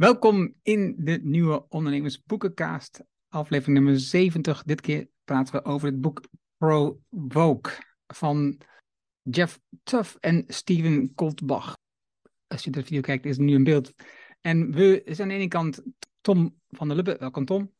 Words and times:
Welkom 0.00 0.54
in 0.62 0.94
de 0.98 1.20
nieuwe 1.22 1.66
Ondernemersboekencast, 1.68 3.04
aflevering 3.28 3.78
nummer 3.78 4.00
70. 4.00 4.62
Dit 4.62 4.80
keer 4.80 5.08
praten 5.24 5.54
we 5.54 5.64
over 5.64 5.86
het 5.86 6.00
boek 6.00 6.20
Provoke 6.56 7.70
van 8.06 8.60
Jeff 9.22 9.60
Tuff 9.82 10.16
en 10.20 10.44
Steven 10.46 11.14
Koltbach. 11.14 11.76
Als 12.46 12.64
je 12.64 12.70
de 12.70 12.84
video 12.84 13.00
kijkt, 13.00 13.24
is 13.24 13.36
er 13.36 13.42
nu 13.42 13.54
een 13.54 13.64
beeld. 13.64 13.92
En 14.40 14.72
we 14.72 15.02
zijn 15.04 15.20
aan 15.20 15.28
de 15.28 15.34
ene 15.34 15.48
kant 15.48 15.82
Tom 16.20 16.60
van 16.68 16.86
der 16.86 16.96
Lubbe. 16.96 17.16
Welkom 17.18 17.44
Tom. 17.44 17.72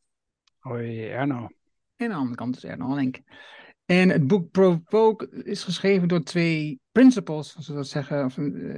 Hoi 0.59 1.07
Erno. 1.09 1.49
En 1.97 2.07
aan 2.07 2.09
de 2.09 2.15
andere 2.15 2.37
kant 2.37 2.57
is 2.57 2.65
Erno 2.65 2.89
Halink. 2.89 3.21
En 3.91 4.09
het 4.09 4.27
boek 4.27 4.51
Provoke 4.51 5.43
is 5.45 5.65
geschreven 5.65 6.09
door 6.09 6.23
twee 6.23 6.81
principals, 6.93 7.51
zoals 7.51 7.69
we 7.69 7.75
dat 7.75 7.89
zeggen, 7.89 8.31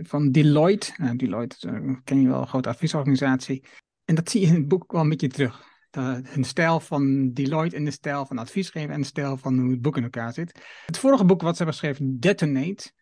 van 0.06 0.30
Deloitte. 0.30 0.92
Nou, 0.96 1.16
Deloitte 1.16 1.68
uh, 1.68 1.96
ken 2.04 2.20
je 2.20 2.28
wel, 2.28 2.40
een 2.40 2.46
grote 2.46 2.68
adviesorganisatie. 2.68 3.64
En 4.04 4.14
dat 4.14 4.30
zie 4.30 4.40
je 4.40 4.46
in 4.46 4.54
het 4.54 4.68
boek 4.68 4.92
wel 4.92 5.00
een 5.00 5.08
beetje 5.08 5.28
terug. 5.28 5.64
De 5.90 6.22
stijl 6.40 6.80
van 6.80 7.32
Deloitte 7.32 7.76
en 7.76 7.84
de 7.84 7.90
stijl 7.90 8.26
van 8.26 8.38
adviesgeven 8.38 8.94
en 8.94 9.00
de 9.00 9.06
stijl 9.06 9.36
van 9.36 9.58
hoe 9.58 9.70
het 9.70 9.82
boek 9.82 9.96
in 9.96 10.02
elkaar 10.02 10.32
zit. 10.32 10.60
Het 10.86 10.98
vorige 10.98 11.24
boek 11.24 11.42
wat 11.42 11.56
ze 11.56 11.62
hebben 11.62 11.80
geschreven, 11.80 12.18
Detonate. 12.20 12.92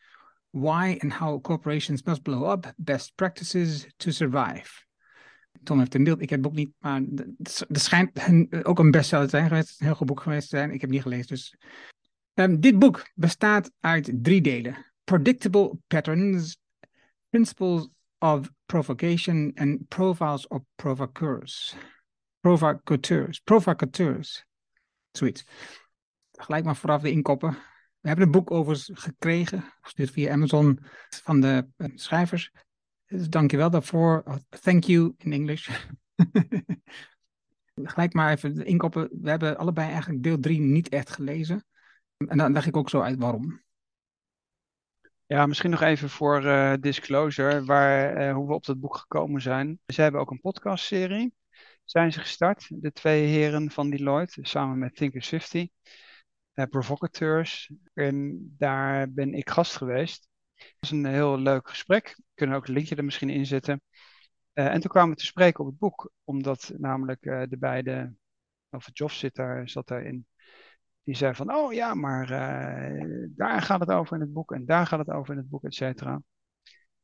Why 0.51 0.97
and 0.99 1.13
How 1.13 1.43
Corporations 1.43 2.03
Must 2.03 2.23
Blow 2.23 2.51
Up, 2.51 2.73
Best 2.77 3.15
Practices 3.15 3.93
to 3.97 4.11
Survive. 4.11 4.85
Tom 5.63 5.79
heeft 5.79 5.95
een 5.95 6.05
beeld, 6.05 6.23
ik 6.23 6.31
heb 6.31 6.39
het 6.43 6.49
boek 6.49 6.59
niet, 6.59 6.73
maar 6.79 7.03
er 7.69 7.81
schijnt 7.81 8.21
ook 8.63 8.79
een 8.79 8.91
bestseller 8.91 9.25
te 9.25 9.31
zijn 9.31 9.49
geweest, 9.49 9.81
een 9.81 9.87
heel 9.87 9.95
goed 9.95 10.07
boek 10.07 10.21
geweest 10.21 10.49
te 10.49 10.57
zijn. 10.57 10.71
Ik 10.71 10.81
heb 10.81 10.91
het 10.91 10.91
niet 10.91 11.03
gelezen, 11.03 11.27
dus 11.27 11.57
Um, 12.35 12.61
dit 12.61 12.79
boek 12.79 13.11
bestaat 13.15 13.73
uit 13.81 14.11
drie 14.13 14.41
delen: 14.41 14.93
Predictable 15.05 15.79
Patterns, 15.87 16.59
Principles 17.29 17.89
of 18.19 18.51
Provocation 18.67 19.53
en 19.55 19.87
Profiles 19.89 20.47
of 20.47 20.63
Provocateurs. 20.75 21.77
Provocateurs. 22.41 23.39
Provocateurs. 23.39 24.45
Zoiets. 25.11 25.45
Gelijk 26.33 26.65
maar 26.65 26.77
vooraf 26.77 27.03
de 27.03 27.11
inkoppen. 27.11 27.51
We 28.01 28.09
hebben 28.09 28.27
een 28.27 28.33
boek 28.33 28.51
over 28.51 28.77
gekregen, 28.93 29.65
gestuurd 29.81 30.11
via 30.11 30.33
Amazon, 30.33 30.79
van 31.09 31.41
de 31.41 31.69
uh, 31.77 31.89
schrijvers. 31.95 32.53
Dus 33.07 33.29
dank 33.29 33.51
je 33.51 33.57
wel 33.57 33.71
daarvoor. 33.71 34.25
Thank 34.49 34.85
you 34.85 35.15
in 35.17 35.33
English. 35.33 35.71
Gelijk 37.83 38.13
maar 38.13 38.33
even 38.33 38.55
de 38.55 38.65
inkoppen. 38.65 39.09
We 39.23 39.31
hebben 39.31 39.59
allebei 39.59 39.91
eigenlijk 39.91 40.23
deel 40.23 40.39
3 40.39 40.61
niet 40.61 40.89
echt 40.89 41.11
gelezen. 41.11 41.65
En 42.29 42.39
dan 42.39 42.53
leg 42.53 42.67
ik 42.67 42.77
ook 42.77 42.91
zo 42.91 43.01
uit 43.01 43.19
waarom. 43.19 43.63
Ja, 45.27 45.47
misschien 45.47 45.71
nog 45.71 45.81
even 45.81 46.11
voor 46.11 46.45
uh, 46.45 46.75
disclosure, 46.81 47.65
waar, 47.65 48.21
uh, 48.29 48.35
hoe 48.35 48.47
we 48.47 48.55
op 48.55 48.65
dat 48.65 48.81
boek 48.81 48.97
gekomen 48.97 49.43
zijn. 49.43 49.81
Ze 49.87 50.03
hebben 50.03 50.21
ook 50.21 50.31
een 50.31 50.41
podcastserie, 50.41 51.35
zijn 51.85 52.13
ze 52.13 52.21
gestart, 52.21 52.67
de 52.83 52.93
twee 52.93 53.27
heren 53.27 53.71
van 53.71 53.91
Deloitte, 53.91 54.41
samen 54.43 54.79
met 54.79 54.97
Thinkers 54.97 55.29
50, 55.29 55.69
uh, 56.55 56.65
Provocateurs. 56.65 57.71
En 57.95 58.39
daar 58.59 59.13
ben 59.13 59.35
ik 59.35 59.51
gast 59.51 59.77
geweest. 59.77 60.29
Het 60.55 60.77
was 60.81 60.91
een 60.91 61.07
heel 61.07 61.39
leuk 61.39 61.69
gesprek, 61.69 62.15
we 62.17 62.25
kunnen 62.35 62.57
ook 62.57 62.67
een 62.67 62.75
linkje 62.75 62.97
er 62.97 63.05
misschien 63.05 63.31
in 63.31 63.47
zetten. 63.47 63.83
en 64.53 64.81
toen 64.81 64.91
kwamen 64.91 65.11
we 65.11 65.21
te 65.21 65.27
spreken 65.27 65.61
op 65.61 65.71
het 65.71 65.79
boek, 65.79 66.13
omdat 66.25 66.73
namelijk 66.77 67.23
de 67.23 67.57
beide, 67.59 68.15
of 68.71 68.89
Joff 68.93 69.15
zit 69.15 69.35
daar, 69.35 69.69
zat 69.69 69.89
daarin, 69.89 70.27
die 71.11 71.19
zei 71.19 71.35
van, 71.35 71.55
oh 71.55 71.73
ja, 71.73 71.95
maar 71.95 72.31
uh, 72.31 73.27
daar 73.37 73.63
gaat 73.63 73.81
het 73.81 73.91
over 73.91 74.15
in 74.15 74.21
het 74.21 74.33
boek 74.33 74.53
en 74.53 74.65
daar 74.65 74.87
gaat 74.87 74.99
het 74.99 75.11
over 75.11 75.33
in 75.33 75.41
het 75.41 75.49
boek, 75.49 75.65
et 75.65 75.75
cetera. 75.75 76.23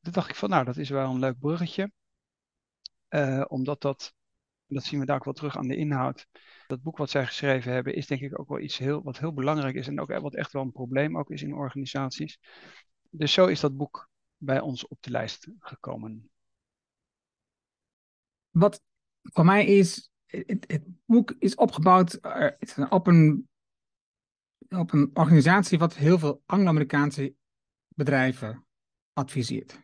Toen 0.00 0.12
dacht 0.12 0.28
ik 0.28 0.34
van, 0.34 0.50
nou, 0.50 0.64
dat 0.64 0.76
is 0.76 0.88
wel 0.88 1.10
een 1.10 1.18
leuk 1.18 1.38
bruggetje. 1.38 1.92
Uh, 3.08 3.44
omdat 3.48 3.80
dat, 3.80 4.14
dat 4.66 4.84
zien 4.84 5.00
we 5.00 5.06
daar 5.06 5.16
ook 5.16 5.24
wel 5.24 5.34
terug 5.34 5.56
aan 5.56 5.68
de 5.68 5.76
inhoud. 5.76 6.26
Dat 6.66 6.82
boek 6.82 6.96
wat 6.96 7.10
zij 7.10 7.26
geschreven 7.26 7.72
hebben 7.72 7.94
is 7.94 8.06
denk 8.06 8.20
ik 8.20 8.38
ook 8.38 8.48
wel 8.48 8.60
iets 8.60 8.78
heel, 8.78 9.02
wat 9.02 9.18
heel 9.18 9.32
belangrijk 9.32 9.74
is 9.74 9.88
en 9.88 10.00
ook 10.00 10.18
wat 10.18 10.34
echt 10.34 10.52
wel 10.52 10.62
een 10.62 10.72
probleem 10.72 11.18
ook 11.18 11.30
is 11.30 11.42
in 11.42 11.54
organisaties. 11.54 12.38
Dus 13.10 13.32
zo 13.32 13.46
is 13.46 13.60
dat 13.60 13.76
boek 13.76 14.08
bij 14.36 14.60
ons 14.60 14.86
op 14.86 15.02
de 15.02 15.10
lijst 15.10 15.48
gekomen. 15.58 16.30
Wat 18.50 18.82
voor 19.22 19.44
mij 19.44 19.66
is, 19.66 20.10
het, 20.26 20.64
het 20.66 20.84
boek 21.04 21.34
is 21.38 21.54
opgebouwd 21.54 22.20
op 22.88 23.06
een 23.06 23.48
op 24.78 24.92
een 24.92 25.10
organisatie 25.14 25.78
wat 25.78 25.96
heel 25.96 26.18
veel 26.18 26.42
Anglo-Amerikaanse 26.46 27.34
bedrijven 27.88 28.66
adviseert. 29.12 29.80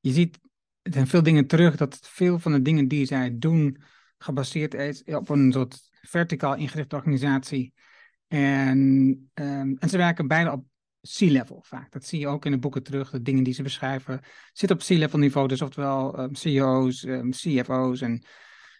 Je 0.00 0.12
ziet 0.12 0.38
in 0.82 1.06
veel 1.06 1.22
dingen 1.22 1.46
terug 1.46 1.76
dat 1.76 1.98
veel 2.02 2.38
van 2.38 2.52
de 2.52 2.62
dingen 2.62 2.88
die 2.88 3.06
zij 3.06 3.38
doen 3.38 3.82
gebaseerd 4.18 4.74
is 4.74 5.02
op 5.04 5.28
een 5.28 5.52
soort 5.52 5.88
verticaal 6.00 6.54
ingerichte 6.54 6.96
organisatie. 6.96 7.72
En, 8.26 8.78
um, 9.34 9.76
en 9.78 9.88
ze 9.88 9.96
werken 9.96 10.26
bijna 10.26 10.52
op 10.52 10.64
C-level 11.00 11.62
vaak. 11.66 11.92
Dat 11.92 12.04
zie 12.04 12.20
je 12.20 12.26
ook 12.26 12.44
in 12.44 12.50
de 12.50 12.58
boeken 12.58 12.82
terug. 12.82 13.10
De 13.10 13.22
dingen 13.22 13.44
die 13.44 13.54
ze 13.54 13.62
beschrijven 13.62 14.20
zitten 14.52 14.76
op 14.78 14.84
C-level 14.84 15.18
niveau. 15.18 15.48
Dus 15.48 15.62
oftewel 15.62 16.20
um, 16.20 16.34
CEO's, 16.34 17.02
um, 17.02 17.30
CFO's 17.30 18.00
en 18.00 18.24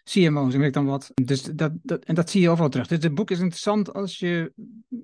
CMO's 0.03 0.53
en 0.53 0.59
weet 0.59 0.73
dan 0.73 0.85
wat. 0.85 1.11
Dus 1.13 1.41
dat, 1.41 1.71
dat, 1.81 2.03
en 2.03 2.15
dat 2.15 2.29
zie 2.29 2.41
je 2.41 2.49
overal 2.49 2.69
terug. 2.69 2.87
Dus 2.87 3.03
het 3.03 3.15
boek 3.15 3.31
is 3.31 3.39
interessant 3.39 3.93
als 3.93 4.19
je 4.19 4.53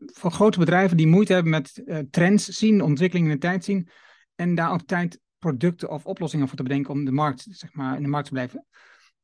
voor 0.06 0.32
grote 0.32 0.60
bedrijven 0.60 0.98
die 0.98 1.08
moeite 1.08 1.34
hebben 1.34 1.52
met 1.52 1.82
uh, 1.86 2.00
trends 2.10 2.46
zien, 2.46 2.82
ontwikkelingen 2.82 3.32
in 3.32 3.40
de 3.40 3.48
tijd 3.48 3.64
zien. 3.64 3.90
En 4.36 4.56
daar 4.56 4.74
op 4.74 4.82
tijd 4.82 5.20
producten 5.38 5.90
of 5.90 6.06
oplossingen 6.06 6.48
voor 6.48 6.58
te 6.58 6.64
bedenken 6.64 6.94
om 6.94 7.06
de 7.06 7.12
markt, 7.12 7.46
zeg 7.50 7.74
maar, 7.74 7.96
in 7.96 8.04
de 8.04 8.10
markt 8.10 8.28
te 8.28 8.34
blijven. 8.34 8.66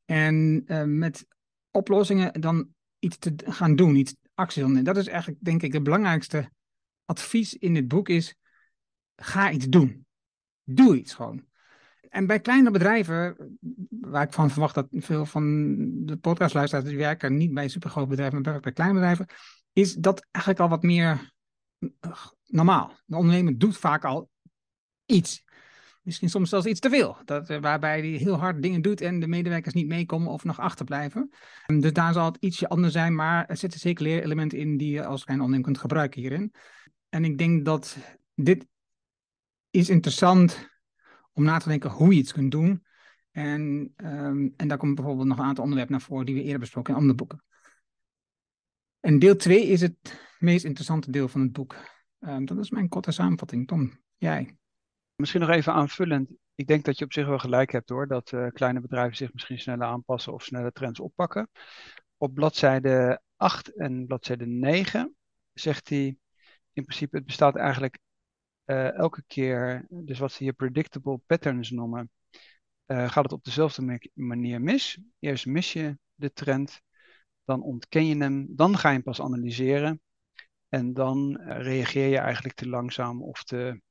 En 0.04 0.64
uh, 0.66 0.82
met 0.82 1.26
oplossingen 1.70 2.40
dan 2.40 2.68
iets 2.98 3.18
te 3.18 3.34
gaan 3.44 3.76
doen, 3.76 3.96
iets 3.96 4.14
actie 4.34 4.62
doen. 4.62 4.76
En 4.76 4.84
dat 4.84 4.96
is 4.96 5.06
eigenlijk, 5.06 5.44
denk 5.44 5.62
ik, 5.62 5.72
het 5.72 5.82
belangrijkste 5.82 6.50
advies 7.04 7.54
in 7.54 7.74
dit 7.74 7.88
boek 7.88 8.08
is, 8.08 8.34
ga 9.16 9.50
iets 9.50 9.68
doen. 9.68 10.06
Doe 10.64 10.96
iets 10.96 11.14
gewoon 11.14 11.44
en 12.12 12.26
bij 12.26 12.40
kleine 12.40 12.70
bedrijven, 12.70 13.36
waar 13.90 14.22
ik 14.22 14.32
van 14.32 14.50
verwacht 14.50 14.74
dat 14.74 14.86
veel 14.90 15.26
van 15.26 15.44
de 16.04 16.16
podcastluisteraars 16.16 16.88
die 16.88 16.96
werken 16.96 17.36
niet 17.36 17.54
bij 17.54 17.68
supergrote 17.68 18.08
bedrijven, 18.08 18.40
maar 18.42 18.60
bij 18.60 18.72
kleine 18.72 18.94
bedrijven, 18.94 19.26
is 19.72 19.94
dat 19.94 20.26
eigenlijk 20.30 20.64
al 20.64 20.70
wat 20.70 20.82
meer 20.82 21.32
uh, 21.78 22.26
normaal. 22.46 22.96
De 23.04 23.16
ondernemer 23.16 23.58
doet 23.58 23.76
vaak 23.76 24.04
al 24.04 24.30
iets. 25.06 25.44
Misschien 26.02 26.28
soms 26.28 26.48
zelfs 26.48 26.66
iets 26.66 26.80
te 26.80 26.90
veel. 26.90 27.16
Dat, 27.24 27.50
uh, 27.50 27.60
waarbij 27.60 27.98
hij 27.98 28.08
heel 28.08 28.36
hard 28.36 28.62
dingen 28.62 28.82
doet 28.82 29.00
en 29.00 29.20
de 29.20 29.28
medewerkers 29.28 29.74
niet 29.74 29.88
meekomen 29.88 30.32
of 30.32 30.44
nog 30.44 30.60
achterblijven. 30.60 31.30
dus 31.66 31.92
daar 31.92 32.12
zal 32.12 32.24
het 32.24 32.36
ietsje 32.40 32.68
anders 32.68 32.92
zijn, 32.92 33.14
maar 33.14 33.46
er 33.46 33.56
zitten 33.56 33.80
zeker 33.80 34.02
leerelementen 34.02 34.58
in 34.58 34.76
die 34.76 34.92
je 34.92 35.04
als 35.04 35.24
klein 35.24 35.40
ondernemer 35.40 35.70
kunt 35.70 35.80
gebruiken 35.80 36.20
hierin. 36.20 36.54
En 37.08 37.24
ik 37.24 37.38
denk 37.38 37.64
dat 37.64 37.96
dit 38.34 38.66
is 39.70 39.88
interessant 39.88 40.70
om 41.32 41.44
na 41.44 41.58
te 41.58 41.68
denken 41.68 41.90
hoe 41.90 42.12
je 42.12 42.18
iets 42.18 42.32
kunt 42.32 42.50
doen. 42.50 42.84
En, 43.30 43.92
um, 43.96 44.54
en 44.56 44.68
daar 44.68 44.78
komt 44.78 44.94
bijvoorbeeld 44.94 45.28
nog 45.28 45.38
een 45.38 45.44
aantal 45.44 45.64
onderwerpen 45.64 45.96
naar 45.96 46.06
voren 46.06 46.26
die 46.26 46.34
we 46.34 46.42
eerder 46.42 46.58
besproken 46.58 46.92
in 46.92 47.00
andere 47.00 47.16
boeken. 47.18 47.44
En 49.00 49.18
deel 49.18 49.36
2 49.36 49.66
is 49.66 49.80
het 49.80 50.20
meest 50.38 50.64
interessante 50.64 51.10
deel 51.10 51.28
van 51.28 51.40
het 51.40 51.52
boek. 51.52 51.76
Um, 52.20 52.44
dat 52.44 52.58
is 52.58 52.70
mijn 52.70 52.88
korte 52.88 53.10
samenvatting. 53.10 53.66
Tom, 53.66 54.00
jij? 54.16 54.56
Misschien 55.14 55.40
nog 55.40 55.50
even 55.50 55.72
aanvullend. 55.72 56.30
Ik 56.54 56.66
denk 56.66 56.84
dat 56.84 56.98
je 56.98 57.04
op 57.04 57.12
zich 57.12 57.26
wel 57.26 57.38
gelijk 57.38 57.72
hebt 57.72 57.88
hoor, 57.88 58.06
dat 58.06 58.32
uh, 58.32 58.46
kleine 58.48 58.80
bedrijven 58.80 59.16
zich 59.16 59.32
misschien 59.32 59.58
sneller 59.58 59.86
aanpassen 59.86 60.32
of 60.32 60.42
sneller 60.42 60.72
trends 60.72 61.00
oppakken. 61.00 61.50
Op 62.16 62.34
bladzijde 62.34 63.20
8 63.36 63.76
en 63.76 64.06
bladzijde 64.06 64.46
9 64.46 65.16
zegt 65.52 65.88
hij 65.88 66.16
in 66.72 66.84
principe, 66.84 67.16
het 67.16 67.26
bestaat 67.26 67.56
eigenlijk 67.56 67.98
uh, 68.72 68.96
elke 68.96 69.22
keer, 69.26 69.86
dus 69.88 70.18
wat 70.18 70.32
ze 70.32 70.42
hier 70.42 70.52
predictable 70.52 71.20
patterns 71.26 71.70
noemen, 71.70 72.10
uh, 72.86 73.10
gaat 73.10 73.24
het 73.24 73.32
op 73.32 73.44
dezelfde 73.44 74.10
manier 74.14 74.60
mis. 74.60 75.00
Eerst 75.18 75.46
mis 75.46 75.72
je 75.72 75.98
de 76.14 76.32
trend, 76.32 76.80
dan 77.44 77.62
ontken 77.62 78.06
je 78.06 78.16
hem, 78.16 78.46
dan 78.50 78.78
ga 78.78 78.88
je 78.88 78.94
hem 78.94 79.02
pas 79.02 79.20
analyseren. 79.20 80.00
En 80.68 80.92
dan 80.92 81.36
reageer 81.42 82.08
je 82.08 82.18
eigenlijk 82.18 82.54
te 82.54 82.68
langzaam 82.68 83.22
of 83.22 83.44
te, 83.44 83.82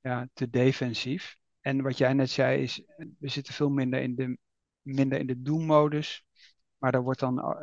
ja, 0.00 0.28
te 0.32 0.50
defensief. 0.50 1.36
En 1.60 1.82
wat 1.82 1.98
jij 1.98 2.12
net 2.12 2.30
zei 2.30 2.62
is, 2.62 2.84
we 2.96 3.28
zitten 3.28 3.54
veel 3.54 3.70
minder 3.70 4.00
in 4.00 4.14
de, 4.14 4.38
minder 4.82 5.18
in 5.18 5.26
de 5.26 5.42
do-modus. 5.42 6.24
Maar 6.78 6.92
daar 6.92 7.02
wordt 7.02 7.20
dan 7.20 7.54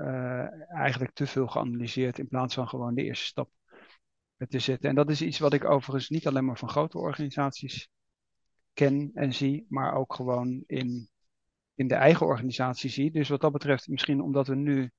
eigenlijk 0.68 1.14
te 1.14 1.28
veel 1.28 1.48
geanalyseerd 1.48 2.20
in 2.20 2.28
plaats 2.28 2.54
van 2.54 2.68
gewoon 2.68 2.96
de 2.96 3.04
eerste 3.04 3.26
stap 3.26 3.50
te 4.48 4.60
zetten. 4.60 4.90
En 4.90 4.96
dat 4.96 5.10
is 5.10 5.22
iets 5.22 5.40
wat 5.40 5.54
ik 5.54 5.66
overigens 5.66 6.10
niet 6.10 6.28
alleen 6.28 6.46
maar 6.46 6.58
van 6.58 6.70
grote 6.70 6.98
organisaties 6.98 7.90
ken 8.74 9.12
en 9.14 9.34
zie, 9.34 9.66
maar 9.70 9.94
ook 9.94 10.14
gewoon 10.14 10.64
in, 10.68 11.10
in 11.76 11.88
de 11.88 11.96
eigen 11.96 12.26
organisatie 12.26 12.90
zie. 12.90 13.12
Dus 13.12 13.30
wat 13.30 13.42
dat 13.42 13.52
betreft, 13.52 13.88
misschien 13.88 14.22
omdat 14.22 14.48
we 14.48 14.56
nu 14.56 14.92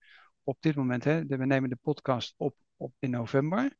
op 0.42 0.56
dit 0.60 0.74
moment, 0.74 1.04
hè, 1.04 1.26
we 1.26 1.46
nemen 1.46 1.68
de 1.68 1.78
podcast 1.82 2.34
op, 2.36 2.56
op 2.76 2.92
in 2.98 3.10
november. 3.10 3.76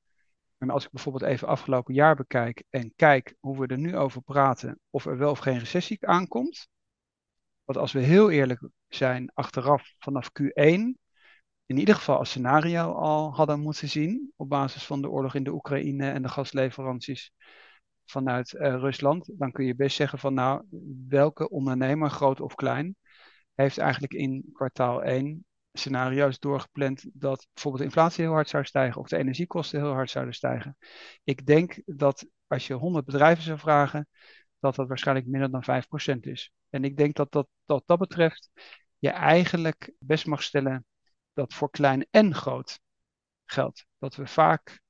En 0.59 0.71
als 0.71 0.85
ik 0.85 0.91
bijvoorbeeld 0.91 1.25
even 1.25 1.49
afgelopen 1.49 1.95
jaar 1.95 2.17
bekijk 2.17 2.65
en 2.71 2.93
kijk 2.97 3.35
hoe 3.41 3.59
we 3.59 3.67
er 3.67 3.79
nu 3.79 3.97
over 3.97 4.23
praten, 4.23 4.81
of 4.91 5.07
er 5.07 5.19
wel 5.19 5.31
of 5.31 5.39
geen 5.39 5.59
recessie 5.59 6.07
aankomt, 6.07 6.69
Want 7.65 7.79
als 7.79 7.93
we 7.93 8.01
heel 8.01 8.31
eerlijk 8.31 8.69
zijn, 8.89 9.31
achteraf 9.35 9.95
vanaf 9.99 10.31
Q1, 10.41 11.02
in 11.67 11.79
ieder 11.79 11.95
geval 11.95 12.19
als 12.19 12.31
scenario 12.31 12.93
al 12.93 13.35
hadden 13.35 13.61
moeten 13.61 13.89
zien, 13.89 14.33
op 14.37 14.49
basis 14.49 14.85
van 14.85 15.03
de 15.03 15.11
oorlog 15.11 15.35
in 15.35 15.45
de 15.45 15.53
Oekraïne 15.53 16.11
en 16.11 16.23
de 16.23 16.29
gasleveranties 16.29 17.33
vanuit 18.05 18.53
uh, 18.53 18.61
Rusland, 18.61 19.31
dan 19.39 19.53
kun 19.53 19.65
je 19.65 19.75
best 19.75 19.97
zeggen 19.97 20.19
van 20.19 20.35
nou, 20.35 20.65
welke 21.09 21.49
ondernemer, 21.49 22.11
groot 22.11 22.41
of 22.41 22.55
klein, 22.55 22.97
heeft 23.55 23.79
eigenlijk 23.79 24.13
in 24.13 24.51
kwartaal 24.53 25.03
1 25.03 25.45
scenario's 25.73 26.39
doorgepland 26.39 27.05
dat 27.13 27.47
bijvoorbeeld 27.53 27.83
de 27.83 27.89
inflatie 27.89 28.25
heel 28.25 28.33
hard 28.33 28.49
zou 28.49 28.65
stijgen 28.65 29.01
of 29.01 29.09
de 29.09 29.17
energiekosten 29.17 29.81
heel 29.81 29.93
hard 29.93 30.11
zouden 30.11 30.35
stijgen. 30.35 30.77
Ik 31.25 31.47
denk 31.47 31.83
dat 31.85 32.27
als 32.47 32.67
je 32.67 32.75
100 32.75 33.05
bedrijven 33.05 33.45
zou 33.45 33.59
vragen, 33.59 34.09
dat 34.59 34.75
dat 34.75 34.89
waarschijnlijk 34.89 35.27
minder 35.27 35.51
dan 35.51 35.83
5% 36.17 36.19
is. 36.21 36.53
En 36.71 36.85
ik 36.85 36.97
denk 36.97 37.15
dat 37.15 37.33
dat, 37.33 37.49
dat 37.65 37.83
dat 37.87 37.99
betreft 37.99 38.51
je 38.99 39.11
eigenlijk 39.11 39.93
best 39.99 40.27
mag 40.27 40.43
stellen 40.43 40.85
dat 41.33 41.55
voor 41.55 41.71
klein 41.71 42.07
en 42.11 42.35
groot 42.35 42.81
geldt. 43.45 43.87
Dat 43.99 44.17
we 44.17 44.27
vaak 44.27 44.81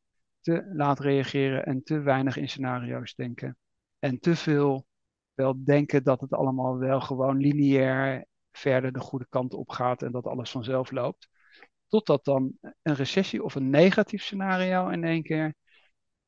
te 0.41 0.71
laat 0.73 0.99
reageren 0.99 1.65
en 1.65 1.83
te 1.83 1.99
weinig 1.99 2.37
in 2.37 2.49
scenario's 2.49 3.15
denken. 3.15 3.57
En 3.99 4.19
te 4.19 4.37
veel 4.37 4.87
wel 5.35 5.65
denken 5.65 6.05
dat 6.05 6.21
het 6.21 6.33
allemaal 6.33 6.79
wel 6.79 7.01
gewoon 7.01 7.37
lineair 7.37 8.27
verder 8.53 8.93
de 8.93 9.01
goede 9.01 9.27
kant 9.29 9.55
op 9.55 9.71
gaat 9.71 10.03
en 10.03 10.13
dat 10.13 10.27
alles 10.27 10.51
vanzelf 10.51 10.91
loopt. 10.91 11.29
Totdat 11.89 12.25
dan 12.25 12.59
een 12.83 12.95
recessie 12.95 13.43
of 13.43 13.55
een 13.55 13.71
negatief 13.71 14.23
scenario 14.23 14.89
in 14.89 15.05
één 15.05 15.23
keer, 15.23 15.55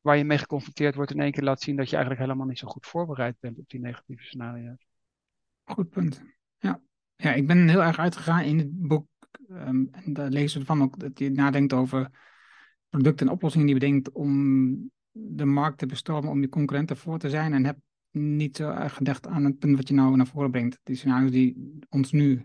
waar 0.01 0.17
je 0.17 0.25
mee 0.25 0.39
geconfronteerd 0.39 0.95
wordt, 0.95 1.11
in 1.11 1.21
één 1.21 1.33
keer 1.33 1.43
laat 1.43 1.61
zien 1.61 1.77
dat 1.77 1.91
je 1.91 1.97
eigenlijk 1.97 2.25
helemaal 2.27 2.47
niet 2.47 2.59
zo 2.59 2.69
goed 2.69 2.87
voorbereid 2.87 3.37
bent 3.41 3.59
op 3.59 3.69
die 3.69 3.81
negatieve 3.81 4.23
scenario's. 4.23 4.87
Goed 5.65 5.91
punt. 5.91 6.23
Ja, 6.59 6.81
ja 7.17 7.33
ik 7.33 7.47
ben 7.47 7.69
heel 7.69 7.83
erg 7.83 7.99
uitgegaan 7.99 8.45
in 8.45 8.59
het 8.59 8.89
boek. 8.89 9.07
Um, 9.51 9.89
en 9.93 10.13
daar 10.13 10.29
lezen 10.29 10.61
we 10.61 10.67
van 10.67 10.83
ook 10.83 10.99
dat 10.99 11.19
je 11.19 11.31
nadenkt 11.31 11.73
over 11.73 12.11
producten 12.89 13.27
en 13.27 13.33
oplossingen 13.33 13.67
die 13.67 13.75
bedenkt 13.75 14.13
om 14.13 14.91
de 15.11 15.45
markt 15.45 15.79
te 15.79 15.87
bestormen, 15.87 16.31
om 16.31 16.41
je 16.41 16.49
concurrenten 16.49 16.97
voor 16.97 17.19
te 17.19 17.31
zijn. 17.31 17.53
En 17.53 17.65
heb 17.65 17.79
niet 18.11 18.57
zo 18.57 18.71
erg 18.71 18.95
gedacht 18.95 19.27
aan 19.27 19.45
het 19.45 19.59
punt 19.59 19.77
wat 19.77 19.89
je 19.89 19.95
nou 19.95 20.17
naar 20.17 20.27
voren 20.27 20.51
brengt. 20.51 20.81
Die 20.83 20.97
scenario's 20.97 21.31
die 21.31 21.79
ons 21.89 22.13
nu 22.13 22.45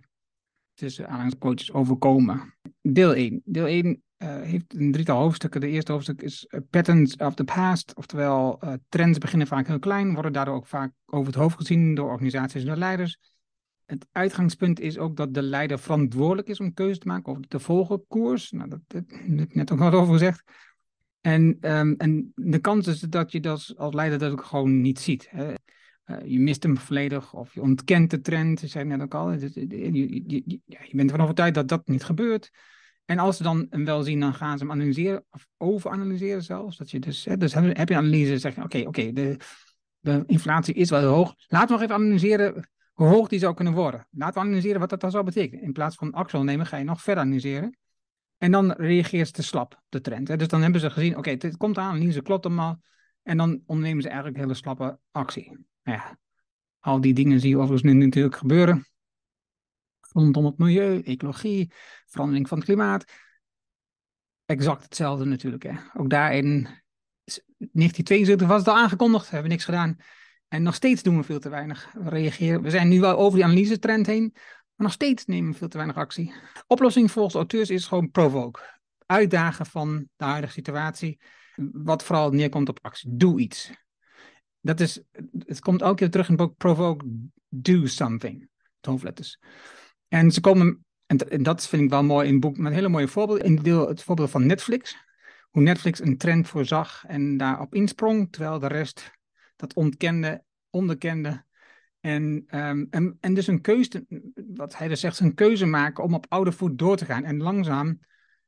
tussen 0.73 1.07
aanhalingsquotes 1.07 1.71
overkomen. 1.71 2.53
Deel 2.81 3.15
1. 3.15 3.41
Deel 3.45 3.67
1 3.67 3.85
uh, 3.85 3.95
eh, 4.17 4.47
heeft 4.47 4.73
een 4.73 4.91
drietal 4.91 5.21
hoofdstukken. 5.21 5.61
De 5.61 5.67
eerste 5.67 5.91
hoofdstuk 5.91 6.21
is 6.21 6.47
uh, 6.49 6.59
Patterns 6.69 7.15
of 7.15 7.33
the 7.33 7.43
Past. 7.43 7.95
Oftewel, 7.95 8.59
uh, 8.63 8.73
trends 8.89 9.17
beginnen 9.17 9.47
vaak 9.47 9.67
heel 9.67 9.79
klein, 9.79 10.13
worden 10.13 10.33
daardoor 10.33 10.55
ook 10.55 10.67
vaak 10.67 10.91
over 11.05 11.27
het 11.27 11.41
hoofd 11.41 11.57
gezien 11.57 11.95
door 11.95 12.09
organisaties 12.09 12.61
en 12.61 12.67
door 12.67 12.75
leiders. 12.75 13.17
Het 13.89 14.07
uitgangspunt 14.11 14.79
is 14.79 14.97
ook 14.97 15.15
dat 15.15 15.33
de 15.33 15.41
leider 15.41 15.79
verantwoordelijk 15.79 16.47
is 16.47 16.59
om 16.59 16.73
keuze 16.73 16.99
te 16.99 17.07
maken 17.07 17.31
over 17.31 17.45
de 17.47 17.59
volgende 17.59 18.03
koers. 18.07 18.51
Nou, 18.51 18.69
dat, 18.69 18.79
dat, 18.87 19.03
heb 19.07 19.39
ik 19.39 19.55
net 19.55 19.71
ook 19.71 19.79
al 19.79 19.91
over 19.91 20.13
gezegd. 20.13 20.43
En, 21.21 21.57
um, 21.61 21.95
en 21.97 22.31
de 22.35 22.59
kans 22.59 22.87
is 22.87 22.99
dat 22.99 23.31
je 23.31 23.39
dat 23.39 23.73
als 23.77 23.93
leider 23.93 24.19
dat 24.19 24.31
ook 24.31 24.43
gewoon 24.43 24.81
niet 24.81 24.99
ziet. 24.99 25.27
Hè. 25.29 25.53
Uh, 26.05 26.17
je 26.25 26.39
mist 26.39 26.63
hem 26.63 26.77
volledig 26.77 27.33
of 27.33 27.53
je 27.53 27.61
ontkent 27.61 28.09
de 28.09 28.21
trend. 28.21 28.59
Zei 28.65 28.85
net 28.85 29.01
ook 29.01 29.13
al. 29.13 29.31
Je, 29.31 29.51
je, 29.53 30.23
je, 30.27 30.59
je 30.65 30.95
bent 30.95 31.09
ervan 31.09 31.23
overtuigd 31.23 31.53
dat 31.53 31.67
dat 31.67 31.87
niet 31.87 32.03
gebeurt. 32.03 32.49
En 33.05 33.19
als 33.19 33.37
ze 33.37 33.43
dan 33.43 33.67
hem 33.69 33.85
wel 33.85 34.03
zien, 34.03 34.19
dan 34.19 34.33
gaan 34.33 34.57
ze 34.57 34.63
hem 34.63 34.73
analyseren 34.73 35.25
of 35.29 35.47
overanalyseren 35.57 36.43
zelfs. 36.43 36.77
Dat 36.77 36.91
je 36.91 36.99
dus, 36.99 37.25
hè, 37.25 37.37
dus 37.37 37.53
heb, 37.53 37.89
je 37.89 37.95
analyse, 37.95 38.37
zeg 38.37 38.55
je, 38.55 38.63
oké, 38.63 38.83
oké, 38.87 39.11
de, 39.11 39.37
de 39.99 40.23
inflatie 40.25 40.73
is 40.73 40.89
wel 40.89 41.03
hoog. 41.03 41.33
Laten 41.47 41.67
we 41.67 41.73
nog 41.73 41.81
even 41.81 41.95
analyseren 41.95 42.69
hoe 42.99 43.07
hoog 43.07 43.27
die 43.27 43.39
zou 43.39 43.53
kunnen 43.53 43.73
worden. 43.73 44.07
Laten 44.11 44.41
we 44.41 44.47
analyseren 44.47 44.79
wat 44.79 44.89
dat 44.89 45.01
dan 45.01 45.11
zou 45.11 45.23
betekenen. 45.23 45.63
In 45.63 45.71
plaats 45.71 45.95
van 45.95 46.11
actie 46.11 46.39
nemen, 46.39 46.65
ga 46.65 46.77
je 46.77 46.83
nog 46.83 47.01
verder 47.01 47.23
analyseren. 47.23 47.77
En 48.37 48.51
dan 48.51 48.71
reageert 48.71 49.27
ze 49.27 49.33
te 49.33 49.43
slap, 49.43 49.81
de 49.89 50.01
trend. 50.01 50.27
Hè? 50.27 50.37
Dus 50.37 50.47
dan 50.47 50.61
hebben 50.61 50.81
ze 50.81 50.89
gezien, 50.89 51.17
oké, 51.17 51.19
okay, 51.19 51.37
het 51.49 51.57
komt 51.57 51.77
aan, 51.77 51.95
analyse 51.95 52.21
klopt 52.21 52.45
allemaal. 52.45 52.81
En 53.23 53.37
dan 53.37 53.61
ondernemen 53.65 54.01
ze 54.01 54.07
eigenlijk 54.07 54.37
hele 54.37 54.53
slappe 54.53 54.99
actie. 55.11 55.65
Nou 55.83 55.97
ja, 55.97 56.17
al 56.79 57.01
die 57.01 57.13
dingen 57.13 57.39
zie 57.39 57.49
je 57.49 57.57
overigens 57.57 57.93
nu 57.93 57.93
natuurlijk 57.93 58.35
gebeuren. 58.35 58.87
Rondom 59.99 60.45
het 60.45 60.57
milieu, 60.57 61.01
ecologie, 61.01 61.71
verandering 62.05 62.47
van 62.47 62.57
het 62.57 62.67
klimaat. 62.67 63.05
Exact 64.45 64.83
hetzelfde 64.83 65.25
natuurlijk. 65.25 65.63
Hè. 65.63 65.73
Ook 65.93 66.09
daarin, 66.09 66.67
1972 67.23 68.47
was 68.47 68.59
het 68.59 68.67
al 68.67 68.77
aangekondigd, 68.77 69.23
hebben 69.23 69.43
we 69.43 69.53
niks 69.53 69.65
gedaan. 69.65 69.97
En 70.49 70.63
nog 70.63 70.75
steeds 70.75 71.03
doen 71.03 71.17
we 71.17 71.23
veel 71.23 71.39
te 71.39 71.49
weinig. 71.49 71.91
We, 71.93 72.09
reageren, 72.09 72.61
we 72.61 72.69
zijn 72.69 72.87
nu 72.87 72.99
wel 72.99 73.17
over 73.17 73.35
die 73.35 73.45
analyse-trend 73.45 74.05
heen, 74.05 74.29
maar 74.33 74.87
nog 74.87 74.91
steeds 74.91 75.25
nemen 75.25 75.51
we 75.51 75.57
veel 75.57 75.67
te 75.67 75.77
weinig 75.77 75.97
actie. 75.97 76.33
Oplossing 76.67 77.11
volgens 77.11 77.35
auteurs 77.35 77.69
is 77.69 77.85
gewoon 77.85 78.11
provoke. 78.11 78.59
Uitdagen 79.05 79.65
van 79.65 80.07
de 80.15 80.25
huidige 80.25 80.53
situatie. 80.53 81.19
Wat 81.71 82.03
vooral 82.03 82.31
neerkomt 82.31 82.69
op 82.69 82.79
actie. 82.81 83.09
Doe 83.15 83.39
iets. 83.39 83.71
Dat 84.61 84.79
is, 84.79 85.01
het 85.45 85.59
komt 85.59 85.81
elke 85.81 85.95
keer 85.95 86.09
terug 86.09 86.29
in 86.29 86.33
het 86.33 86.43
boek 86.43 86.57
Provoke, 86.57 87.05
do 87.49 87.85
something. 87.85 88.49
Hoofdletters. 88.81 89.39
En 90.07 90.31
ze 90.31 90.41
komen, 90.41 90.85
en 91.05 91.43
dat 91.43 91.67
vind 91.67 91.81
ik 91.81 91.89
wel 91.89 92.03
mooi 92.03 92.27
in 92.27 92.31
het 92.31 92.41
boek, 92.41 92.57
met 92.57 92.73
hele 92.73 92.89
mooie 92.89 93.07
voorbeelden. 93.07 93.45
In 93.45 93.55
deel 93.55 93.87
het 93.87 94.03
voorbeeld 94.03 94.29
van 94.29 94.45
Netflix. 94.45 94.97
Hoe 95.49 95.61
Netflix 95.61 95.99
een 96.01 96.17
trend 96.17 96.47
voorzag 96.47 97.03
en 97.07 97.37
daarop 97.37 97.73
insprong, 97.73 98.31
terwijl 98.31 98.59
de 98.59 98.67
rest 98.67 99.11
dat 99.59 99.73
ontkende, 99.73 100.43
onderkende. 100.69 101.43
En, 101.99 102.45
um, 102.49 102.87
en, 102.89 103.17
en 103.19 103.33
dus 103.33 103.47
een 103.47 103.61
keuze, 103.61 104.05
wat 104.55 104.77
hij 104.77 104.87
dus 104.87 104.99
zegt, 104.99 105.19
een 105.19 105.33
keuze 105.33 105.65
maken 105.65 106.03
om 106.03 106.13
op 106.13 106.25
oude 106.29 106.51
voet 106.51 106.77
door 106.77 106.97
te 106.97 107.05
gaan 107.05 107.23
en 107.23 107.41
langzaam 107.41 107.99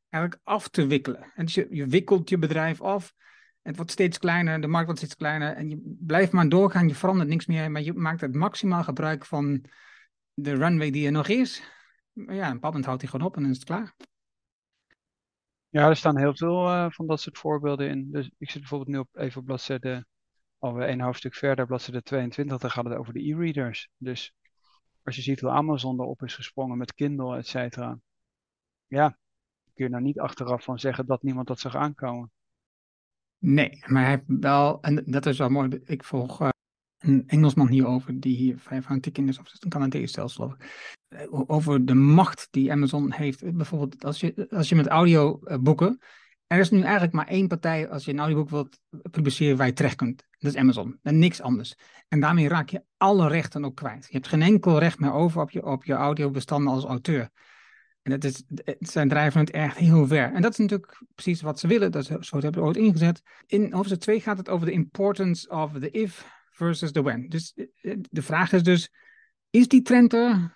eigenlijk 0.09 0.43
af 0.43 0.67
te 0.67 0.87
wikkelen. 0.87 1.31
En 1.35 1.45
dus 1.45 1.53
je, 1.53 1.67
je 1.69 1.85
wikkelt 1.85 2.29
je 2.29 2.37
bedrijf 2.37 2.81
af, 2.81 3.13
het 3.61 3.75
wordt 3.75 3.91
steeds 3.91 4.17
kleiner, 4.17 4.61
de 4.61 4.67
markt 4.67 4.85
wordt 4.85 5.01
steeds 5.01 5.15
kleiner 5.15 5.55
en 5.55 5.69
je 5.69 5.95
blijft 5.99 6.31
maar 6.31 6.49
doorgaan, 6.49 6.87
je 6.87 6.95
verandert 6.95 7.29
niks 7.29 7.45
meer, 7.45 7.71
maar 7.71 7.81
je 7.81 7.93
maakt 7.93 8.21
het 8.21 8.35
maximaal 8.35 8.83
gebruik 8.83 9.25
van 9.25 9.65
de 10.33 10.55
runway 10.55 10.91
die 10.91 11.05
er 11.05 11.11
nog 11.11 11.27
is. 11.27 11.63
Maar 12.11 12.35
ja, 12.35 12.47
een 12.47 12.59
bepaald 12.59 12.85
houdt 12.85 13.01
hij 13.01 13.09
gewoon 13.09 13.27
op 13.27 13.35
en 13.35 13.41
dan 13.41 13.51
is 13.51 13.57
het 13.57 13.65
klaar. 13.65 13.95
Ja, 15.69 15.89
er 15.89 15.95
staan 15.95 16.17
heel 16.17 16.35
veel 16.35 16.67
uh, 16.67 16.85
van 16.89 17.07
dat 17.07 17.21
soort 17.21 17.37
voorbeelden 17.37 17.89
in. 17.89 18.11
Dus 18.11 18.31
ik 18.37 18.49
zit 18.49 18.59
bijvoorbeeld 18.59 18.89
nu 18.89 18.97
op, 18.97 19.09
even 19.17 19.39
op 19.39 19.45
bladzijde 19.45 20.05
alweer 20.61 20.89
een 20.89 21.01
hoofdstuk 21.01 21.35
verder, 21.35 21.65
bladzijde 21.65 22.01
22, 22.01 22.57
dan 22.57 22.71
gaat 22.71 22.85
het 22.85 22.93
over 22.93 23.13
de 23.13 23.29
e-readers. 23.29 23.89
Dus 23.97 24.33
als 25.03 25.15
je 25.15 25.21
ziet 25.21 25.39
hoe 25.39 25.49
Amazon 25.49 25.99
erop 25.99 26.23
is 26.23 26.35
gesprongen 26.35 26.77
met 26.77 26.93
Kindle, 26.93 27.37
et 27.37 27.47
cetera. 27.47 27.99
Ja, 28.87 29.17
kun 29.73 29.85
je 29.85 29.89
nou 29.89 30.03
niet 30.03 30.19
achteraf 30.19 30.63
van 30.63 30.79
zeggen 30.79 31.05
dat 31.05 31.23
niemand 31.23 31.47
dat 31.47 31.59
zag 31.59 31.75
aankomen. 31.75 32.31
Nee, 33.37 33.83
maar 33.85 34.05
hij 34.05 34.23
wel, 34.27 34.81
en 34.81 35.03
dat 35.05 35.25
is 35.25 35.37
wel 35.37 35.49
mooi, 35.49 35.81
ik 35.83 36.03
volg 36.03 36.41
uh, 36.41 36.49
een 36.97 37.23
Engelsman 37.27 37.67
hierover, 37.67 38.19
die 38.19 38.35
hier 38.35 38.57
fanatiek 38.57 39.17
in 39.17 39.27
is, 39.27 39.39
of 39.39 39.53
een 39.59 39.69
Canadees 39.69 40.09
stelsel, 40.09 40.55
over 41.29 41.85
de 41.85 41.93
macht 41.93 42.47
die 42.51 42.71
Amazon 42.71 43.11
heeft. 43.11 43.55
Bijvoorbeeld 43.55 44.05
als 44.05 44.19
je, 44.19 44.47
als 44.49 44.69
je 44.69 44.75
met 44.75 44.87
audio 44.87 45.39
uh, 45.43 45.57
boeken, 45.57 45.99
er 46.51 46.59
is 46.59 46.69
nu 46.69 46.81
eigenlijk 46.81 47.13
maar 47.13 47.27
één 47.27 47.47
partij 47.47 47.89
als 47.89 48.05
je 48.05 48.11
een 48.11 48.19
audioboek 48.19 48.49
wilt 48.49 48.79
publiceren 49.11 49.57
waar 49.57 49.67
je 49.67 49.73
terecht 49.73 49.95
kunt. 49.95 50.27
Dat 50.37 50.53
is 50.53 50.59
Amazon. 50.59 50.99
En 51.01 51.19
niks 51.19 51.41
anders. 51.41 51.75
En 52.07 52.19
daarmee 52.19 52.47
raak 52.47 52.69
je 52.69 52.83
alle 52.97 53.27
rechten 53.27 53.65
ook 53.65 53.75
kwijt. 53.75 54.05
Je 54.05 54.13
hebt 54.13 54.27
geen 54.27 54.41
enkel 54.41 54.79
recht 54.79 54.99
meer 54.99 55.13
over 55.13 55.41
op 55.41 55.51
je, 55.51 55.65
op 55.65 55.83
je 55.83 55.93
audiobestanden 55.93 56.73
als 56.73 56.83
auteur. 56.83 57.29
En 58.01 58.11
dat 58.11 58.23
is, 58.23 58.43
zij 58.79 59.07
drijven 59.07 59.39
het 59.39 59.51
echt 59.51 59.77
heel 59.77 60.07
ver. 60.07 60.33
En 60.33 60.41
dat 60.41 60.51
is 60.51 60.57
natuurlijk 60.57 61.03
precies 61.15 61.41
wat 61.41 61.59
ze 61.59 61.67
willen. 61.67 61.91
Dat, 61.91 62.05
zo 62.05 62.15
hebben 62.19 62.53
ze 62.53 62.61
ooit 62.61 62.77
ingezet. 62.77 63.21
In 63.45 63.73
hoofdstuk 63.73 63.99
2 63.99 64.21
gaat 64.21 64.37
het 64.37 64.49
over 64.49 64.65
de 64.65 64.71
importance 64.71 65.49
of 65.49 65.71
the 65.79 65.91
if 65.91 66.25
versus 66.49 66.91
the 66.91 67.01
when. 67.03 67.29
Dus 67.29 67.53
eh, 67.53 67.97
de 68.09 68.21
vraag 68.21 68.51
is 68.51 68.63
dus, 68.63 68.91
is 69.49 69.67
die 69.67 69.81
trend 69.81 70.13
er? 70.13 70.55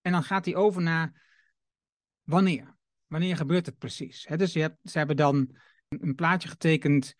En 0.00 0.12
dan 0.12 0.22
gaat 0.22 0.44
hij 0.44 0.54
over 0.54 0.82
naar 0.82 1.22
wanneer. 2.22 2.77
Wanneer 3.08 3.36
gebeurt 3.36 3.66
het 3.66 3.78
precies? 3.78 4.26
dus 4.36 4.52
je 4.52 4.60
hebt, 4.60 4.90
ze 4.90 4.98
hebben 4.98 5.16
dan 5.16 5.56
een 5.88 6.14
plaatje 6.14 6.48
getekend 6.48 7.14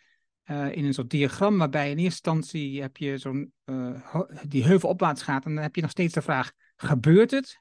uh, 0.45 0.73
in 0.73 0.85
een 0.85 0.95
soort 0.95 1.11
diagram, 1.11 1.59
waarbij 1.59 1.91
in 1.91 1.99
eerste 1.99 2.31
instantie 2.31 2.81
heb 2.81 2.97
je 2.97 3.19
zo'n 3.19 3.53
uh, 3.65 4.21
die 4.49 4.65
heuvel 4.65 4.89
opwaarts 4.89 5.23
gaat 5.23 5.45
en 5.45 5.55
dan 5.55 5.63
heb 5.63 5.75
je 5.75 5.83
nog 5.83 5.91
steeds 5.91 6.15
de 6.15 6.23
vraag: 6.23 6.53
gebeurt 6.77 7.31
het? 7.31 7.61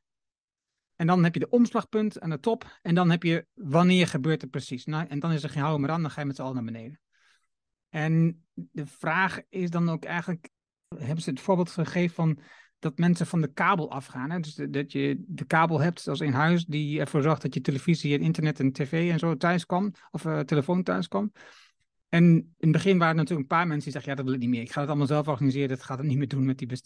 En 0.96 1.08
dan 1.08 1.24
heb 1.24 1.34
je 1.34 1.40
de 1.40 1.50
omslagpunt 1.50 2.20
aan 2.20 2.30
de 2.30 2.40
top 2.40 2.80
en 2.82 2.96
dan 2.96 3.10
heb 3.10 3.24
je 3.24 3.46
wanneer 3.54 4.08
gebeurt 4.08 4.42
het 4.42 4.52
precies? 4.52 4.86
Nou, 4.86 5.08
en 5.08 5.20
dan 5.20 5.32
is 5.32 5.44
er 5.44 5.50
geen 5.50 5.62
houden 5.62 5.82
meer 5.82 5.92
aan, 5.92 6.02
dan 6.02 6.12
ga 6.12 6.22
je 6.22 6.28
met 6.28 6.36
z'n 6.36 6.42
allen 6.42 6.56
naar 6.56 6.64
beneden. 6.64 7.00
En 7.90 8.46
de 8.54 8.86
vraag 8.86 9.40
is 9.50 9.70
dan 9.70 9.90
ook 9.90 10.04
eigenlijk, 10.04 10.50
hebben 10.98 11.24
ze 11.24 11.30
het 11.30 11.40
voorbeeld 11.40 11.70
gegeven 11.70 12.16
van 12.16 12.40
dat 12.80 12.98
mensen 12.98 13.28
van 13.28 13.42
de 13.42 13.54
kabel 13.54 13.92
afgaan. 13.92 14.30
Hè? 14.30 14.40
Dus 14.40 14.56
dat 14.70 14.92
je 14.92 15.24
de 15.28 15.46
kabel 15.46 15.80
hebt 15.80 16.02
zoals 16.02 16.20
in 16.20 16.32
huis 16.32 16.66
die 16.66 17.00
ervoor 17.00 17.22
zorgt 17.22 17.42
dat 17.42 17.54
je 17.54 17.62
televisie 17.62 18.18
en 18.18 18.24
internet 18.24 18.60
en 18.60 18.72
tv 18.72 19.12
en 19.12 19.20
zo 19.20 19.38
thuis 19.38 19.66
kwam, 19.66 19.92
of 20.12 20.26
uh, 20.26 20.40
telefoon 20.40 20.84
thuis 20.84 21.08
kwam. 21.08 21.32
En 22.10 22.24
in 22.24 22.56
het 22.58 22.72
begin 22.72 22.98
waren 22.98 23.14
er 23.14 23.22
natuurlijk 23.22 23.50
een 23.50 23.58
paar 23.58 23.68
mensen 23.68 23.84
die 23.84 23.92
zeggen, 23.92 24.12
ja, 24.12 24.18
dat 24.18 24.26
wil 24.26 24.34
ik 24.34 24.40
niet 24.40 24.50
meer. 24.50 24.62
Ik 24.62 24.72
ga 24.72 24.80
het 24.80 24.90
allemaal 24.90 25.08
zelf 25.08 25.28
organiseren, 25.28 25.70
dat 25.70 25.84
gaat 25.84 25.98
het 25.98 26.08
niet 26.08 26.18
meer 26.18 26.28
doen 26.28 26.46
met 26.46 26.58
die 26.58 26.82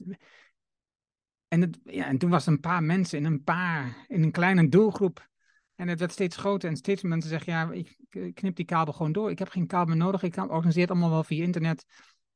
En, 1.48 1.62
het, 1.62 1.80
ja, 1.84 2.06
en 2.06 2.18
toen 2.18 2.30
was 2.30 2.46
er 2.46 2.52
een 2.52 2.60
paar 2.60 2.84
mensen 2.84 3.18
in 3.18 3.26
een 3.26 3.44
paar, 3.44 4.06
in 4.08 4.24
een 4.24 4.32
kleine 4.32 4.70
doelgroep. 4.70 5.30
En 5.76 5.88
het 5.88 6.00
werd 6.00 6.12
steeds 6.12 6.38
groter 6.38 6.70
en 6.70 6.76
steeds 6.76 7.04
mensen 7.04 7.30
zeggen, 7.30 7.54
ja, 7.54 7.72
ik 7.72 7.98
knip 8.34 8.56
die 8.56 8.66
kabel 8.66 8.94
gewoon 8.94 9.12
door. 9.12 9.30
Ik 9.30 9.40
heb 9.40 9.50
geen 9.50 9.68
kabel 9.68 9.96
meer 9.96 10.04
nodig. 10.04 10.24
Ik 10.24 10.38
organiseer 10.38 10.82
het 10.82 10.92
allemaal 10.92 11.10
wel 11.10 11.24
via 11.24 11.44
internet. 11.44 11.86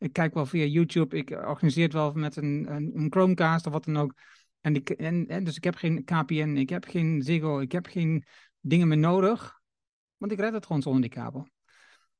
Ik 0.06 0.14
kijk 0.14 0.34
wel 0.34 0.46
via 0.46 0.66
YouTube. 0.66 1.18
Ik 1.18 1.30
organiseer 1.30 1.84
het 1.84 1.94
wel 1.94 2.14
met 2.14 2.36
een, 2.36 2.66
een, 2.70 3.08
Chromecast 3.10 3.66
of 3.66 3.74
wat 3.74 3.86
dan 3.86 3.98
ook. 3.98 4.14
En, 4.62 4.76
ik, 4.76 4.90
en, 4.90 5.44
dus 5.44 5.56
ik 5.56 5.64
heb 5.64 5.76
geen 5.76 6.04
KPN, 6.04 6.56
ik 6.58 6.70
heb 6.70 6.86
geen 6.86 7.22
Ziggo, 7.22 7.60
ik 7.60 7.72
heb 7.72 7.86
geen 7.86 8.26
dingen 8.60 8.88
meer 8.88 8.98
nodig. 8.98 9.62
Want 10.18 10.32
ik 10.32 10.40
red 10.40 10.54
het 10.54 10.66
gewoon 10.66 10.82
zonder 10.82 11.02
die 11.02 11.12
kabel. 11.12 11.48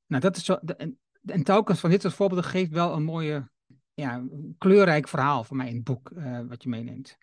Nou, 0.06 0.22
dat 0.22 0.36
is 0.36 0.44
zo. 0.44 0.54
En, 0.54 0.98
en 1.24 1.42
telkens 1.42 1.80
van 1.80 1.90
dit 1.90 2.02
soort 2.02 2.14
voorbeelden 2.14 2.50
geeft 2.50 2.70
wel 2.70 2.92
een 2.92 3.04
mooie, 3.04 3.50
ja, 3.94 4.26
kleurrijk 4.58 5.08
verhaal 5.08 5.44
voor 5.44 5.56
mij 5.56 5.68
in 5.68 5.74
het 5.74 5.84
boek, 5.84 6.10
uh, 6.10 6.40
wat 6.48 6.62
je 6.62 6.68
meeneemt. 6.68 7.18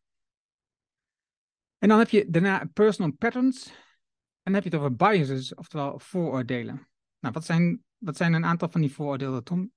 En 1.77 1.89
dan 1.89 1.99
heb 1.99 2.09
je 2.09 2.29
daarna 2.29 2.69
personal 2.73 3.11
patterns. 3.11 3.67
En 3.67 3.73
dan 4.51 4.53
heb 4.53 4.63
je 4.63 4.69
het 4.69 4.79
over 4.79 4.95
biases, 4.95 5.55
oftewel 5.55 5.99
vooroordelen. 5.99 6.87
Nou, 7.19 7.33
wat 7.33 7.45
zijn, 7.45 7.83
wat 7.97 8.17
zijn 8.17 8.33
een 8.33 8.45
aantal 8.45 8.69
van 8.69 8.81
die 8.81 8.91
vooroordelen, 8.91 9.43
Tom? 9.43 9.71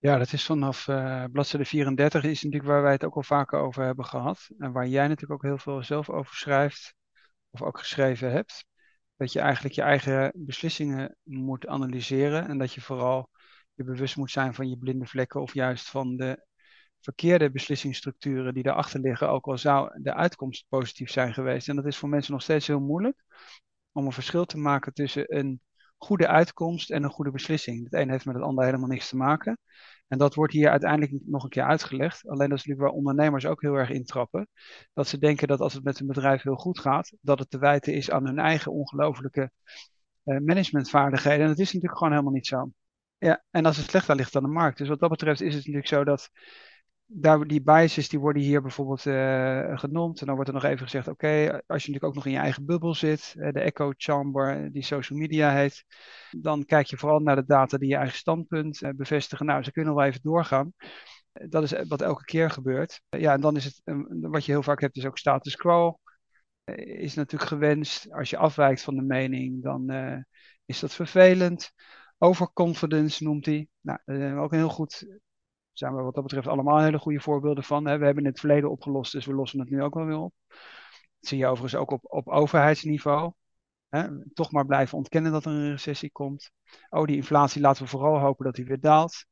Ja, 0.00 0.18
dat 0.18 0.32
is 0.32 0.44
vanaf 0.46 0.86
uh, 0.86 1.24
bladzijde 1.32 1.64
34 1.66 2.24
is 2.24 2.42
natuurlijk 2.42 2.70
waar 2.70 2.82
wij 2.82 2.92
het 2.92 3.04
ook 3.04 3.14
al 3.16 3.22
vaker 3.22 3.58
over 3.58 3.84
hebben 3.84 4.04
gehad. 4.04 4.48
En 4.58 4.72
waar 4.72 4.86
jij 4.86 5.08
natuurlijk 5.08 5.32
ook 5.32 5.50
heel 5.50 5.58
veel 5.58 5.82
zelf 5.82 6.10
over 6.10 6.34
schrijft, 6.34 6.94
of 7.50 7.62
ook 7.62 7.78
geschreven 7.78 8.30
hebt. 8.30 8.64
Dat 9.16 9.32
je 9.32 9.40
eigenlijk 9.40 9.74
je 9.74 9.82
eigen 9.82 10.32
beslissingen 10.34 11.16
moet 11.22 11.66
analyseren. 11.66 12.48
En 12.48 12.58
dat 12.58 12.72
je 12.74 12.80
vooral 12.80 13.30
je 13.74 13.84
bewust 13.84 14.16
moet 14.16 14.30
zijn 14.30 14.54
van 14.54 14.68
je 14.68 14.78
blinde 14.78 15.06
vlekken 15.06 15.40
of 15.40 15.54
juist 15.54 15.90
van 15.90 16.16
de 16.16 16.46
verkeerde 17.00 17.50
beslissingsstructuren 17.50 18.54
die 18.54 18.66
erachter 18.66 19.00
liggen, 19.00 19.28
ook 19.28 19.46
al 19.46 19.58
zou 19.58 20.02
de 20.02 20.14
uitkomst 20.14 20.66
positief 20.68 21.10
zijn 21.10 21.34
geweest. 21.34 21.68
En 21.68 21.76
dat 21.76 21.86
is 21.86 21.96
voor 21.96 22.08
mensen 22.08 22.32
nog 22.32 22.42
steeds 22.42 22.66
heel 22.66 22.80
moeilijk 22.80 23.24
om 23.92 24.06
een 24.06 24.12
verschil 24.12 24.44
te 24.44 24.58
maken 24.58 24.92
tussen 24.92 25.36
een 25.36 25.60
goede 26.04 26.28
uitkomst 26.28 26.90
en 26.90 27.02
een 27.02 27.10
goede 27.10 27.30
beslissing. 27.30 27.84
Het 27.84 27.92
een 27.92 28.10
heeft 28.10 28.24
met 28.24 28.34
het 28.34 28.44
ander 28.44 28.64
helemaal 28.64 28.88
niks 28.88 29.08
te 29.08 29.16
maken. 29.16 29.58
En 30.08 30.18
dat 30.18 30.34
wordt 30.34 30.52
hier 30.52 30.70
uiteindelijk 30.70 31.22
nog 31.24 31.42
een 31.42 31.50
keer 31.50 31.64
uitgelegd. 31.64 32.28
Alleen 32.28 32.48
dat 32.48 32.58
is 32.58 32.64
natuurlijk 32.64 32.80
waar 32.80 32.98
ondernemers 32.98 33.46
ook 33.46 33.60
heel 33.60 33.74
erg 33.74 33.90
intrappen. 33.90 34.48
Dat 34.92 35.08
ze 35.08 35.18
denken 35.18 35.48
dat 35.48 35.60
als 35.60 35.74
het 35.74 35.84
met 35.84 36.00
een 36.00 36.06
bedrijf 36.06 36.42
heel 36.42 36.56
goed 36.56 36.78
gaat, 36.78 37.12
dat 37.20 37.38
het 37.38 37.50
te 37.50 37.58
wijten 37.58 37.94
is 37.94 38.10
aan 38.10 38.26
hun 38.26 38.38
eigen 38.38 38.72
ongelooflijke 38.72 39.50
uh, 40.24 40.38
managementvaardigheden. 40.38 41.40
En 41.40 41.48
dat 41.48 41.58
is 41.58 41.66
natuurlijk 41.66 41.98
gewoon 41.98 42.12
helemaal 42.12 42.34
niet 42.34 42.46
zo. 42.46 42.70
Ja, 43.18 43.44
en 43.50 43.66
als 43.66 43.76
het 43.76 43.90
slecht 43.90 44.14
ligt 44.14 44.36
aan 44.36 44.42
de 44.42 44.48
markt. 44.48 44.78
Dus 44.78 44.88
wat 44.88 45.00
dat 45.00 45.10
betreft 45.10 45.40
is 45.40 45.54
het 45.54 45.56
natuurlijk 45.56 45.86
zo 45.86 46.04
dat 46.04 46.30
daar, 47.12 47.46
die 47.46 47.62
biases 47.62 48.08
die 48.08 48.18
worden 48.18 48.42
hier 48.42 48.62
bijvoorbeeld 48.62 49.04
uh, 49.04 49.78
genoemd. 49.78 50.20
En 50.20 50.26
dan 50.26 50.34
wordt 50.34 50.50
er 50.50 50.56
nog 50.56 50.64
even 50.64 50.84
gezegd: 50.84 51.08
oké, 51.08 51.28
als 51.50 51.84
je 51.84 51.90
natuurlijk 51.90 52.04
ook 52.04 52.14
nog 52.14 52.26
in 52.26 52.32
je 52.32 52.38
eigen 52.38 52.64
bubbel 52.66 52.94
zit, 52.94 53.34
uh, 53.36 53.52
de 53.52 53.60
echo 53.60 53.92
chamber 53.96 54.72
die 54.72 54.82
social 54.82 55.18
media 55.18 55.52
heet, 55.52 55.84
dan 56.30 56.64
kijk 56.64 56.86
je 56.86 56.96
vooral 56.96 57.18
naar 57.18 57.36
de 57.36 57.44
data 57.44 57.78
die 57.78 57.88
je 57.88 57.96
eigen 57.96 58.16
standpunt 58.16 58.82
uh, 58.82 58.90
bevestigen. 58.96 59.46
Nou, 59.46 59.62
ze 59.62 59.72
kunnen 59.72 59.94
wel 59.94 60.04
even 60.04 60.20
doorgaan. 60.22 60.72
Dat 61.32 61.62
is 61.62 61.72
wat 61.88 62.02
elke 62.02 62.24
keer 62.24 62.50
gebeurt. 62.50 63.02
ja, 63.08 63.32
en 63.32 63.40
dan 63.40 63.56
is 63.56 63.64
het, 63.64 63.82
wat 64.20 64.44
je 64.44 64.52
heel 64.52 64.62
vaak 64.62 64.80
hebt, 64.80 64.96
is 64.96 65.06
ook 65.06 65.18
status 65.18 65.56
quo. 65.56 65.98
is 66.74 67.14
natuurlijk 67.14 67.50
gewenst. 67.50 68.12
Als 68.12 68.30
je 68.30 68.36
afwijkt 68.36 68.82
van 68.82 68.94
de 68.94 69.02
mening, 69.02 69.62
dan 69.62 69.90
is 70.64 70.80
dat 70.80 70.94
vervelend. 70.94 71.72
Overconfidence 72.18 73.24
noemt 73.24 73.46
hij. 73.46 73.68
Nou, 73.80 74.38
ook 74.38 74.52
een 74.52 74.58
heel 74.58 74.68
goed 74.68 75.20
zijn 75.72 75.96
we 75.96 76.02
wat 76.02 76.14
dat 76.14 76.22
betreft 76.22 76.46
allemaal 76.46 76.80
hele 76.80 76.98
goede 76.98 77.20
voorbeelden 77.20 77.64
van. 77.64 77.86
Hè. 77.86 77.98
We 77.98 78.04
hebben 78.04 78.24
in 78.24 78.30
het 78.30 78.40
verleden 78.40 78.70
opgelost, 78.70 79.12
dus 79.12 79.26
we 79.26 79.34
lossen 79.34 79.60
het 79.60 79.70
nu 79.70 79.82
ook 79.82 79.94
wel 79.94 80.04
weer 80.04 80.18
op. 80.18 80.34
Dat 80.48 81.28
zie 81.28 81.38
je 81.38 81.46
overigens 81.46 81.80
ook 81.80 81.90
op, 81.90 82.00
op 82.02 82.28
overheidsniveau. 82.28 83.32
Hè. 83.88 84.08
Toch 84.34 84.52
maar 84.52 84.66
blijven 84.66 84.98
ontkennen 84.98 85.32
dat 85.32 85.44
er 85.44 85.52
een 85.52 85.70
recessie 85.70 86.10
komt. 86.10 86.52
Oh, 86.88 87.04
die 87.04 87.16
inflatie 87.16 87.60
laten 87.60 87.82
we 87.82 87.88
vooral 87.88 88.18
hopen 88.18 88.44
dat 88.44 88.54
die 88.54 88.64
weer 88.64 88.80
daalt. 88.80 89.26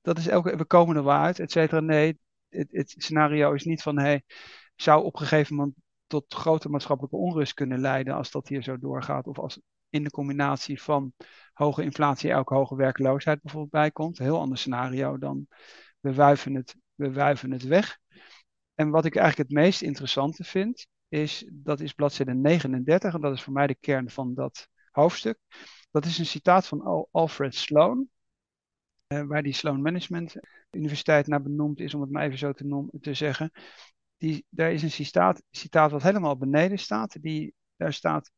Dat 0.00 0.18
is 0.18 0.26
elke, 0.26 0.56
we 0.56 0.64
komen 0.64 0.96
er 0.96 1.04
wel 1.04 1.16
uit, 1.16 1.38
et 1.38 1.50
cetera. 1.50 1.80
Nee, 1.80 2.18
het, 2.48 2.68
het, 2.70 2.94
scenario 2.98 3.52
is 3.52 3.64
niet 3.64 3.82
van, 3.82 3.98
hey, 3.98 4.22
zou 4.74 5.04
op 5.04 5.14
een 5.14 5.26
gegeven 5.26 5.56
moment 5.56 5.74
tot 6.06 6.34
grote 6.34 6.68
maatschappelijke 6.68 7.16
onrust 7.16 7.54
kunnen 7.54 7.80
leiden 7.80 8.14
als 8.14 8.30
dat 8.30 8.48
hier 8.48 8.62
zo 8.62 8.78
doorgaat. 8.78 9.26
Of 9.26 9.38
als 9.38 9.60
in 9.90 10.04
de 10.04 10.10
combinatie 10.10 10.82
van 10.82 11.12
hoge 11.56 11.82
inflatie 11.82 12.30
elke 12.30 12.54
hoge 12.54 12.76
werkloosheid 12.76 13.42
bijvoorbeeld 13.42 13.72
bijkomt. 13.72 14.18
Een 14.18 14.24
heel 14.24 14.40
ander 14.40 14.58
scenario 14.58 15.18
dan 15.18 15.46
we 16.00 16.14
wuiven 16.14 16.54
het, 16.54 16.76
we 16.94 17.12
het 17.48 17.62
weg. 17.62 17.98
En 18.74 18.90
wat 18.90 19.04
ik 19.04 19.16
eigenlijk 19.16 19.48
het 19.48 19.58
meest 19.58 19.82
interessante 19.82 20.44
vind, 20.44 20.86
is 21.08 21.50
dat 21.52 21.80
is 21.80 21.92
bladzijde 21.92 22.34
39 22.34 23.14
en 23.14 23.20
dat 23.20 23.32
is 23.32 23.42
voor 23.42 23.52
mij 23.52 23.66
de 23.66 23.76
kern 23.80 24.10
van 24.10 24.34
dat 24.34 24.68
hoofdstuk. 24.90 25.38
Dat 25.90 26.04
is 26.04 26.18
een 26.18 26.26
citaat 26.26 26.66
van 26.66 27.08
Alfred 27.10 27.54
Sloan, 27.54 28.08
eh, 29.06 29.22
waar 29.22 29.42
die 29.42 29.52
Sloan 29.52 29.82
Management 29.82 30.36
Universiteit 30.70 31.26
naar 31.26 31.42
benoemd 31.42 31.80
is, 31.80 31.94
om 31.94 32.00
het 32.00 32.10
maar 32.10 32.24
even 32.24 32.38
zo 32.38 32.52
te, 32.52 33.14
zeggen. 33.14 33.50
Die, 34.16 34.46
daar 34.48 34.72
is 34.72 34.82
een 34.82 34.90
citaat, 34.90 35.42
citaat 35.50 35.90
wat 35.90 36.02
helemaal 36.02 36.36
beneden 36.36 36.78
staat. 36.78 37.22
Die, 37.22 37.54
daar 37.76 37.92
staat 37.92 38.30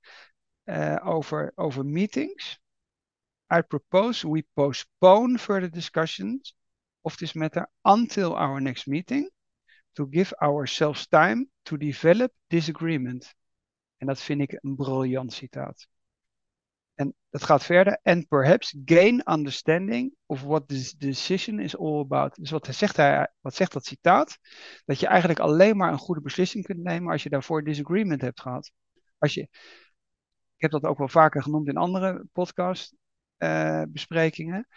uh, 0.64 0.96
over, 1.04 1.52
over 1.54 1.87
meetings. 1.87 2.60
I 3.50 3.62
propose 3.62 4.28
we 4.28 4.44
postpone 4.54 5.38
further 5.38 5.70
discussions 5.70 6.54
of 7.02 7.16
this 7.16 7.34
matter 7.34 7.66
until 7.82 8.34
our 8.34 8.60
next 8.60 8.86
meeting 8.86 9.30
to 9.94 10.06
give 10.10 10.34
ourselves 10.40 11.06
time 11.06 11.48
to 11.64 11.76
develop 11.76 12.32
this 12.48 12.68
agreement. 12.68 13.34
En 13.96 14.06
dat 14.06 14.20
vind 14.20 14.40
ik 14.40 14.58
een 14.60 14.76
briljant 14.76 15.32
citaat. 15.32 15.88
En 16.94 17.14
dat 17.30 17.42
gaat 17.42 17.64
verder. 17.64 18.00
And 18.02 18.28
perhaps 18.28 18.76
gain 18.84 19.32
understanding 19.32 20.14
of 20.26 20.42
what 20.42 20.68
this 20.68 20.92
decision 20.92 21.58
is 21.58 21.76
all 21.76 22.00
about. 22.00 22.34
Dus 22.34 22.50
wat 22.50 22.68
zegt, 22.70 22.96
hij, 22.96 23.32
wat 23.40 23.54
zegt 23.54 23.72
dat 23.72 23.86
citaat? 23.86 24.38
Dat 24.84 25.00
je 25.00 25.06
eigenlijk 25.06 25.40
alleen 25.40 25.76
maar 25.76 25.92
een 25.92 25.98
goede 25.98 26.20
beslissing 26.20 26.64
kunt 26.64 26.82
nemen 26.82 27.12
als 27.12 27.22
je 27.22 27.28
daarvoor 27.28 27.64
disagreement 27.64 28.20
hebt 28.20 28.40
gehad. 28.40 28.70
Als 29.18 29.34
je, 29.34 29.40
ik 30.56 30.64
heb 30.64 30.70
dat 30.70 30.84
ook 30.84 30.98
wel 30.98 31.08
vaker 31.08 31.42
genoemd 31.42 31.68
in 31.68 31.76
andere 31.76 32.24
podcast 32.32 32.92
uh, 32.92 32.98
besprekingen. 33.88 34.68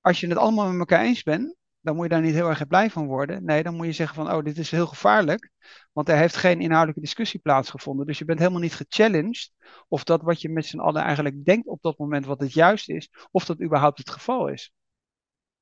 Als 0.00 0.20
je 0.20 0.26
het 0.26 0.38
allemaal 0.38 0.70
met 0.70 0.78
elkaar 0.78 1.04
eens 1.04 1.22
bent, 1.22 1.56
dan 1.84 1.94
moet 1.94 2.04
je 2.04 2.10
daar 2.10 2.20
niet 2.20 2.34
heel 2.34 2.48
erg 2.48 2.66
blij 2.66 2.90
van 2.90 3.06
worden. 3.06 3.44
Nee, 3.44 3.62
dan 3.62 3.74
moet 3.74 3.86
je 3.86 3.92
zeggen 3.92 4.16
van, 4.16 4.32
oh, 4.32 4.44
dit 4.44 4.58
is 4.58 4.70
heel 4.70 4.86
gevaarlijk, 4.86 5.50
want 5.92 6.08
er 6.08 6.16
heeft 6.16 6.36
geen 6.36 6.60
inhoudelijke 6.60 7.00
discussie 7.00 7.40
plaatsgevonden. 7.40 8.06
Dus 8.06 8.18
je 8.18 8.24
bent 8.24 8.38
helemaal 8.38 8.60
niet 8.60 8.74
gechallenged 8.74 9.52
of 9.88 10.04
dat 10.04 10.22
wat 10.22 10.40
je 10.40 10.48
met 10.48 10.66
z'n 10.66 10.78
allen 10.78 11.02
eigenlijk 11.02 11.44
denkt 11.44 11.66
op 11.66 11.82
dat 11.82 11.98
moment 11.98 12.26
wat 12.26 12.40
het 12.40 12.52
juist 12.52 12.88
is, 12.88 13.10
of 13.30 13.44
dat 13.44 13.62
überhaupt 13.62 13.98
het 13.98 14.10
geval 14.10 14.48
is. 14.48 14.72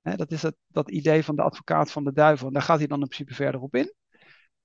dat 0.02 0.30
is 0.30 0.40
dat, 0.40 0.54
dat 0.66 0.90
idee 0.90 1.24
van 1.24 1.36
de 1.36 1.42
advocaat 1.42 1.92
van 1.92 2.04
de 2.04 2.12
duivel. 2.12 2.46
En 2.46 2.52
daar 2.52 2.62
gaat 2.62 2.78
hij 2.78 2.86
dan 2.86 3.00
in 3.00 3.06
principe 3.06 3.34
verder 3.34 3.60
op 3.60 3.74
in. 3.74 3.94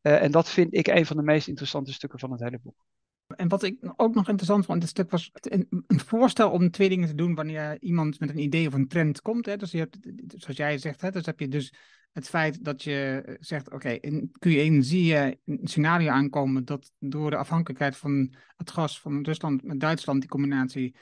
Uh, 0.02 0.24
en 0.24 0.32
dat 0.32 0.50
vind 0.50 0.74
ik 0.74 0.88
een 0.88 1.06
van 1.06 1.18
de 1.18 1.24
meest 1.24 1.48
interessante 1.48 1.94
stukken 1.94 2.20
van 2.20 2.32
het 2.32 2.40
hele 2.40 2.60
boek. 2.60 2.86
En 3.36 3.48
wat 3.48 3.64
ik 3.64 3.94
ook 3.96 4.16
nog 4.16 4.28
interessant 4.28 4.66
vond 4.66 4.78
in 4.78 4.80
dit 4.80 4.90
stuk 4.90 5.12
was 5.12 5.30
een, 5.34 5.68
een, 5.88 6.00
voorstel 6.00 6.52
om 6.52 6.72
twee 6.72 6.90
dingen 6.90 7.08
te 7.08 7.16
doen 7.16 7.36
wanneer 7.36 7.82
iemand 7.82 8.20
met 8.20 8.30
een 8.30 8.40
idee 8.40 8.68
of 8.68 8.74
een 8.74 8.88
trend 8.88 9.22
komt. 9.22 9.46
Hè. 9.46 9.58
Dus 9.58 9.72
je 9.72 9.78
hebt, 9.78 9.98
zoals 10.28 10.58
jij 10.58 10.78
zegt, 10.78 11.02
hè, 11.02 11.12
dus 11.12 11.26
heb 11.26 11.40
je 11.40 11.48
dus 11.48 11.74
het 12.12 12.30
feit 12.30 12.64
dat 12.64 12.84
je 12.84 13.38
zegt, 13.40 13.72
oké, 13.72 13.90
in 13.90 14.32
Q1 14.32 14.86
zie 14.86 15.04
je 15.04 15.40
een 15.46 15.60
scenario 15.64 16.10
aankomen 16.10 16.66
dat 16.66 16.92
door 17.00 17.30
de 17.30 17.38
afhankelijkheid 17.38 17.98
van 17.98 18.36
het 18.56 18.72
gas 18.72 19.02
van 19.02 19.24
Rusland 19.24 19.64
met 19.64 19.80
Duitsland, 19.80 20.20
die 20.20 20.30
combinatie, 20.30 20.96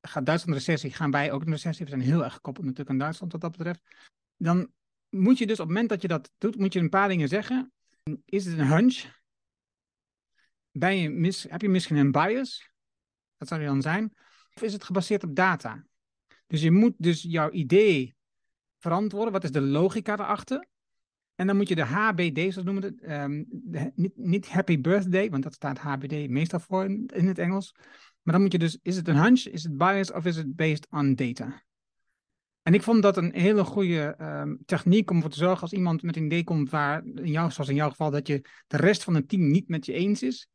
gaat 0.00 0.26
Duitsland 0.26 0.58
recessie, 0.58 0.92
gaan 0.92 1.10
wij 1.10 1.32
ook 1.32 1.42
een 1.42 1.50
recessie. 1.50 1.84
We 1.84 1.90
zijn 1.90 2.02
heel 2.02 2.24
erg 2.24 2.34
gekoppeld 2.34 2.64
natuurlijk 2.64 2.90
aan 2.90 2.98
Duitsland 2.98 3.32
wat 3.32 3.40
dat 3.40 3.56
betreft. 3.56 3.80
Dan 4.36 4.70
moet 5.08 5.38
je 5.38 5.46
dus 5.46 5.60
op 5.60 5.66
het 5.66 5.68
moment 5.68 5.88
dat 5.88 6.02
je 6.02 6.08
dat 6.08 6.30
doet, 6.38 6.58
moet 6.58 6.72
je 6.72 6.80
een 6.80 6.88
paar 6.88 7.08
dingen 7.08 7.28
zeggen. 7.28 7.72
Is 8.24 8.44
het 8.44 8.58
een 8.58 8.66
hunch? 8.66 9.17
Ben 10.78 10.96
je 10.96 11.10
mis, 11.10 11.46
heb 11.48 11.60
je 11.60 11.68
misschien 11.68 11.96
een 11.96 12.12
bias? 12.12 12.70
Dat 13.36 13.48
zou 13.48 13.60
die 13.60 13.68
dan 13.68 13.82
zijn. 13.82 14.12
Of 14.54 14.62
is 14.62 14.72
het 14.72 14.84
gebaseerd 14.84 15.24
op 15.24 15.34
data? 15.34 15.84
Dus 16.46 16.62
je 16.62 16.70
moet 16.70 16.94
dus 16.96 17.22
jouw 17.22 17.50
idee 17.50 18.16
verantwoorden. 18.78 19.32
Wat 19.32 19.44
is 19.44 19.50
de 19.50 19.60
logica 19.60 20.12
erachter? 20.12 20.66
En 21.34 21.46
dan 21.46 21.56
moet 21.56 21.68
je 21.68 21.74
de 21.74 21.84
HBD, 21.84 22.52
zoals 22.52 22.66
noemen 22.66 22.82
het, 22.82 23.10
um, 23.10 23.46
niet, 23.94 24.16
niet 24.16 24.48
happy 24.48 24.80
birthday, 24.80 25.30
want 25.30 25.42
dat 25.42 25.54
staat 25.54 25.78
HBD 25.78 26.28
meestal 26.28 26.60
voor 26.60 26.84
in, 26.84 27.26
het 27.26 27.38
Engels. 27.38 27.74
Maar 28.22 28.34
dan 28.34 28.42
moet 28.42 28.52
je 28.52 28.58
dus, 28.58 28.78
is 28.82 28.96
het 28.96 29.08
een 29.08 29.16
hunch, 29.16 29.44
is 29.44 29.62
het 29.62 29.76
bias 29.76 30.12
of 30.12 30.24
is 30.24 30.36
het 30.36 30.56
based 30.56 30.86
on 30.90 31.14
data? 31.14 31.62
En 32.62 32.74
ik 32.74 32.82
vond 32.82 33.02
dat 33.02 33.16
een 33.16 33.32
hele 33.34 33.64
goede 33.64 34.16
um, 34.20 34.58
techniek 34.64 35.10
om 35.10 35.16
ervoor 35.16 35.30
te 35.30 35.38
zorgen 35.38 35.62
als 35.62 35.72
iemand 35.72 36.02
met 36.02 36.16
een 36.16 36.24
idee 36.24 36.44
komt 36.44 36.70
waar, 36.70 37.04
in 37.04 37.30
jou, 37.30 37.50
zoals 37.50 37.70
in 37.70 37.76
jouw 37.76 37.90
geval, 37.90 38.10
dat 38.10 38.26
je 38.26 38.44
de 38.66 38.76
rest 38.76 39.04
van 39.04 39.14
het 39.14 39.28
team 39.28 39.50
niet 39.50 39.68
met 39.68 39.86
je 39.86 39.92
eens 39.92 40.22
is 40.22 40.48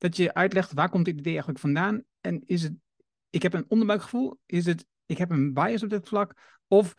dat 0.00 0.16
je 0.16 0.34
uitlegt 0.34 0.72
waar 0.72 0.88
komt 0.88 1.04
dit 1.04 1.18
idee 1.18 1.32
eigenlijk 1.32 1.58
vandaan 1.58 2.02
en 2.20 2.42
is 2.46 2.62
het, 2.62 2.72
ik 3.30 3.42
heb 3.42 3.52
een 3.52 3.64
onderbuikgevoel, 3.68 4.38
is 4.46 4.66
het, 4.66 4.86
ik 5.06 5.18
heb 5.18 5.30
een 5.30 5.52
bias 5.52 5.82
op 5.82 5.90
dit 5.90 6.08
vlak 6.08 6.60
of 6.66 6.94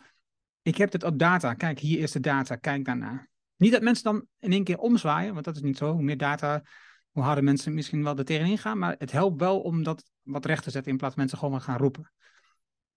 ik 0.61 0.77
heb 0.77 0.91
het 0.91 1.03
op 1.03 1.17
data, 1.17 1.53
kijk 1.53 1.79
hier 1.79 1.99
is 1.99 2.11
de 2.11 2.19
data, 2.19 2.55
kijk 2.55 2.85
daarna. 2.85 3.27
Niet 3.55 3.71
dat 3.71 3.81
mensen 3.81 4.03
dan 4.03 4.25
in 4.39 4.51
één 4.51 4.63
keer 4.63 4.77
omzwaaien, 4.77 5.33
want 5.33 5.45
dat 5.45 5.55
is 5.55 5.61
niet 5.61 5.77
zo. 5.77 5.91
Hoe 5.93 6.03
meer 6.03 6.17
data, 6.17 6.63
hoe 7.11 7.23
harder 7.23 7.43
mensen 7.43 7.73
misschien 7.73 8.03
wel 8.03 8.17
er 8.17 8.25
tegenin 8.25 8.57
gaan. 8.57 8.77
Maar 8.77 8.95
het 8.97 9.11
helpt 9.11 9.39
wel 9.39 9.61
om 9.61 9.83
dat 9.83 10.03
wat 10.21 10.45
recht 10.45 10.63
te 10.63 10.71
zetten 10.71 10.91
in 10.91 10.97
plaats 10.97 11.13
van 11.13 11.23
mensen 11.23 11.39
gewoon 11.41 11.61
gaan 11.61 11.77
roepen. 11.77 12.11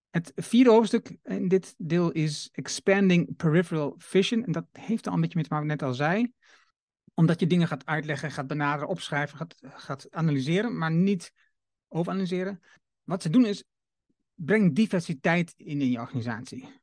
Het 0.09 0.31
vierde 0.35 0.69
hoofdstuk 0.69 1.17
in 1.23 1.47
dit 1.47 1.73
deel 1.77 2.11
is 2.11 2.49
Expanding 2.51 3.35
Peripheral 3.35 3.95
Vision. 3.97 4.43
En 4.45 4.51
dat 4.51 4.65
heeft 4.71 5.05
er 5.05 5.09
al 5.09 5.15
een 5.15 5.21
beetje 5.21 5.35
mee 5.35 5.47
te 5.47 5.53
maken, 5.53 5.67
net 5.67 5.83
al 5.83 5.93
zei. 5.93 6.33
Omdat 7.15 7.39
je 7.39 7.47
dingen 7.47 7.67
gaat 7.67 7.85
uitleggen, 7.85 8.31
gaat 8.31 8.47
benaderen, 8.47 8.89
opschrijven, 8.89 9.37
gaat, 9.37 9.55
gaat 9.61 10.11
analyseren, 10.11 10.77
maar 10.77 10.91
niet 10.91 11.33
overanalyseren. 11.87 12.61
Wat 13.03 13.21
ze 13.21 13.29
doen 13.29 13.45
is, 13.45 13.63
breng 14.33 14.75
diversiteit 14.75 15.53
in 15.57 15.81
in 15.81 15.91
je 15.91 15.99
organisatie. 15.99 16.81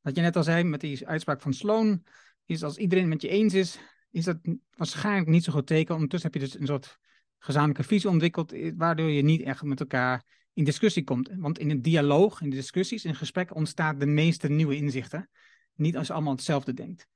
Wat 0.00 0.16
je 0.16 0.22
net 0.22 0.36
al 0.36 0.42
zei 0.42 0.64
met 0.64 0.80
die 0.80 1.06
uitspraak 1.06 1.40
van 1.40 1.54
Sloan, 1.54 2.04
is 2.46 2.62
als 2.62 2.76
iedereen 2.76 3.04
het 3.04 3.12
met 3.12 3.22
je 3.22 3.28
eens 3.28 3.54
is, 3.54 3.78
is 4.10 4.24
dat 4.24 4.38
waarschijnlijk 4.76 5.28
niet 5.28 5.44
zo 5.44 5.52
goed 5.52 5.66
teken. 5.66 5.94
Ondertussen 5.94 6.30
heb 6.32 6.40
je 6.40 6.48
dus 6.48 6.58
een 6.58 6.66
soort 6.66 6.98
gezamenlijke 7.38 7.84
visie 7.84 8.10
ontwikkeld, 8.10 8.52
eh, 8.52 8.72
waardoor 8.76 9.10
je 9.10 9.22
niet 9.22 9.42
echt 9.42 9.62
met 9.62 9.80
elkaar 9.80 10.24
in 10.52 10.64
discussie 10.64 11.04
komt. 11.04 11.30
Want 11.36 11.58
in 11.58 11.70
een 11.70 11.82
dialoog, 11.82 12.40
in 12.40 12.50
de 12.50 12.56
discussies, 12.56 13.04
in 13.04 13.14
gesprekken 13.14 13.56
ontstaat 13.56 14.00
de 14.00 14.06
meeste 14.06 14.48
nieuwe 14.48 14.76
inzichten. 14.76 15.30
Niet 15.74 15.96
als 15.96 16.06
je 16.06 16.12
allemaal 16.12 16.32
hetzelfde 16.32 16.74
denkt. 16.74 17.06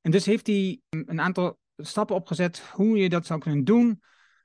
En 0.00 0.10
dus 0.10 0.24
heeft 0.24 0.46
hij 0.46 0.80
een 0.88 1.20
aantal 1.20 1.58
stappen 1.76 2.16
opgezet 2.16 2.58
hoe 2.58 2.96
je 2.96 3.08
dat 3.08 3.26
zou 3.26 3.40
kunnen 3.40 3.64
doen 3.64 4.02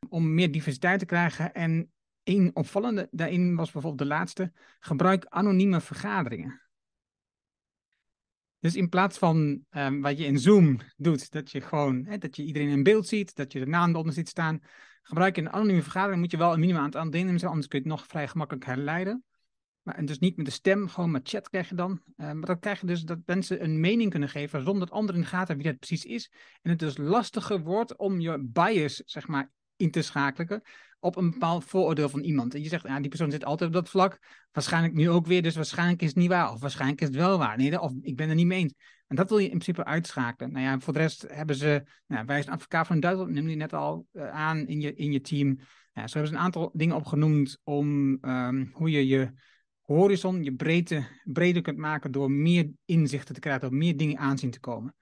om 0.10 0.34
meer 0.34 0.52
diversiteit 0.52 1.00
te 1.00 1.06
krijgen. 1.06 1.54
En 1.54 1.92
een 2.24 2.52
opvallende 2.54 3.08
daarin 3.12 3.56
was 3.56 3.72
bijvoorbeeld 3.72 4.10
de 4.10 4.16
laatste, 4.16 4.52
gebruik 4.80 5.26
anonieme 5.26 5.82
vergaderingen. 5.82 6.62
Dus 8.60 8.76
in 8.76 8.90
plaats 8.90 9.18
van 9.18 9.66
um, 9.72 10.02
wat 10.02 10.18
je 10.18 10.26
in 10.26 10.40
Zoom 10.40 10.80
doet, 10.98 11.32
dat 11.32 11.52
je 11.52 11.62
gewoon 11.62 12.06
hè, 12.06 12.18
dat 12.18 12.36
je 12.36 12.44
iedereen 12.44 12.70
in 12.70 12.84
beeld 12.84 13.08
ziet, 13.08 13.36
dat 13.36 13.52
je 13.52 13.60
de 13.60 13.66
naam 13.66 13.90
eronder 13.90 14.14
ziet 14.14 14.30
staan, 14.30 14.60
gebruik 15.02 15.38
een 15.38 15.50
anonieme 15.50 15.82
vergadering, 15.82 16.22
moet 16.22 16.32
je 16.32 16.38
wel 16.38 16.54
een 16.54 16.60
minimum 16.60 16.82
aantal 16.82 17.10
deelnemers 17.10 17.44
anders 17.44 17.68
kun 17.68 17.80
je 17.80 17.90
het 17.90 17.98
nog 17.98 18.08
vrij 18.08 18.28
gemakkelijk 18.28 18.66
herleiden. 18.66 19.24
Maar, 19.82 19.96
en 19.96 20.06
dus 20.06 20.20
niet 20.20 20.38
met 20.38 20.46
de 20.46 20.52
stem, 20.52 20.88
gewoon 20.88 21.12
met 21.12 21.30
chat 21.30 21.50
krijg 21.50 21.70
je 21.70 21.76
dan. 21.76 22.02
Uh, 22.18 22.32
maar 22.32 22.46
dan 22.46 22.60
krijg 22.60 22.80
je 22.82 22.88
dus 22.88 23.02
dat 23.02 23.20
mensen 23.26 23.64
een 23.64 23.80
mening 23.80 24.10
kunnen 24.10 24.30
geven 24.30 24.64
zonder 24.64 24.88
dat 24.88 24.92
anderen 24.92 25.16
in 25.16 25.22
de 25.22 25.28
gaten 25.28 25.48
hebben 25.48 25.64
wie 25.66 25.72
dat 25.72 25.88
precies 25.88 26.06
is. 26.06 26.32
En 26.62 26.70
het 26.70 26.80
dus 26.80 26.98
lastiger 26.98 27.62
wordt 27.62 27.96
om 27.96 28.20
je 28.20 28.40
bias, 28.44 29.02
zeg 29.06 29.28
maar, 29.28 29.52
in 29.76 29.92
te 29.92 30.02
schakelen 30.02 30.62
op 31.00 31.16
een 31.16 31.32
bepaald 31.32 31.66
vooroordeel 31.66 32.10
van 32.10 32.20
iemand. 32.20 32.54
En 32.54 32.62
je 32.62 32.68
zegt, 32.68 32.88
ja, 32.88 33.00
die 33.00 33.10
persoon 33.10 33.32
zit 33.32 33.46
altijd 33.46 33.70
op 33.70 33.76
dat 33.76 33.90
vlak. 33.90 34.20
Waarschijnlijk 34.52 34.94
nu 34.94 35.10
ook 35.10 35.26
weer, 35.26 35.42
dus 35.42 35.56
waarschijnlijk 35.56 36.02
is 36.02 36.08
het 36.08 36.18
niet 36.18 36.30
waar. 36.30 36.52
Of 36.52 36.60
waarschijnlijk 36.60 37.02
is 37.02 37.08
het 37.08 37.16
wel 37.16 37.38
waar. 37.38 37.58
Nee, 37.58 37.80
of 37.80 37.94
ik 38.02 38.16
ben 38.16 38.30
er 38.30 38.36
niet 38.36 38.46
mee 38.46 38.60
eens. 38.60 38.74
En 39.08 39.16
dat 39.16 39.30
wil 39.30 39.38
je 39.38 39.44
in 39.50 39.60
principe 39.60 39.86
uitschakelen. 39.86 40.52
Nou 40.52 40.66
ja, 40.66 40.80
voor 40.80 40.94
de 40.94 41.00
rest 41.00 41.26
hebben 41.28 41.56
ze, 41.56 41.84
nou, 42.08 42.26
wij 42.26 42.42
zijn 42.42 42.56
advocaat 42.56 42.88
van 42.88 43.00
Duitsland, 43.00 43.32
neem 43.32 43.48
die 43.48 43.56
net 43.56 43.74
al 43.74 44.08
uh, 44.14 44.30
aan 44.30 44.68
in 44.68 44.82
je, 44.82 44.94
in 44.94 45.12
je 45.12 45.22
team. 45.22 45.60
Ja, 45.94 46.08
zo 46.08 46.14
hebben 46.14 46.28
ze 46.28 46.38
een 46.38 46.44
aantal 46.44 46.72
dingen 46.74 46.96
opgenoemd 46.96 47.60
om 47.64 48.18
um, 48.22 48.70
hoe 48.74 48.90
je 48.90 49.08
je 49.08 49.32
horizon, 49.92 50.44
je 50.44 50.54
breedte, 50.54 51.08
breder 51.24 51.62
kunt 51.62 51.78
maken 51.78 52.12
door 52.12 52.32
meer 52.32 52.72
inzichten 52.86 53.34
te 53.34 53.40
krijgen, 53.40 53.70
door 53.70 53.78
meer 53.78 53.98
dingen 53.98 54.18
aanzien 54.18 54.52
te 54.52 54.60
komen. 54.60 54.96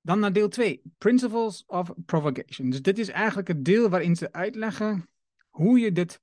Dan 0.00 0.18
naar 0.18 0.32
deel 0.32 0.48
2, 0.48 0.82
Principles 0.98 1.64
of 1.66 1.92
Provocation. 2.06 2.70
Dus 2.70 2.82
dit 2.82 2.98
is 2.98 3.08
eigenlijk 3.08 3.48
het 3.48 3.64
deel 3.64 3.88
waarin 3.88 4.16
ze 4.16 4.32
uitleggen 4.32 5.08
hoe 5.48 5.78
je 5.78 5.92
dit, 5.92 6.20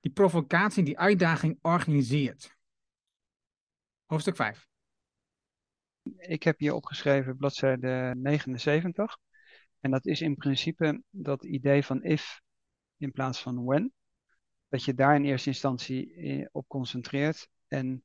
die 0.00 0.12
provocatie, 0.12 0.84
die 0.84 0.98
uitdaging 0.98 1.58
organiseert. 1.62 2.56
Hoofdstuk 4.06 4.36
5. 4.36 4.66
Ik 6.16 6.42
heb 6.42 6.58
hier 6.58 6.74
opgeschreven 6.74 7.36
bladzijde 7.36 8.14
79. 8.16 9.18
En 9.80 9.90
dat 9.90 10.06
is 10.06 10.20
in 10.20 10.36
principe 10.36 11.02
dat 11.10 11.44
idee 11.44 11.84
van 11.84 12.02
if 12.02 12.40
in 12.96 13.12
plaats 13.12 13.42
van 13.42 13.64
when. 13.64 13.92
Dat 14.68 14.84
je 14.84 14.94
daar 14.94 15.14
in 15.14 15.24
eerste 15.24 15.48
instantie 15.48 16.14
eh, 16.14 16.46
op 16.52 16.68
concentreert 16.68 17.48
en 17.68 18.02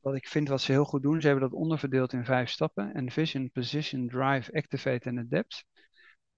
wat 0.00 0.14
ik 0.14 0.28
vind 0.28 0.48
wat 0.48 0.60
ze 0.60 0.72
heel 0.72 0.84
goed 0.84 1.02
doen, 1.02 1.20
ze 1.20 1.26
hebben 1.26 1.50
dat 1.50 1.58
onderverdeeld 1.58 2.12
in 2.12 2.24
vijf 2.24 2.48
stappen. 2.48 2.94
En 2.94 3.10
vision, 3.10 3.50
position, 3.50 4.08
drive, 4.08 4.52
activate 4.52 5.08
en 5.08 5.18
adapt. 5.18 5.64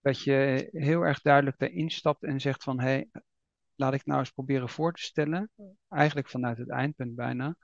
Dat 0.01 0.23
je 0.23 0.69
heel 0.73 1.03
erg 1.03 1.21
duidelijk 1.21 1.59
daarin 1.59 1.91
stapt 1.91 2.23
en 2.23 2.41
zegt 2.41 2.63
van 2.63 2.81
hé, 2.81 2.87
hey, 2.87 3.09
laat 3.75 3.95
ik 3.95 4.07
nou 4.07 4.19
eens 4.19 4.31
proberen 4.31 4.69
voor 4.69 4.93
te 4.93 5.03
stellen, 5.03 5.51
eigenlijk 5.89 6.29
vanuit 6.29 6.59
het 6.59 6.71
eindpunt 6.71 7.15
bijna, 7.15 7.57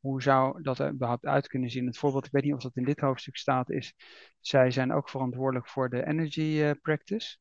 hoe 0.00 0.22
zou 0.22 0.62
dat 0.62 0.78
er 0.78 0.92
überhaupt 0.92 1.24
uit 1.24 1.48
kunnen 1.48 1.70
zien? 1.70 1.86
Het 1.86 1.98
voorbeeld, 1.98 2.26
ik 2.26 2.32
weet 2.32 2.44
niet 2.44 2.54
of 2.54 2.62
dat 2.62 2.76
in 2.76 2.84
dit 2.84 3.00
hoofdstuk 3.00 3.36
staat, 3.36 3.70
is 3.70 3.94
zij 4.40 4.70
zijn 4.70 4.92
ook 4.92 5.08
verantwoordelijk 5.08 5.68
voor 5.68 5.88
de 5.88 6.06
energy 6.06 6.40
uh, 6.40 6.70
practice, 6.82 7.38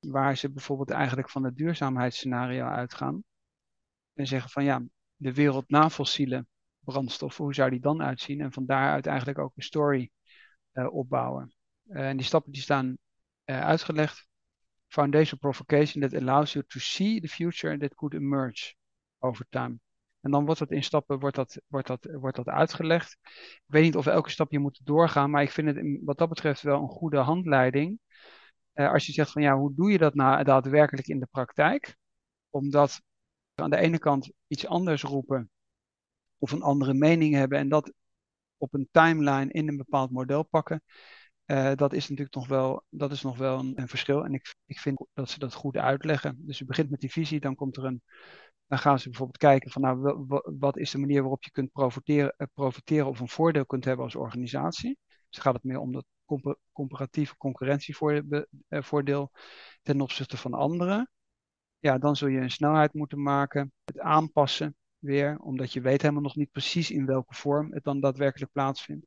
waar 0.00 0.36
ze 0.36 0.50
bijvoorbeeld 0.50 0.90
eigenlijk 0.90 1.30
van 1.30 1.44
het 1.44 1.56
duurzaamheidsscenario 1.56 2.66
uitgaan 2.66 3.22
en 4.14 4.26
zeggen 4.26 4.50
van 4.50 4.64
ja, 4.64 4.82
de 5.16 5.34
wereld 5.34 5.68
na 5.68 5.90
fossielen 5.90 6.48
brandstoffen, 6.80 7.44
hoe 7.44 7.54
zou 7.54 7.70
die 7.70 7.80
dan 7.80 8.02
uitzien? 8.02 8.40
En 8.40 8.52
van 8.52 8.66
daaruit 8.66 9.06
eigenlijk 9.06 9.38
ook 9.38 9.52
een 9.56 9.62
story 9.62 10.10
uh, 10.72 10.94
opbouwen. 10.94 11.54
Uh, 11.86 12.08
en 12.08 12.16
die 12.16 12.26
stappen 12.26 12.52
die 12.52 12.62
staan 12.62 12.98
uh, 13.44 13.60
uitgelegd. 13.60 14.26
Foundation 14.86 15.38
provocation 15.38 16.02
that 16.02 16.20
allows 16.20 16.52
you 16.52 16.64
to 16.66 16.78
see 16.78 17.20
the 17.20 17.28
future 17.28 17.78
that 17.78 17.94
could 17.94 18.14
emerge 18.14 18.74
over 19.18 19.46
time. 19.50 19.78
En 20.20 20.30
dan 20.30 20.44
wordt 20.44 20.60
dat 20.60 20.70
in 20.70 20.82
stappen 20.82 21.18
wordt 21.18 21.36
dat, 21.36 21.60
wordt 21.66 21.86
dat, 21.86 22.08
wordt 22.12 22.36
dat 22.36 22.48
uitgelegd. 22.48 23.18
Ik 23.22 23.62
weet 23.66 23.82
niet 23.82 23.96
of 23.96 24.06
elke 24.06 24.30
stap 24.30 24.50
je 24.50 24.58
moet 24.58 24.80
doorgaan, 24.84 25.30
maar 25.30 25.42
ik 25.42 25.50
vind 25.50 25.68
het 25.68 25.98
wat 26.04 26.18
dat 26.18 26.28
betreft 26.28 26.62
wel 26.62 26.82
een 26.82 26.88
goede 26.88 27.18
handleiding. 27.18 27.98
Als 28.86 29.06
je 29.06 29.12
zegt 29.12 29.30
van 29.30 29.42
ja, 29.42 29.56
hoe 29.56 29.74
doe 29.74 29.90
je 29.90 29.98
dat 29.98 30.14
nou 30.14 30.44
daadwerkelijk 30.44 31.06
in 31.06 31.20
de 31.20 31.28
praktijk? 31.30 31.96
Omdat 32.50 33.00
aan 33.54 33.70
de 33.70 33.76
ene 33.76 33.98
kant 33.98 34.30
iets 34.46 34.66
anders 34.66 35.02
roepen 35.02 35.50
of 36.38 36.52
een 36.52 36.62
andere 36.62 36.94
mening 36.94 37.34
hebben 37.34 37.58
en 37.58 37.68
dat 37.68 37.92
op 38.56 38.74
een 38.74 38.88
timeline 38.90 39.52
in 39.52 39.68
een 39.68 39.76
bepaald 39.76 40.10
model 40.10 40.42
pakken. 40.42 40.82
Uh, 41.46 41.74
dat 41.74 41.92
is 41.92 42.08
natuurlijk 42.08 42.34
nog 42.34 42.48
wel, 42.48 42.84
dat 42.88 43.12
is 43.12 43.22
nog 43.22 43.36
wel 43.36 43.58
een, 43.58 43.80
een, 43.80 43.88
verschil. 43.88 44.24
En 44.24 44.34
ik, 44.34 44.54
ik 44.66 44.78
vind 44.78 45.06
dat 45.14 45.30
ze 45.30 45.38
dat 45.38 45.54
goed 45.54 45.76
uitleggen. 45.76 46.36
Dus 46.46 46.58
je 46.58 46.64
begint 46.64 46.90
met 46.90 47.00
die 47.00 47.12
visie, 47.12 47.40
dan 47.40 47.54
komt 47.54 47.76
er 47.76 47.84
een. 47.84 48.02
Dan 48.66 48.78
gaan 48.78 48.98
ze 48.98 49.08
bijvoorbeeld 49.08 49.38
kijken 49.38 49.70
van 49.70 49.82
nou, 49.82 50.26
wat 50.58 50.76
is 50.76 50.90
de 50.90 50.98
manier 50.98 51.20
waarop 51.20 51.44
je 51.44 51.50
kunt 51.50 51.72
profiteren, 51.72 52.34
uh, 52.38 52.46
profiteren 52.54 53.06
of 53.06 53.20
een 53.20 53.28
voordeel 53.28 53.66
kunt 53.66 53.84
hebben 53.84 54.04
als 54.04 54.14
organisatie. 54.14 54.98
Dus 55.28 55.38
gaat 55.42 55.54
het 55.54 55.64
meer 55.64 55.78
om 55.78 55.92
dat 55.92 56.04
comparatieve 56.72 57.36
concurrentievoordeel 57.36 59.32
ten 59.82 60.00
opzichte 60.00 60.36
van 60.36 60.54
anderen. 60.54 61.10
Ja, 61.78 61.98
dan 61.98 62.16
zul 62.16 62.28
je 62.28 62.40
een 62.40 62.50
snelheid 62.50 62.94
moeten 62.94 63.22
maken, 63.22 63.72
het 63.84 63.98
aanpassen 63.98 64.76
weer, 64.98 65.38
omdat 65.38 65.72
je 65.72 65.80
weet 65.80 66.02
helemaal 66.02 66.22
nog 66.22 66.36
niet 66.36 66.50
precies 66.50 66.90
in 66.90 67.06
welke 67.06 67.34
vorm 67.34 67.72
het 67.72 67.84
dan 67.84 68.00
daadwerkelijk 68.00 68.52
plaatsvindt. 68.52 69.06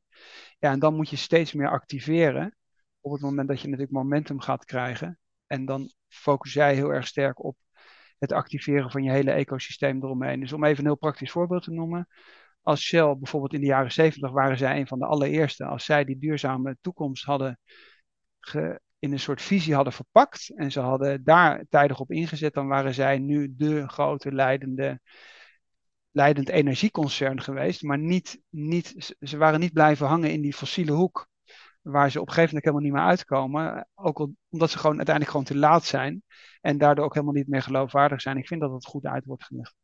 Ja, 0.58 0.70
en 0.70 0.78
dan 0.78 0.94
moet 0.94 1.08
je 1.08 1.16
steeds 1.16 1.52
meer 1.52 1.70
activeren 1.70 2.56
op 3.00 3.12
het 3.12 3.20
moment 3.20 3.48
dat 3.48 3.60
je 3.60 3.66
natuurlijk 3.68 3.92
momentum 3.92 4.40
gaat 4.40 4.64
krijgen. 4.64 5.18
En 5.46 5.64
dan 5.64 5.92
focus 6.08 6.52
jij 6.52 6.74
heel 6.74 6.92
erg 6.92 7.06
sterk 7.06 7.44
op 7.44 7.56
het 8.18 8.32
activeren 8.32 8.90
van 8.90 9.02
je 9.02 9.10
hele 9.10 9.30
ecosysteem 9.30 10.02
eromheen. 10.02 10.40
Dus 10.40 10.52
om 10.52 10.64
even 10.64 10.78
een 10.78 10.84
heel 10.84 10.96
praktisch 10.96 11.30
voorbeeld 11.30 11.62
te 11.62 11.72
noemen. 11.72 12.08
Als 12.62 12.80
Shell 12.80 13.16
bijvoorbeeld 13.18 13.52
in 13.52 13.60
de 13.60 13.66
jaren 13.66 13.92
70 13.92 14.30
waren 14.30 14.58
zij 14.58 14.78
een 14.78 14.86
van 14.86 14.98
de 14.98 15.06
allereerste. 15.06 15.64
Als 15.64 15.84
zij 15.84 16.04
die 16.04 16.18
duurzame 16.18 16.76
toekomst 16.80 17.24
hadden 17.24 17.58
in 18.98 19.12
een 19.12 19.20
soort 19.20 19.42
visie 19.42 19.74
hadden 19.74 19.92
verpakt 19.92 20.52
en 20.54 20.72
ze 20.72 20.80
hadden 20.80 21.24
daar 21.24 21.64
tijdig 21.68 22.00
op 22.00 22.10
ingezet, 22.10 22.54
dan 22.54 22.66
waren 22.66 22.94
zij 22.94 23.18
nu 23.18 23.54
de 23.56 23.88
grote 23.88 24.32
leidende 24.32 25.00
leidend 26.10 26.48
energieconcern 26.48 27.40
geweest, 27.40 27.82
maar 27.82 27.98
niet, 27.98 28.40
niet, 28.48 29.16
ze 29.20 29.36
waren 29.36 29.60
niet 29.60 29.72
blijven 29.72 30.06
hangen 30.06 30.32
in 30.32 30.40
die 30.40 30.52
fossiele 30.52 30.92
hoek, 30.92 31.28
waar 31.80 32.10
ze 32.10 32.20
op 32.20 32.26
een 32.26 32.32
gegeven 32.32 32.54
moment 32.54 32.64
helemaal 32.64 32.84
niet 32.84 32.92
meer 32.92 33.16
uitkomen, 33.16 33.88
ook 33.94 34.28
omdat 34.48 34.70
ze 34.70 34.78
gewoon 34.78 34.96
uiteindelijk 34.96 35.36
gewoon 35.36 35.52
te 35.52 35.58
laat 35.58 35.84
zijn 35.84 36.22
en 36.60 36.78
daardoor 36.78 37.04
ook 37.04 37.14
helemaal 37.14 37.34
niet 37.34 37.48
meer 37.48 37.62
geloofwaardig 37.62 38.20
zijn. 38.20 38.36
Ik 38.36 38.46
vind 38.46 38.60
dat 38.60 38.72
het 38.72 38.86
goed 38.86 39.04
uit 39.04 39.24
wordt 39.24 39.44
gelegd. 39.44 39.74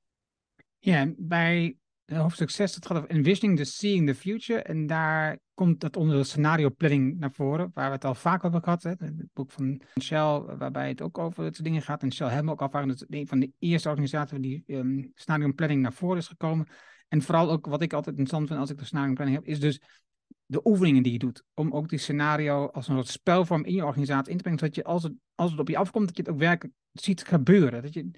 Ja, 0.78 1.12
bij 1.16 1.76
hoofdstuk 2.16 2.50
6, 2.50 2.74
het 2.74 2.86
gaat 2.86 2.96
over 2.96 3.10
envisioning 3.10 3.58
the 3.58 3.64
seeing 3.64 4.06
the 4.06 4.14
future. 4.14 4.62
En 4.62 4.86
daar 4.86 5.38
komt 5.54 5.80
dat 5.80 5.96
onder 5.96 6.16
de 6.16 6.24
scenario 6.24 6.70
planning 6.70 7.18
naar 7.18 7.32
voren, 7.32 7.70
waar 7.74 7.86
we 7.86 7.94
het 7.94 8.04
al 8.04 8.14
vaak 8.14 8.44
over 8.44 8.62
gehad 8.62 8.82
hebben. 8.82 9.16
Het 9.16 9.32
boek 9.32 9.50
van 9.50 9.80
Shell, 10.02 10.40
waarbij 10.40 10.88
het 10.88 11.02
ook 11.02 11.18
over 11.18 11.44
dit 11.44 11.64
dingen 11.64 11.82
gaat. 11.82 12.02
En 12.02 12.12
Shell 12.12 12.28
hebben 12.28 12.52
ook 12.52 12.72
dat 12.72 13.00
het 13.00 13.04
een 13.08 13.26
van 13.26 13.40
de 13.40 13.52
eerste 13.58 13.88
organisaties 13.88 14.38
die 14.40 14.62
um, 14.66 15.12
scenario 15.14 15.52
planning 15.52 15.82
naar 15.82 15.92
voren 15.92 16.18
is 16.18 16.28
gekomen. 16.28 16.66
En 17.08 17.22
vooral 17.22 17.50
ook 17.50 17.66
wat 17.66 17.82
ik 17.82 17.92
altijd 17.92 18.16
interessant 18.16 18.48
vind 18.48 18.60
als 18.60 18.70
ik 18.70 18.78
de 18.78 18.84
scenario 18.84 19.12
planning 19.12 19.38
heb, 19.38 19.46
is 19.46 19.60
dus 19.60 19.80
de 20.46 20.60
oefeningen 20.64 21.02
die 21.02 21.12
je 21.12 21.18
doet. 21.18 21.42
Om 21.54 21.72
ook 21.72 21.88
die 21.88 21.98
scenario 21.98 22.66
als 22.66 22.88
een 22.88 22.94
soort 22.94 23.08
spelvorm 23.08 23.64
in 23.64 23.74
je 23.74 23.84
organisatie 23.84 24.30
in 24.30 24.36
te 24.36 24.42
brengen, 24.42 24.58
zodat 24.58 24.74
je 24.74 24.84
als 24.84 25.02
het, 25.02 25.12
als 25.34 25.50
het 25.50 25.60
op 25.60 25.68
je 25.68 25.76
afkomt, 25.76 26.06
dat 26.06 26.16
je 26.16 26.22
het 26.22 26.30
ook 26.30 26.38
werkelijk 26.38 26.74
ziet 26.92 27.24
gebeuren. 27.24 27.82
Dat 27.82 27.94
je, 27.94 28.10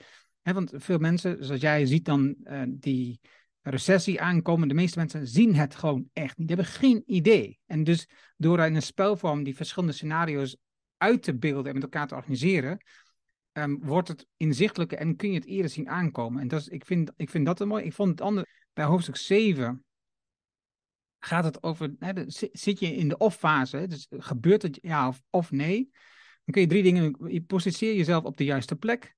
hè, 0.43 0.53
want 0.53 0.73
veel 0.75 0.99
mensen, 0.99 1.45
zoals 1.45 1.61
jij 1.61 1.87
ziet 1.87 2.05
dan 2.05 2.35
uh, 2.45 2.63
die 2.69 3.21
recessie 3.63 4.21
aankomen. 4.21 4.69
De 4.69 4.75
meeste 4.75 4.99
mensen 4.99 5.27
zien 5.27 5.55
het 5.55 5.75
gewoon 5.75 6.09
echt 6.13 6.39
niet. 6.39 6.49
Die 6.49 6.57
hebben 6.57 6.75
geen 6.75 7.03
idee. 7.07 7.59
En 7.67 7.85
dus 7.85 8.09
door 8.37 8.61
in 8.61 8.75
een 8.75 8.83
spelvorm 8.83 9.43
die 9.43 9.57
verschillende 9.57 9.95
scenario's 9.95 10.57
uit 10.97 11.23
te 11.23 11.39
beelden 11.39 11.67
en 11.67 11.75
met 11.75 11.83
elkaar 11.83 12.07
te 12.07 12.15
organiseren, 12.15 12.85
ehm, 13.53 13.77
wordt 13.81 14.09
het 14.09 14.27
inzichtelijker 14.37 14.99
en 14.99 15.17
kun 15.17 15.29
je 15.29 15.39
het 15.39 15.47
eerder 15.47 15.71
zien 15.71 15.89
aankomen. 15.89 16.41
En 16.41 16.49
dat 16.49 16.71
ik, 16.71 16.85
vind, 16.85 17.13
ik 17.17 17.31
vind 17.31 17.47
dat 17.47 17.61
een 17.61 17.69
mooi. 17.69 17.85
Ik 17.85 17.93
vond 17.93 18.11
het 18.11 18.21
andere, 18.21 18.47
bij 18.73 18.85
hoofdstuk 18.85 19.17
7 19.17 19.85
gaat 21.19 21.45
het 21.45 21.63
over, 21.63 21.95
hè, 21.99 22.13
zit 22.53 22.79
je 22.79 22.95
in 22.95 23.09
de 23.09 23.17
of-fase, 23.17 23.87
dus 23.87 24.07
gebeurt 24.11 24.63
het 24.63 24.79
ja 24.83 25.09
of, 25.09 25.23
of 25.31 25.51
nee, 25.51 25.91
dan 26.45 26.53
kun 26.53 26.61
je 26.61 26.69
drie 26.69 26.83
dingen, 26.83 27.33
je 27.33 27.43
positioneer 27.43 27.97
jezelf 27.97 28.25
op 28.25 28.37
de 28.37 28.45
juiste 28.45 28.77
plek, 28.77 29.17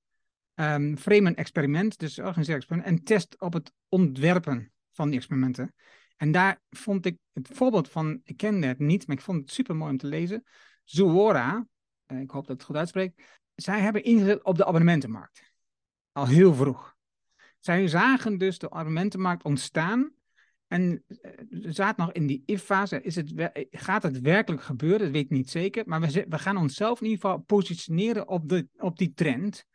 um, 0.55 0.97
frame 0.97 1.29
een 1.29 1.35
experiment, 1.35 1.99
dus 1.99 2.19
organiseer 2.19 2.55
experiment, 2.55 2.89
en 2.89 3.03
test 3.03 3.41
op 3.41 3.53
het 3.53 3.71
ontwerpen 3.89 4.71
van 4.91 5.07
die 5.07 5.17
experimenten. 5.17 5.73
En 6.17 6.31
daar 6.31 6.61
vond 6.69 7.05
ik 7.05 7.17
het 7.33 7.49
voorbeeld 7.51 7.89
van, 7.89 8.21
ik 8.23 8.37
kende 8.37 8.67
het 8.67 8.79
niet, 8.79 9.07
maar 9.07 9.15
ik 9.15 9.23
vond 9.23 9.41
het 9.41 9.51
super 9.51 9.75
mooi 9.75 9.91
om 9.91 9.97
te 9.97 10.07
lezen. 10.07 10.43
Zuora, 10.83 11.67
eh, 12.05 12.19
ik 12.19 12.31
hoop 12.31 12.41
dat 12.41 12.51
ik 12.51 12.57
het 12.57 12.63
goed 12.63 12.75
uitspreek, 12.75 13.41
zij 13.55 13.79
hebben 13.79 14.03
ingezet 14.03 14.43
op 14.43 14.57
de 14.57 14.65
abonnementenmarkt. 14.65 15.51
Al 16.11 16.27
heel 16.27 16.53
vroeg. 16.53 16.95
Zij 17.59 17.87
zagen 17.87 18.37
dus 18.37 18.57
de 18.57 18.69
abonnementenmarkt 18.69 19.43
ontstaan 19.43 20.13
en 20.67 21.03
eh, 21.07 21.31
zaten 21.51 22.05
nog 22.05 22.13
in 22.13 22.27
die 22.27 22.43
if-fase. 22.45 23.01
Is 23.01 23.15
het, 23.15 23.33
gaat 23.71 24.03
het 24.03 24.21
werkelijk 24.21 24.63
gebeuren? 24.63 24.99
Dat 24.99 25.11
weet 25.11 25.23
ik 25.23 25.29
niet 25.29 25.49
zeker. 25.49 25.83
Maar 25.87 26.01
we, 26.01 26.25
we 26.29 26.39
gaan 26.39 26.57
onszelf 26.57 27.01
in 27.01 27.07
ieder 27.07 27.21
geval 27.21 27.39
positioneren 27.39 28.27
op, 28.27 28.49
de, 28.49 28.67
op 28.77 28.97
die 28.97 29.13
trend. 29.13 29.65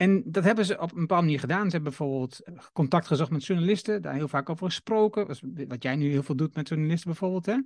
En 0.00 0.22
dat 0.26 0.44
hebben 0.44 0.64
ze 0.64 0.78
op 0.80 0.92
een 0.92 1.00
bepaalde 1.00 1.24
manier 1.24 1.40
gedaan. 1.40 1.64
Ze 1.64 1.70
hebben 1.70 1.82
bijvoorbeeld 1.96 2.40
contact 2.72 3.06
gezocht 3.06 3.30
met 3.30 3.44
journalisten, 3.44 4.02
daar 4.02 4.14
heel 4.14 4.28
vaak 4.28 4.50
over 4.50 4.66
gesproken. 4.66 5.26
Wat 5.68 5.82
jij 5.82 5.96
nu 5.96 6.10
heel 6.10 6.22
veel 6.22 6.36
doet 6.36 6.54
met 6.54 6.68
journalisten 6.68 7.10
bijvoorbeeld. 7.10 7.46
Hè? 7.46 7.56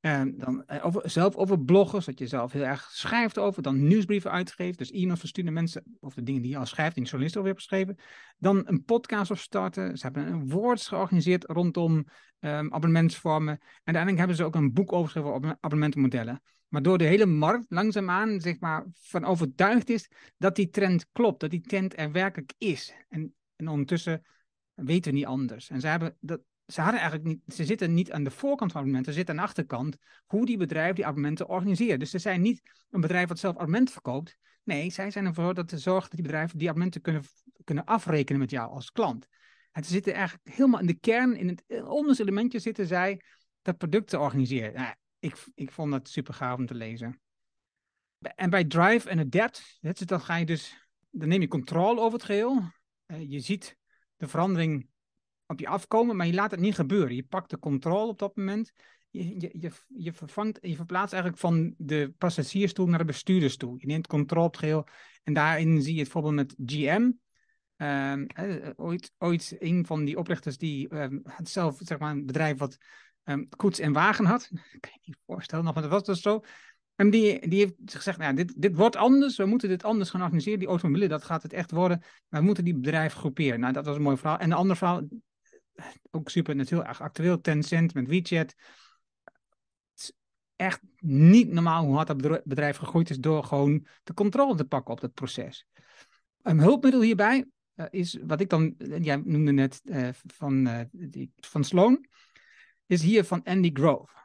En 0.00 0.38
dan 0.38 0.64
eh, 0.66 0.86
over, 0.86 1.10
zelf 1.10 1.36
over 1.36 1.60
bloggen, 1.60 2.02
dat 2.04 2.18
je 2.18 2.26
zelf 2.26 2.52
heel 2.52 2.62
erg 2.62 2.88
schrijft 2.90 3.38
over. 3.38 3.62
Dan 3.62 3.86
nieuwsbrieven 3.86 4.30
uitgeeft, 4.30 4.78
dus 4.78 4.90
e-mails 4.90 5.18
versturen 5.18 5.52
mensen 5.52 5.82
over 6.00 6.18
de 6.18 6.24
dingen 6.24 6.42
die 6.42 6.50
je 6.50 6.58
al 6.58 6.66
schrijft, 6.66 6.94
die 6.94 7.04
journalisten 7.04 7.40
over 7.40 7.52
hebt 7.52 7.64
geschreven. 7.64 7.96
Dan 8.38 8.62
een 8.64 8.84
podcast 8.84 9.30
opstarten. 9.30 9.96
Ze 9.96 10.04
hebben 10.04 10.26
een 10.26 10.48
woords 10.48 10.88
georganiseerd 10.88 11.44
rondom 11.44 11.94
um, 11.94 12.74
abonnementsvormen. 12.74 13.54
En 13.54 13.94
uiteindelijk 13.94 14.18
hebben 14.18 14.36
ze 14.36 14.44
ook 14.44 14.54
een 14.54 14.72
boek 14.72 14.92
overgeschreven 14.92 15.34
op 15.34 15.56
abonnementenmodellen. 15.60 16.42
Waardoor 16.68 16.98
de 16.98 17.04
hele 17.04 17.26
markt 17.26 17.66
langzaamaan 17.68 18.40
zeg 18.40 18.60
maar, 18.60 18.86
van 18.94 19.24
overtuigd 19.24 19.90
is 19.90 20.10
dat 20.36 20.56
die 20.56 20.70
trend 20.70 21.06
klopt, 21.12 21.40
dat 21.40 21.50
die 21.50 21.60
trend 21.60 21.98
er 21.98 22.12
werkelijk 22.12 22.52
is. 22.58 22.94
En, 23.08 23.34
en 23.56 23.68
ondertussen 23.68 24.22
weten 24.74 25.12
we 25.12 25.18
niet 25.18 25.26
anders. 25.26 25.70
En 25.70 25.80
ze, 25.80 25.86
hebben 25.86 26.16
dat, 26.20 26.40
ze, 26.66 26.80
hadden 26.80 27.00
eigenlijk 27.00 27.30
niet, 27.30 27.54
ze 27.54 27.64
zitten 27.64 27.94
niet 27.94 28.12
aan 28.12 28.24
de 28.24 28.30
voorkant 28.30 28.72
van 28.72 28.80
abonnementen, 28.80 29.12
ze 29.12 29.18
zitten 29.18 29.34
aan 29.34 29.40
de 29.40 29.48
achterkant 29.48 29.96
hoe 30.26 30.46
die 30.46 30.56
bedrijven 30.56 30.94
die 30.94 31.04
abonnementen 31.04 31.48
organiseren. 31.48 31.98
Dus 31.98 32.10
ze 32.10 32.18
zijn 32.18 32.40
niet 32.40 32.62
een 32.90 33.00
bedrijf 33.00 33.28
wat 33.28 33.38
zelf 33.38 33.54
abonnementen 33.54 33.92
verkoopt. 33.92 34.38
Nee, 34.64 34.90
zij 34.90 35.10
zijn 35.10 35.26
ervoor 35.26 35.54
dat 35.54 35.70
ze 35.70 35.78
zorgen 35.78 36.08
dat 36.08 36.18
die 36.18 36.22
bedrijven 36.22 36.58
die 36.58 36.68
abonnementen 36.68 37.00
kunnen, 37.00 37.22
kunnen 37.64 37.84
afrekenen 37.84 38.40
met 38.40 38.50
jou 38.50 38.70
als 38.70 38.92
klant. 38.92 39.26
En 39.72 39.84
ze 39.84 39.90
zitten 39.90 40.12
eigenlijk 40.12 40.48
helemaal 40.48 40.80
in 40.80 40.86
de 40.86 40.98
kern, 40.98 41.36
in 41.36 41.48
het 41.48 41.82
onderste 41.82 42.22
elementje 42.22 42.58
zitten 42.58 42.86
zij 42.86 43.20
dat 43.62 43.78
product 43.78 44.08
te 44.08 44.18
organiseren. 44.18 44.74
Nou, 44.74 44.94
ik, 45.18 45.46
ik 45.54 45.72
vond 45.72 45.92
dat 45.92 46.08
super 46.08 46.34
gaaf 46.34 46.58
om 46.58 46.66
te 46.66 46.74
lezen. 46.74 47.20
En 48.18 48.50
bij 48.50 48.64
Drive 48.64 49.08
en 49.08 49.18
Adapt, 49.18 49.78
dan 50.08 50.20
ga 50.20 50.36
je 50.36 50.46
dus, 50.46 50.88
dan 51.10 51.28
neem 51.28 51.40
je 51.40 51.48
controle 51.48 52.00
over 52.00 52.12
het 52.12 52.26
geheel. 52.26 52.62
Uh, 53.06 53.30
je 53.30 53.40
ziet 53.40 53.76
de 54.16 54.28
verandering 54.28 54.88
op 55.46 55.60
je 55.60 55.68
afkomen, 55.68 56.16
maar 56.16 56.26
je 56.26 56.34
laat 56.34 56.50
het 56.50 56.60
niet 56.60 56.74
gebeuren. 56.74 57.14
Je 57.14 57.24
pakt 57.24 57.50
de 57.50 57.58
controle 57.58 58.10
op 58.10 58.18
dat 58.18 58.36
moment. 58.36 58.72
Je, 59.10 59.40
je, 59.60 59.72
je, 59.86 60.12
vervangt, 60.12 60.58
je 60.62 60.76
verplaatst 60.76 61.12
eigenlijk 61.12 61.42
van 61.42 61.74
de 61.78 62.14
passagiersstoel 62.18 62.86
naar 62.86 62.98
de 62.98 63.04
bestuurdersstoel. 63.04 63.74
Je 63.78 63.86
neemt 63.86 64.06
controle 64.06 64.46
op 64.46 64.50
het 64.50 64.60
geheel. 64.60 64.86
En 65.22 65.32
daarin 65.32 65.82
zie 65.82 65.94
je 65.94 66.00
het 66.00 66.08
voorbeeld 66.08 66.34
met 66.34 66.54
GM. 66.64 67.10
Ehm, 67.76 68.26
ooit, 68.76 69.12
ooit 69.18 69.56
een 69.58 69.86
van 69.86 70.04
die 70.04 70.18
oprichters 70.18 70.58
die 70.58 70.88
had 71.22 71.48
zelf 71.48 71.78
zeg 71.82 71.98
maar, 71.98 72.10
een 72.10 72.26
bedrijf 72.26 72.58
wat 72.58 72.78
um, 73.28 73.48
koets 73.56 73.78
en 73.78 73.92
wagen 73.92 74.24
had. 74.24 74.50
Ik 74.72 74.80
kan 74.80 74.92
je 74.92 75.00
niet 75.02 75.18
voorstellen, 75.26 75.64
nog, 75.64 75.74
maar 75.74 75.82
dat 75.82 75.92
was 75.92 76.04
dus 76.04 76.20
zo. 76.20 76.40
En 76.94 77.10
die, 77.10 77.48
die 77.48 77.58
heeft 77.58 77.74
gezegd, 77.96 78.18
nou, 78.18 78.34
dit, 78.34 78.54
dit 78.56 78.76
wordt 78.76 78.96
anders, 78.96 79.36
we 79.36 79.44
moeten 79.44 79.68
dit 79.68 79.84
anders 79.84 80.10
gaan 80.10 80.22
organiseren. 80.22 80.58
Die 80.58 80.68
automobielen, 80.68 81.08
dat 81.08 81.24
gaat 81.24 81.42
het 81.42 81.52
echt 81.52 81.70
worden. 81.70 82.02
Maar 82.28 82.40
we 82.40 82.46
moeten 82.46 82.64
die 82.64 82.74
bedrijven 82.74 83.18
groeperen. 83.18 83.60
Nou, 83.60 83.72
dat 83.72 83.86
was 83.86 83.96
een 83.96 84.02
mooi 84.02 84.16
verhaal. 84.16 84.38
En 84.38 84.48
de 84.48 84.54
andere 84.54 84.76
verhaal, 84.76 85.08
ook 86.10 86.28
super 86.30 86.56
natuurlijk 86.56 86.88
heel 86.88 87.06
actueel, 87.06 87.40
Tencent 87.40 87.94
met 87.94 88.08
WeChat. 88.08 88.54
Echt 90.56 90.80
niet 90.98 91.52
normaal 91.52 91.84
hoe 91.84 91.94
hard 91.94 92.06
dat 92.06 92.42
bedrijf 92.44 92.76
gegroeid 92.76 93.10
is 93.10 93.18
door 93.18 93.44
gewoon 93.44 93.86
de 94.02 94.14
controle 94.14 94.54
te 94.54 94.64
pakken 94.64 94.92
op 94.92 95.00
dat 95.00 95.14
proces. 95.14 95.66
Een 96.42 96.60
hulpmiddel 96.60 97.00
hierbij 97.00 97.46
uh, 97.74 97.86
is 97.90 98.18
wat 98.22 98.40
ik 98.40 98.48
dan, 98.48 98.74
jij 98.78 99.22
noemde 99.24 99.52
net 99.52 99.80
van, 100.26 100.88
die, 100.92 101.32
van 101.36 101.64
Sloan 101.64 102.06
is 102.88 103.02
hier 103.02 103.24
van 103.24 103.42
Andy 103.42 103.70
Grove. 103.72 104.16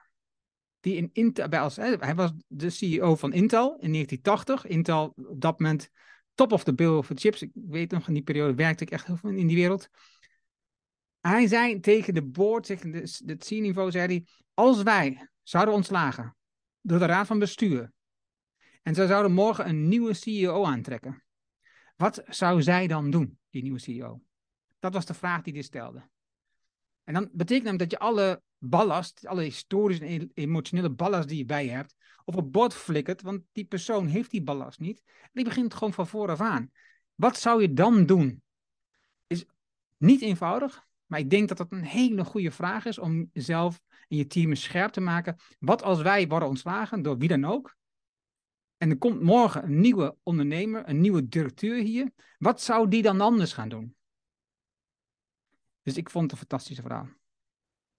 Die 0.80 0.96
in 0.96 1.10
Intel, 1.14 1.48
bij 1.48 1.60
als, 1.60 1.76
hij 1.76 2.16
was 2.16 2.32
de 2.48 2.70
CEO 2.70 3.16
van 3.16 3.34
Intel 3.34 3.78
in 3.80 3.92
1980. 3.92 4.66
Intel 4.66 5.14
op 5.16 5.42
dat 5.42 5.60
moment 5.60 5.90
top 6.34 6.52
of 6.52 6.64
the 6.64 6.74
bill 6.74 7.02
voor 7.02 7.16
chips. 7.16 7.42
Ik 7.42 7.52
weet 7.54 7.92
nog, 7.92 8.08
in 8.08 8.14
die 8.14 8.24
periode 8.24 8.54
werkte 8.54 8.84
ik 8.84 8.92
echt 8.92 9.06
heel 9.06 9.18
veel 9.18 9.30
in 9.30 9.48
die 9.48 9.56
wereld. 9.56 9.90
Hij 11.20 11.48
zei 11.48 11.80
tegen 11.80 12.14
de 12.14 12.24
board, 12.24 12.66
tegen 12.66 12.94
het 13.26 13.46
C-niveau, 13.48 13.92
zei 13.92 14.06
hij, 14.06 14.26
als 14.54 14.84
wij 14.84 15.30
zouden 15.44 15.74
ontslagen 15.74 16.36
door 16.82 17.00
de 17.00 17.06
raad 17.06 17.28
van 17.28 17.40
bestuur 17.40 17.92
en 18.82 18.96
ze 18.96 19.08
zouden 19.08 19.32
morgen 19.32 19.68
een 19.68 19.88
nieuwe 19.88 20.14
CEO 20.14 20.66
aantrekken, 20.66 21.24
wat 21.96 22.24
zou 22.28 22.62
zij 22.62 22.88
dan 22.88 23.10
doen, 23.10 23.40
die 23.50 23.62
nieuwe 23.62 23.80
CEO? 23.80 24.22
Dat 24.80 24.94
was 24.94 25.06
de 25.06 25.14
vraag 25.14 25.42
die 25.42 25.54
hij 25.54 25.62
stelde. 25.62 26.10
En 27.04 27.14
dan 27.14 27.30
betekent 27.32 27.70
dat 27.70 27.80
dat 27.80 27.92
je 27.92 28.00
alle 28.00 28.42
ballast, 28.58 29.26
alle 29.26 29.42
historische 29.42 30.06
en 30.06 30.32
emotionele 30.34 30.90
ballast 30.90 31.28
die 31.28 31.38
je 31.38 31.46
bij 31.46 31.68
hebt, 31.68 31.96
op 32.26 32.36
het 32.36 32.52
bord 32.52 32.74
flikkert, 32.74 33.22
want 33.22 33.42
die 33.52 33.66
persoon 33.66 34.08
heeft 34.08 34.32
die 34.32 34.44
ballast 34.44 34.80
niet. 34.80 35.02
En 35.22 35.30
die 35.32 35.44
begint 35.44 35.74
gewoon 35.74 35.94
van 35.94 36.08
vooraf 36.08 36.40
aan. 36.40 36.72
Wat 37.16 37.38
zou 37.38 37.62
je 37.62 37.74
dan 37.74 38.06
doen? 38.06 38.42
Is 39.28 39.46
niet 39.98 40.22
eenvoudig, 40.22 40.86
maar 41.06 41.20
ik 41.20 41.30
denk 41.30 41.48
dat 41.48 41.58
dat 41.58 41.72
een 41.72 41.84
hele 41.84 42.24
goede 42.24 42.52
vraag 42.52 42.86
is 42.86 43.00
om 43.00 43.30
jezelf 43.34 43.82
en 44.08 44.18
je 44.18 44.28
team 44.28 44.56
scherp 44.56 44.92
te 44.92 45.02
maken. 45.02 45.36
Wat 45.60 45.84
als 45.84 46.02
wij 46.02 46.28
worden 46.28 46.50
ontslagen, 46.50 47.02
door 47.02 47.18
wie 47.18 47.30
dan 47.30 47.46
ook, 47.46 47.76
en 48.78 48.90
er 48.90 48.98
komt 48.98 49.22
morgen 49.22 49.64
een 49.64 49.80
nieuwe 49.80 50.18
ondernemer, 50.24 50.90
een 50.90 51.02
nieuwe 51.02 51.28
directeur 51.28 51.76
hier, 51.76 52.12
wat 52.38 52.62
zou 52.62 52.88
die 52.88 53.02
dan 53.02 53.22
anders 53.22 53.54
gaan 53.54 53.70
doen? 53.70 53.96
Dus 55.84 55.98
ik 55.98 56.10
vond 56.10 56.24
het 56.24 56.32
een 56.32 56.48
fantastische 56.48 56.82
verhaal. 56.82 57.08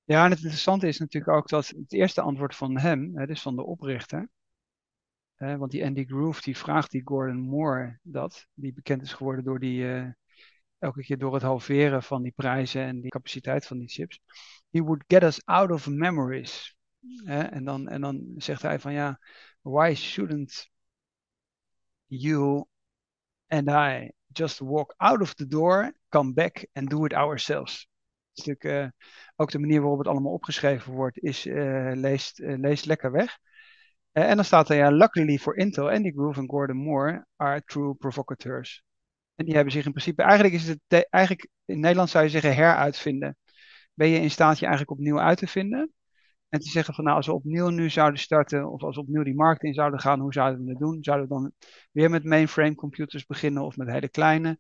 Ja, 0.05 0.25
en 0.25 0.31
het 0.31 0.39
interessante 0.39 0.89
is 0.89 0.99
natuurlijk 0.99 1.37
ook 1.37 1.49
dat 1.49 1.67
het 1.67 1.93
eerste 1.93 2.21
antwoord 2.21 2.57
van 2.57 2.79
hem, 2.79 3.17
hè, 3.17 3.27
dus 3.27 3.43
van 3.43 3.57
de 3.57 3.65
oprichter, 3.65 4.29
hè, 5.35 5.57
want 5.57 5.71
die 5.71 5.85
Andy 5.85 6.05
Groove, 6.05 6.41
die 6.43 6.57
vraagt 6.57 6.91
die 6.91 7.03
Gordon 7.05 7.41
Moore 7.41 7.99
dat, 8.03 8.47
die 8.55 8.73
bekend 8.73 9.03
is 9.03 9.13
geworden 9.13 9.45
door 9.45 9.59
die, 9.59 9.83
uh, 9.83 10.07
elke 10.79 11.03
keer 11.03 11.19
door 11.19 11.35
het 11.35 11.43
halveren 11.43 12.03
van 12.03 12.23
die 12.23 12.33
prijzen 12.33 12.83
en 12.83 13.01
die 13.01 13.11
capaciteit 13.11 13.67
van 13.67 13.79
die 13.79 13.89
chips. 13.89 14.21
He 14.71 14.81
would 14.81 15.05
get 15.07 15.23
us 15.23 15.45
out 15.45 15.71
of 15.71 15.89
memories. 15.89 16.77
Hè, 17.25 17.43
en, 17.43 17.65
dan, 17.65 17.89
en 17.89 18.01
dan 18.01 18.35
zegt 18.37 18.63
hij 18.63 18.79
van 18.81 18.93
ja, 18.93 19.21
why 19.61 19.95
shouldn't 19.95 20.71
you 22.07 22.67
and 23.47 23.69
I 23.69 24.11
just 24.27 24.59
walk 24.59 24.95
out 24.97 25.21
of 25.21 25.35
the 25.35 25.47
door, 25.47 25.93
come 26.15 26.33
back 26.33 26.67
and 26.73 26.91
do 26.91 27.05
it 27.05 27.13
ourselves? 27.13 27.89
Stuk, 28.33 28.65
uh, 28.65 28.89
ook 29.37 29.51
de 29.51 29.59
manier 29.59 29.81
waarop 29.81 29.99
het 29.99 30.09
allemaal 30.09 30.33
opgeschreven 30.33 30.93
wordt, 30.93 31.19
is 31.19 31.47
uh, 31.47 31.93
leest, 31.95 32.41
uh, 32.41 32.59
leest 32.59 32.85
lekker 32.85 33.13
weg. 33.13 33.39
en 34.13 34.37
dan 34.37 34.45
staat 34.45 34.71
er 34.71 34.77
ja, 34.77 34.91
luckily 34.91 35.39
for 35.39 35.57
Intel, 35.57 35.91
Andy 35.91 36.11
Groove 36.11 36.41
en 36.41 36.49
Gordon 36.49 36.77
Moore 36.77 37.27
are 37.37 37.63
true 37.65 37.95
provocateurs. 37.95 38.83
En 39.35 39.45
die 39.45 39.55
hebben 39.55 39.73
zich 39.73 39.85
in 39.85 39.91
principe, 39.91 40.23
eigenlijk 40.23 40.55
is 40.55 40.69
het, 40.69 41.07
eigenlijk 41.11 41.49
in 41.65 41.81
Nederland 41.81 42.11
zou 42.11 42.25
je 42.25 42.31
zeggen 42.31 42.55
heruitvinden. 42.55 43.37
Ben 43.95 44.09
je 44.09 44.19
in 44.19 44.31
staat 44.31 44.59
je 44.59 44.67
eigenlijk 44.67 44.99
opnieuw 44.99 45.21
uit 45.21 45.39
te 45.39 45.47
vinden? 45.47 45.93
En 46.49 46.61
te 46.61 46.69
zeggen 46.69 46.95
van 46.95 47.05
nou, 47.05 47.17
als 47.17 47.27
we 47.27 47.33
opnieuw 47.33 47.69
nu 47.69 47.91
zouden 47.91 48.21
starten, 48.21 48.71
of 48.71 48.83
als 48.83 48.97
we 48.97 49.03
opnieuw 49.03 49.23
die 49.23 49.35
markt 49.35 49.63
in 49.63 49.75
zouden 49.75 50.01
gaan, 50.01 50.21
hoe 50.21 50.33
zouden 50.33 50.65
we 50.65 50.71
het 50.71 50.79
doen? 50.79 51.03
Zouden 51.03 51.29
we 51.29 51.35
dan 51.35 51.53
weer 51.93 52.11
met 52.11 52.25
mainframe 52.25 52.75
computers 52.75 53.27
beginnen 53.27 53.65
of 53.65 53.77
met 53.77 53.91
hele 53.91 54.09
kleine? 54.09 54.59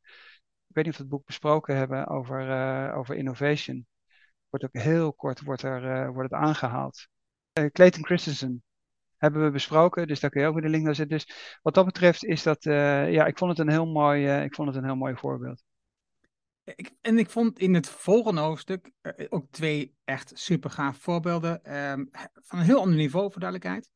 Weet 0.74 0.84
niet 0.84 0.92
of 0.92 0.96
we 0.96 1.02
het 1.02 1.12
boek 1.12 1.26
besproken 1.26 1.76
hebben 1.76 2.06
over, 2.06 2.48
uh, 2.48 2.96
over 2.98 3.16
innovation. 3.16 3.86
Wordt 4.48 4.64
ook 4.64 4.82
heel 4.82 5.12
kort 5.12 5.40
wordt 5.40 5.62
er, 5.62 5.84
uh, 5.84 6.10
wordt 6.10 6.30
het 6.30 6.40
aangehaald. 6.40 7.08
Uh, 7.58 7.66
Clayton 7.66 8.04
Christensen 8.04 8.62
hebben 9.16 9.44
we 9.44 9.50
besproken, 9.50 10.06
dus 10.06 10.20
daar 10.20 10.30
kun 10.30 10.40
je 10.40 10.46
ook 10.46 10.54
weer 10.54 10.62
de 10.62 10.68
link 10.68 10.84
naar 10.84 10.94
zetten. 10.94 11.16
Dus 11.16 11.58
wat 11.62 11.74
dat 11.74 11.84
betreft 11.84 12.24
is 12.24 12.42
dat, 12.42 12.64
ja, 12.64 13.26
ik 13.26 13.38
vond 13.38 13.50
het 13.50 13.60
een 13.60 13.72
heel 13.72 13.86
mooi, 13.86 14.42
ik 14.42 14.54
vond 14.54 14.68
het 14.68 14.76
een 14.76 14.84
heel 14.84 14.96
mooi 14.96 15.16
voorbeeld. 15.16 15.62
Ik, 16.64 16.90
en 17.00 17.18
ik 17.18 17.30
vond 17.30 17.58
in 17.58 17.74
het 17.74 17.88
volgende 17.88 18.40
hoofdstuk 18.40 18.90
ook 19.28 19.46
twee 19.50 19.94
echt 20.04 20.32
super 20.34 20.70
gaaf 20.70 20.98
voorbeelden. 20.98 21.60
Uh, 21.64 21.92
van 22.32 22.58
een 22.58 22.64
heel 22.64 22.80
ander 22.80 22.96
niveau, 22.96 23.30
voor 23.30 23.40
duidelijkheid. 23.40 23.90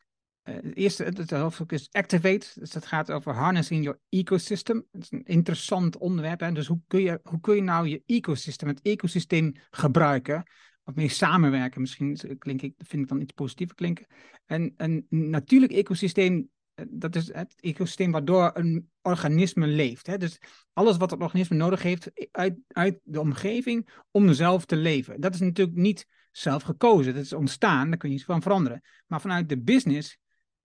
Uh, 0.49 0.55
het 0.55 0.77
eerste 0.77 1.05
het, 1.05 1.31
hoofdstuk 1.31 1.73
is 1.73 1.89
Activate. 1.91 2.47
Dus 2.55 2.71
dat 2.71 2.87
gaat 2.87 3.11
over 3.11 3.35
harnessing 3.35 3.85
your 3.85 4.01
ecosystem. 4.09 4.87
Dat 4.91 5.03
is 5.03 5.11
een 5.11 5.25
interessant 5.25 5.97
onderwerp. 5.99 6.55
Dus 6.55 6.67
hoe 6.67 6.81
kun, 6.87 7.03
je, 7.03 7.21
hoe 7.23 7.41
kun 7.41 7.55
je 7.55 7.63
nou 7.63 7.89
je 7.89 8.03
ecosystem, 8.07 8.69
het 8.69 8.83
ecosysteem 8.83 9.53
gebruiken? 9.71 10.45
Of 10.85 10.95
mee 10.95 11.09
samenwerken, 11.09 11.81
misschien 11.81 12.39
klink 12.39 12.63
ik, 12.63 12.75
vind 12.77 13.03
ik 13.03 13.09
dan 13.09 13.21
iets 13.21 13.33
positiever 13.33 13.75
klinken. 13.75 14.07
En 14.47 14.75
een 14.77 15.07
natuurlijk 15.09 15.73
ecosysteem 15.73 16.49
dat 16.89 17.17
is 17.17 17.33
het 17.33 17.55
ecosysteem 17.61 18.11
waardoor 18.11 18.51
een 18.55 18.91
organisme 19.03 19.67
leeft. 19.67 20.07
Hè? 20.07 20.19
Dus 20.19 20.39
alles 20.73 20.97
wat 20.97 21.11
het 21.11 21.21
organisme 21.21 21.57
nodig 21.57 21.83
heeft 21.83 22.11
uit, 22.31 22.59
uit 22.69 22.99
de 23.03 23.21
omgeving 23.21 23.89
om 24.11 24.33
zelf 24.33 24.65
te 24.65 24.77
leven. 24.77 25.21
Dat 25.21 25.35
is 25.35 25.41
natuurlijk 25.41 25.77
niet 25.77 26.07
zelf 26.31 26.63
gekozen. 26.63 27.15
Dat 27.15 27.23
is 27.23 27.33
ontstaan, 27.33 27.89
daar 27.89 27.99
kun 27.99 28.09
je 28.09 28.15
iets 28.15 28.25
van 28.25 28.43
veranderen. 28.43 28.83
Maar 29.07 29.21
vanuit 29.21 29.49
de 29.49 29.61
business 29.61 30.19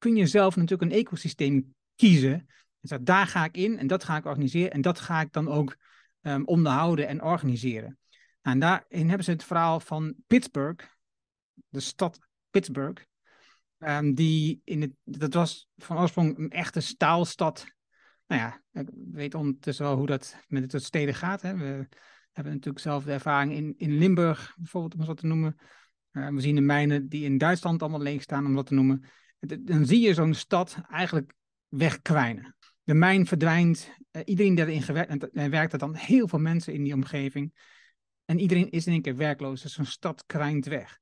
kun 0.03 0.15
je 0.15 0.27
zelf 0.27 0.55
natuurlijk 0.55 0.91
een 0.91 0.97
ecosysteem 0.97 1.75
kiezen. 1.95 2.47
Dus 2.79 2.97
daar 3.01 3.27
ga 3.27 3.45
ik 3.45 3.57
in 3.57 3.77
en 3.77 3.87
dat 3.87 4.03
ga 4.03 4.17
ik 4.17 4.25
organiseren 4.25 4.71
en 4.71 4.81
dat 4.81 4.99
ga 4.99 5.21
ik 5.21 5.31
dan 5.31 5.47
ook 5.47 5.75
um, 6.21 6.45
onderhouden 6.45 7.07
en 7.07 7.23
organiseren. 7.23 7.97
En 8.41 8.59
daarin 8.59 9.07
hebben 9.07 9.23
ze 9.23 9.31
het 9.31 9.43
verhaal 9.43 9.79
van 9.79 10.15
Pittsburgh, 10.27 10.85
de 11.69 11.79
stad 11.79 12.19
Pittsburgh. 12.49 13.03
Um, 13.77 14.13
die 14.13 14.61
in 14.63 14.81
het, 14.81 14.91
dat 15.03 15.33
was 15.33 15.67
van 15.77 15.97
oorsprong 15.97 16.37
een 16.37 16.49
echte 16.49 16.79
staalstad. 16.79 17.65
Nou 18.27 18.41
ja, 18.41 18.81
ik 18.81 18.89
weet 19.11 19.35
ondertussen 19.35 19.85
wel 19.85 19.95
hoe 19.95 20.05
dat 20.05 20.37
met 20.47 20.71
het 20.71 20.83
steden 20.83 21.15
gaat. 21.15 21.41
Hè. 21.41 21.57
We 21.57 21.87
hebben 22.31 22.53
natuurlijk 22.53 22.79
zelf 22.79 23.03
de 23.03 23.11
ervaring 23.11 23.53
in, 23.53 23.73
in 23.77 23.97
Limburg, 23.97 24.55
bijvoorbeeld, 24.57 25.01
om 25.01 25.07
het 25.07 25.17
te 25.17 25.27
noemen. 25.27 25.55
Uh, 26.11 26.27
we 26.27 26.41
zien 26.41 26.55
de 26.55 26.61
mijnen 26.61 27.09
die 27.09 27.23
in 27.23 27.37
Duitsland 27.37 27.81
allemaal 27.81 28.01
leeg 28.01 28.21
staan, 28.21 28.45
om 28.45 28.55
dat 28.55 28.65
te 28.65 28.73
noemen. 28.73 29.05
Dan 29.59 29.85
zie 29.85 29.99
je 29.99 30.13
zo'n 30.13 30.33
stad 30.33 30.77
eigenlijk 30.89 31.33
wegkwijnen. 31.67 32.55
De 32.83 32.93
mijn 32.93 33.27
verdwijnt, 33.27 33.89
uh, 34.11 34.21
iedereen 34.25 34.55
die 34.55 34.65
erin 34.65 34.81
gewerkt 34.81 35.29
en 35.33 35.49
werkt 35.49 35.73
er 35.73 35.79
dan 35.79 35.95
heel 35.95 36.27
veel 36.27 36.39
mensen 36.39 36.73
in 36.73 36.83
die 36.83 36.93
omgeving. 36.93 37.53
En 38.25 38.39
iedereen 38.39 38.69
is 38.69 38.85
in 38.85 38.93
één 38.93 39.01
keer 39.01 39.15
werkloos, 39.15 39.61
dus 39.61 39.73
zo'n 39.73 39.85
stad 39.85 40.25
kwijnt 40.25 40.65
weg. 40.65 40.99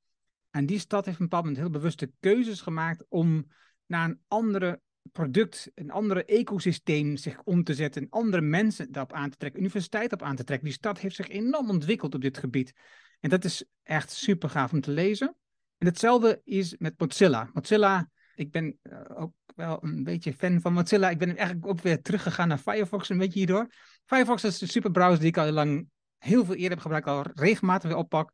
En 0.50 0.66
die 0.66 0.80
stad 0.80 1.06
heeft 1.06 1.20
een 1.20 1.26
bepaald 1.26 1.44
moment 1.44 1.62
heel 1.62 1.72
bewuste 1.72 2.12
keuzes 2.20 2.62
gemaakt 2.62 3.06
om 3.10 3.46
naar 3.86 4.10
een 4.10 4.20
andere 4.28 4.82
product, 5.12 5.72
een 5.76 5.92
andere 5.92 6.26
ecosysteem 6.26 7.18
zich 7.18 7.42
om 7.44 7.64
te 7.64 7.74
zetten, 7.74 8.08
andere 8.10 8.42
mensen 8.42 8.92
daarop 8.92 9.14
aan 9.14 9.30
te 9.30 9.38
trekken, 9.38 9.60
universiteit 9.60 10.14
op 10.14 10.22
aan 10.22 10.36
te 10.36 10.44
trekken. 10.44 10.68
Die 10.68 10.78
stad 10.78 11.00
heeft 11.00 11.16
zich 11.16 11.30
enorm 11.30 11.70
ontwikkeld 11.70 12.16
op 12.16 12.22
dit 12.22 12.38
gebied. 12.38 12.74
En 13.20 13.30
dat 13.30 13.44
is 13.44 13.66
echt 13.84 14.12
super 14.12 14.50
gaaf 14.50 14.74
om 14.74 14.82
te 14.82 14.92
lezen. 14.92 15.36
En 15.78 15.88
hetzelfde 15.88 16.42
is 16.44 16.76
met 16.78 17.00
Mozilla. 17.00 17.50
Mozilla, 17.54 18.10
ik 18.36 18.52
ben 18.52 18.80
uh, 18.84 19.00
ook 19.16 19.34
wel 19.56 19.84
een 19.84 20.04
beetje 20.04 20.34
fan 20.34 20.62
van 20.62 20.74
Mozilla. 20.74 21.10
Ik 21.10 21.18
ben 21.18 21.38
eigenlijk 21.38 21.68
ook 21.68 21.82
weer 21.82 22.02
teruggegaan 22.02 22.48
naar 22.48 22.58
Firefox 22.58 23.10
een 23.10 23.18
beetje 23.18 23.40
hierdoor. 23.40 23.68
Firefox 24.06 24.44
is 24.44 24.62
een 24.62 24.68
super 24.68 24.92
browser 24.92 25.20
die 25.20 25.28
ik 25.28 25.38
al 25.38 25.52
lang 25.52 25.88
heel 26.18 26.46
veel 26.46 26.56
eerder 26.56 26.70
heb 26.70 26.80
gebruikt, 26.80 27.08
al 27.08 27.26
regelmatig 27.34 27.90
weer 27.90 28.00
oppak. 28.00 28.32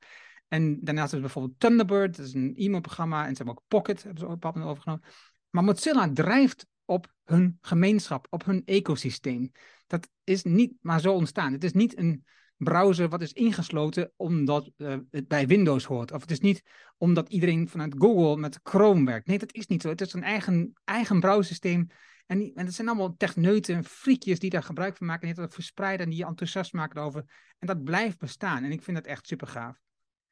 En 0.47 0.79
daarnaast 0.81 1.10
ze 1.10 1.19
bijvoorbeeld 1.19 1.60
Thunderbird, 1.60 2.17
dat 2.17 2.25
is 2.25 2.33
een 2.33 2.53
e-mailprogramma. 2.55 3.25
En 3.25 3.36
ze 3.36 3.38
hebben 3.38 3.55
ook 3.55 3.63
Pocket, 3.67 4.03
hebben 4.03 4.19
ze 4.19 4.27
ook 4.27 4.55
een 4.55 4.62
overgenomen. 4.62 5.03
Maar 5.49 5.63
Mozilla 5.63 6.12
drijft 6.13 6.67
op 6.86 7.13
hun 7.23 7.57
gemeenschap, 7.62 8.27
op 8.29 8.45
hun 8.45 8.62
ecosysteem. 8.65 9.51
Dat 9.88 10.10
is 10.23 10.43
niet 10.43 10.73
maar 10.81 10.99
zo 10.99 11.13
ontstaan. 11.13 11.51
Het 11.51 11.63
is 11.63 11.73
niet 11.73 11.97
een 11.97 12.25
browser 12.58 13.10
wat 13.10 13.22
is 13.22 13.34
ingesloten 13.34 14.12
omdat 14.15 14.72
uh, 14.78 14.96
het 15.12 15.28
bij 15.28 15.48
Windows 15.48 15.86
hoort. 15.86 16.12
Of 16.12 16.22
het 16.22 16.32
is 16.32 16.39
niet 16.39 16.63
omdat 16.98 17.30
iedereen 17.30 17.70
vanuit 17.70 17.96
Google 17.98 18.38
met 18.38 18.60
Chrome 18.63 19.06
werkt. 19.06 19.28
Nee, 19.28 19.38
dat 19.38 19.54
is 19.54 19.67
niet 19.67 19.82
zo. 19.82 19.89
Het 19.89 20.02
is 20.02 20.13
een 20.13 20.24
eigen, 20.24 20.74
eigen 20.84 21.20
browsersysteem. 21.20 21.88
En, 22.26 22.52
en 22.56 22.65
het 22.65 22.74
zijn 22.74 22.88
allemaal 22.88 23.15
techneuten, 23.17 23.84
friekjes 23.84 24.39
die 24.39 24.50
daar 24.50 24.63
gebruik 24.63 24.98
van 24.98 25.08
maken. 25.08 25.28
En 25.28 25.34
die 25.34 25.43
dat 25.43 25.54
verspreiden 25.54 26.06
en 26.06 26.12
die 26.12 26.20
je 26.20 26.26
enthousiast 26.26 26.74
maken 26.74 27.02
over. 27.02 27.24
En 27.60 27.67
dat 27.67 27.84
blijft 27.84 28.17
bestaan. 28.17 28.63
En 28.63 28.72
ik 28.72 28.84
vind 28.84 28.98
dat 28.98 29.06
echt 29.06 29.28
super 29.28 29.48
gaaf. 29.48 29.80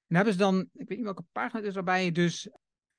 En 0.07 0.15
hebben 0.15 0.33
ze 0.33 0.39
dan, 0.39 0.59
ik 0.59 0.87
weet 0.87 0.97
niet 0.97 1.03
welke 1.03 1.25
pagina 1.31 1.59
het 1.59 1.67
is, 1.67 1.73
waarbij 1.73 2.05
je 2.05 2.11
dus 2.11 2.49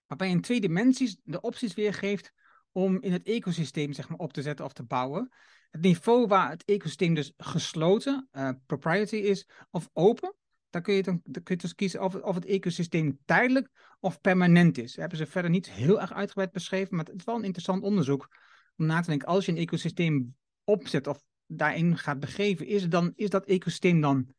waarbij 0.06 0.28
je 0.28 0.34
in 0.34 0.40
twee 0.40 0.60
dimensies 0.60 1.16
de 1.22 1.40
opties 1.40 1.74
weergeeft 1.74 2.32
om 2.76 3.00
in 3.00 3.12
het 3.12 3.26
ecosysteem 3.26 3.92
zeg 3.92 4.08
maar, 4.08 4.18
op 4.18 4.32
te 4.32 4.42
zetten 4.42 4.64
of 4.64 4.72
te 4.72 4.82
bouwen. 4.82 5.32
Het 5.70 5.80
niveau 5.80 6.26
waar 6.26 6.50
het 6.50 6.64
ecosysteem 6.64 7.14
dus 7.14 7.32
gesloten, 7.36 8.28
uh, 8.32 8.50
propriety 8.66 9.16
is, 9.16 9.48
of 9.70 9.90
open, 9.92 10.34
dan 10.70 10.82
kun 10.82 10.94
je, 10.94 11.02
dan, 11.02 11.20
dan 11.24 11.42
kun 11.42 11.54
je 11.54 11.60
dus 11.60 11.74
kiezen 11.74 12.02
of, 12.02 12.14
of 12.14 12.34
het 12.34 12.44
ecosysteem 12.44 13.18
tijdelijk 13.24 13.70
of 14.00 14.20
permanent 14.20 14.78
is. 14.78 14.90
Dat 14.90 15.00
hebben 15.00 15.18
ze 15.18 15.26
verder 15.26 15.50
niet 15.50 15.70
heel 15.70 16.00
erg 16.00 16.12
uitgebreid 16.12 16.52
beschreven, 16.52 16.96
maar 16.96 17.04
het 17.04 17.14
is 17.14 17.24
wel 17.24 17.36
een 17.36 17.44
interessant 17.44 17.82
onderzoek 17.82 18.28
om 18.76 18.86
na 18.86 19.00
te 19.00 19.08
denken, 19.08 19.28
als 19.28 19.46
je 19.46 19.52
een 19.52 19.58
ecosysteem 19.58 20.36
opzet 20.64 21.06
of 21.06 21.24
daarin 21.46 21.98
gaat 21.98 22.20
begeven, 22.20 22.66
is, 22.66 22.88
dan, 22.88 23.12
is 23.14 23.30
dat 23.30 23.46
ecosysteem 23.46 24.00
dan 24.00 24.34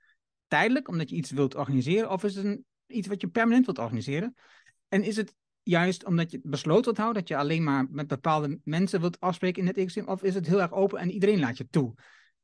tijdelijk, 0.48 0.88
omdat 0.88 1.10
je 1.10 1.16
iets 1.16 1.32
wilt 1.32 1.56
organiseren, 1.56 2.12
of 2.12 2.24
is 2.24 2.36
het 2.36 2.46
een, 2.46 2.66
iets 2.88 3.08
wat 3.08 3.22
je 3.22 3.28
permanent 3.28 3.66
wilt 3.66 3.80
organiseren? 3.80 4.36
En 4.88 5.04
is 5.04 5.16
het 5.16 5.36
juist 5.68 6.06
omdat 6.06 6.32
je 6.32 6.38
het 6.38 6.50
besloten 6.50 6.84
wilt 6.84 6.98
houden, 6.98 7.22
dat 7.22 7.30
je 7.30 7.38
alleen 7.38 7.64
maar 7.64 7.88
met 7.90 8.08
bepaalde 8.08 8.60
mensen 8.64 9.00
wilt 9.00 9.20
afspreken 9.20 9.62
in 9.62 9.68
het 9.68 9.78
ecosysteem, 9.78 10.08
of 10.14 10.24
is 10.24 10.34
het 10.34 10.48
heel 10.48 10.62
erg 10.62 10.72
open 10.72 11.00
en 11.00 11.12
iedereen 11.12 11.40
laat 11.40 11.58
je 11.58 11.68
toe? 11.70 11.94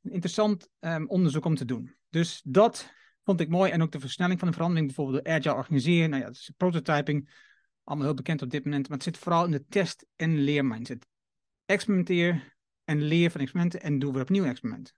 Een 0.02 0.12
interessant 0.12 0.68
um, 0.80 1.08
onderzoek 1.08 1.44
om 1.44 1.54
te 1.54 1.64
doen. 1.64 1.96
Dus 2.08 2.40
dat 2.44 2.92
vond 3.22 3.40
ik 3.40 3.48
mooi. 3.48 3.70
En 3.70 3.82
ook 3.82 3.92
de 3.92 4.00
versnelling 4.00 4.38
van 4.38 4.48
de 4.48 4.54
verandering, 4.54 4.86
bijvoorbeeld 4.86 5.24
de 5.24 5.30
agile 5.30 5.54
organiseren. 5.54 6.10
Nou 6.10 6.22
ja, 6.22 6.28
dat 6.28 6.36
is 6.36 6.52
prototyping. 6.56 7.30
Allemaal 7.84 8.06
heel 8.06 8.14
bekend 8.14 8.42
op 8.42 8.50
dit 8.50 8.64
moment. 8.64 8.88
Maar 8.88 8.96
het 8.96 9.06
zit 9.06 9.18
vooral 9.18 9.44
in 9.44 9.50
de 9.50 9.64
test- 9.68 10.06
en 10.16 10.38
leermindset. 10.38 11.06
Experimenteer 11.66 12.56
en 12.84 13.02
leer 13.02 13.30
van 13.30 13.40
experimenten 13.40 13.82
en 13.82 13.98
doe 13.98 14.12
weer 14.12 14.22
opnieuw 14.22 14.44
experimenten. 14.44 14.94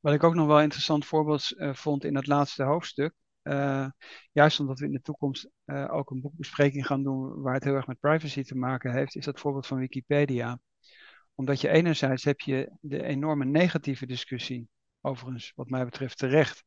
Wat 0.00 0.14
ik 0.14 0.22
ook 0.22 0.34
nog 0.34 0.46
wel 0.46 0.60
interessant 0.60 1.06
voorbeeld 1.06 1.52
uh, 1.56 1.74
vond 1.74 2.04
in 2.04 2.14
dat 2.14 2.26
laatste 2.26 2.62
hoofdstuk. 2.62 3.14
Uh, 3.42 3.86
juist 4.32 4.60
omdat 4.60 4.78
we 4.78 4.86
in 4.86 4.92
de 4.92 5.00
toekomst 5.00 5.48
uh, 5.66 5.94
ook 5.94 6.10
een 6.10 6.20
boekbespreking 6.20 6.86
gaan 6.86 7.02
doen 7.02 7.42
waar 7.42 7.54
het 7.54 7.64
heel 7.64 7.74
erg 7.74 7.86
met 7.86 8.00
privacy 8.00 8.42
te 8.42 8.56
maken 8.56 8.92
heeft, 8.92 9.16
is 9.16 9.24
dat 9.24 9.40
voorbeeld 9.40 9.66
van 9.66 9.78
Wikipedia. 9.78 10.58
Omdat 11.34 11.60
je 11.60 11.68
enerzijds 11.68 12.24
heb 12.24 12.40
je 12.40 12.72
de 12.80 13.02
enorme 13.02 13.44
negatieve 13.44 14.06
discussie, 14.06 14.68
overigens 15.00 15.52
wat 15.54 15.68
mij 15.68 15.84
betreft 15.84 16.18
terecht, 16.18 16.64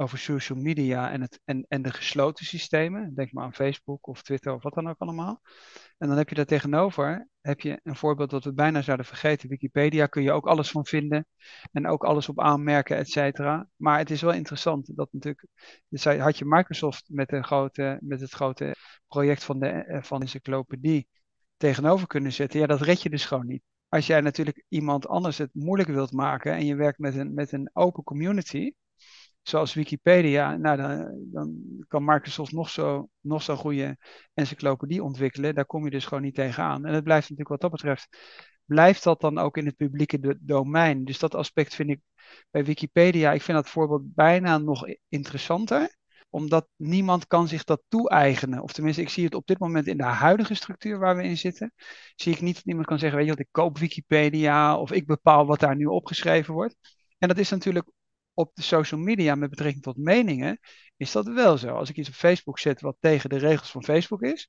over 0.00 0.18
social 0.18 0.58
media 0.58 1.10
en, 1.10 1.20
het, 1.20 1.40
en, 1.44 1.64
en 1.68 1.82
de 1.82 1.92
gesloten 1.92 2.46
systemen. 2.46 3.14
Denk 3.14 3.32
maar 3.32 3.44
aan 3.44 3.54
Facebook 3.54 4.06
of 4.06 4.22
Twitter 4.22 4.54
of 4.54 4.62
wat 4.62 4.74
dan 4.74 4.88
ook 4.88 4.98
allemaal. 4.98 5.40
En 5.98 6.08
dan 6.08 6.16
heb 6.16 6.28
je 6.28 6.34
daar 6.34 6.44
tegenover 6.44 7.28
heb 7.40 7.60
je 7.60 7.80
een 7.82 7.96
voorbeeld 7.96 8.30
dat 8.30 8.44
we 8.44 8.52
bijna 8.52 8.82
zouden 8.82 9.06
vergeten. 9.06 9.48
Wikipedia 9.48 10.06
kun 10.06 10.22
je 10.22 10.32
ook 10.32 10.46
alles 10.46 10.70
van 10.70 10.86
vinden 10.86 11.26
en 11.72 11.86
ook 11.86 12.04
alles 12.04 12.28
op 12.28 12.40
aanmerken, 12.40 12.96
et 12.96 13.08
cetera. 13.08 13.68
Maar 13.76 13.98
het 13.98 14.10
is 14.10 14.20
wel 14.20 14.32
interessant 14.32 14.96
dat 14.96 15.08
natuurlijk, 15.12 15.46
dus 15.88 16.04
had 16.04 16.38
je 16.38 16.44
Microsoft 16.44 17.04
met, 17.08 17.32
een 17.32 17.44
grote, 17.44 17.98
met 18.00 18.20
het 18.20 18.32
grote 18.32 18.74
project 19.08 19.44
van 19.44 19.58
de 19.58 19.66
eh, 19.66 20.02
van 20.02 20.20
encyclopedie 20.20 21.08
tegenover 21.56 22.06
kunnen 22.06 22.32
zetten. 22.32 22.60
Ja, 22.60 22.66
dat 22.66 22.80
red 22.80 23.02
je 23.02 23.10
dus 23.10 23.24
gewoon 23.24 23.46
niet. 23.46 23.62
Als 23.88 24.06
jij 24.06 24.20
natuurlijk 24.20 24.64
iemand 24.68 25.08
anders 25.08 25.38
het 25.38 25.54
moeilijk 25.54 25.88
wilt 25.88 26.12
maken 26.12 26.52
en 26.52 26.66
je 26.66 26.74
werkt 26.74 26.98
met 26.98 27.16
een, 27.16 27.34
met 27.34 27.52
een 27.52 27.70
open 27.72 28.02
community, 28.02 28.72
zoals 29.42 29.74
Wikipedia, 29.74 30.56
nou, 30.56 30.76
dan, 30.76 31.18
dan, 31.32 31.54
kan 31.88 32.04
Microsoft 32.04 32.52
nog 32.52 32.70
zo, 32.70 33.08
nog 33.20 33.42
zo'n 33.42 33.56
goede 33.56 33.98
encyclopedie 34.34 35.02
ontwikkelen. 35.02 35.54
Daar 35.54 35.66
kom 35.66 35.84
je 35.84 35.90
dus 35.90 36.04
gewoon 36.04 36.22
niet 36.22 36.34
tegenaan. 36.34 36.84
En 36.84 36.94
het 36.94 37.04
blijft 37.04 37.30
natuurlijk 37.30 37.48
wat 37.48 37.60
dat 37.60 37.70
betreft, 37.70 38.16
blijft 38.64 39.02
dat 39.02 39.20
dan 39.20 39.38
ook 39.38 39.56
in 39.56 39.66
het 39.66 39.76
publieke 39.76 40.38
domein. 40.40 41.04
Dus 41.04 41.18
dat 41.18 41.34
aspect 41.34 41.74
vind 41.74 41.90
ik 41.90 42.00
bij 42.50 42.64
Wikipedia, 42.64 43.32
ik 43.32 43.42
vind 43.42 43.56
dat 43.56 43.68
voorbeeld 43.68 44.14
bijna 44.14 44.58
nog 44.58 44.86
interessanter 45.08 45.98
omdat 46.30 46.68
niemand 46.76 47.26
kan 47.26 47.48
zich 47.48 47.64
dat 47.64 47.82
toe-eigenen. 47.88 48.62
Of 48.62 48.72
tenminste, 48.72 49.02
ik 49.02 49.08
zie 49.08 49.24
het 49.24 49.34
op 49.34 49.46
dit 49.46 49.58
moment 49.58 49.86
in 49.86 49.96
de 49.96 50.02
huidige 50.04 50.54
structuur 50.54 50.98
waar 50.98 51.16
we 51.16 51.22
in 51.22 51.38
zitten. 51.38 51.72
Zie 52.14 52.32
ik 52.32 52.40
niet 52.40 52.54
dat 52.54 52.64
iemand 52.64 52.86
kan 52.86 52.98
zeggen, 52.98 53.18
weet 53.18 53.26
je 53.26 53.34
wat, 53.34 53.44
ik 53.44 53.48
koop 53.50 53.78
Wikipedia 53.78 54.78
of 54.78 54.92
ik 54.92 55.06
bepaal 55.06 55.46
wat 55.46 55.60
daar 55.60 55.76
nu 55.76 55.84
opgeschreven 55.84 56.54
wordt. 56.54 56.76
En 57.18 57.28
dat 57.28 57.38
is 57.38 57.50
natuurlijk 57.50 57.88
op 58.40 58.54
de 58.54 58.62
social 58.62 59.00
media 59.00 59.34
met 59.34 59.50
betrekking 59.50 59.82
tot 59.82 59.96
meningen, 59.96 60.58
is 60.96 61.12
dat 61.12 61.26
wel 61.26 61.58
zo. 61.58 61.74
Als 61.74 61.90
ik 61.90 61.96
iets 61.96 62.08
op 62.08 62.14
Facebook 62.14 62.58
zet 62.58 62.80
wat 62.80 62.96
tegen 63.00 63.30
de 63.30 63.38
regels 63.38 63.70
van 63.70 63.84
Facebook 63.84 64.22
is, 64.22 64.48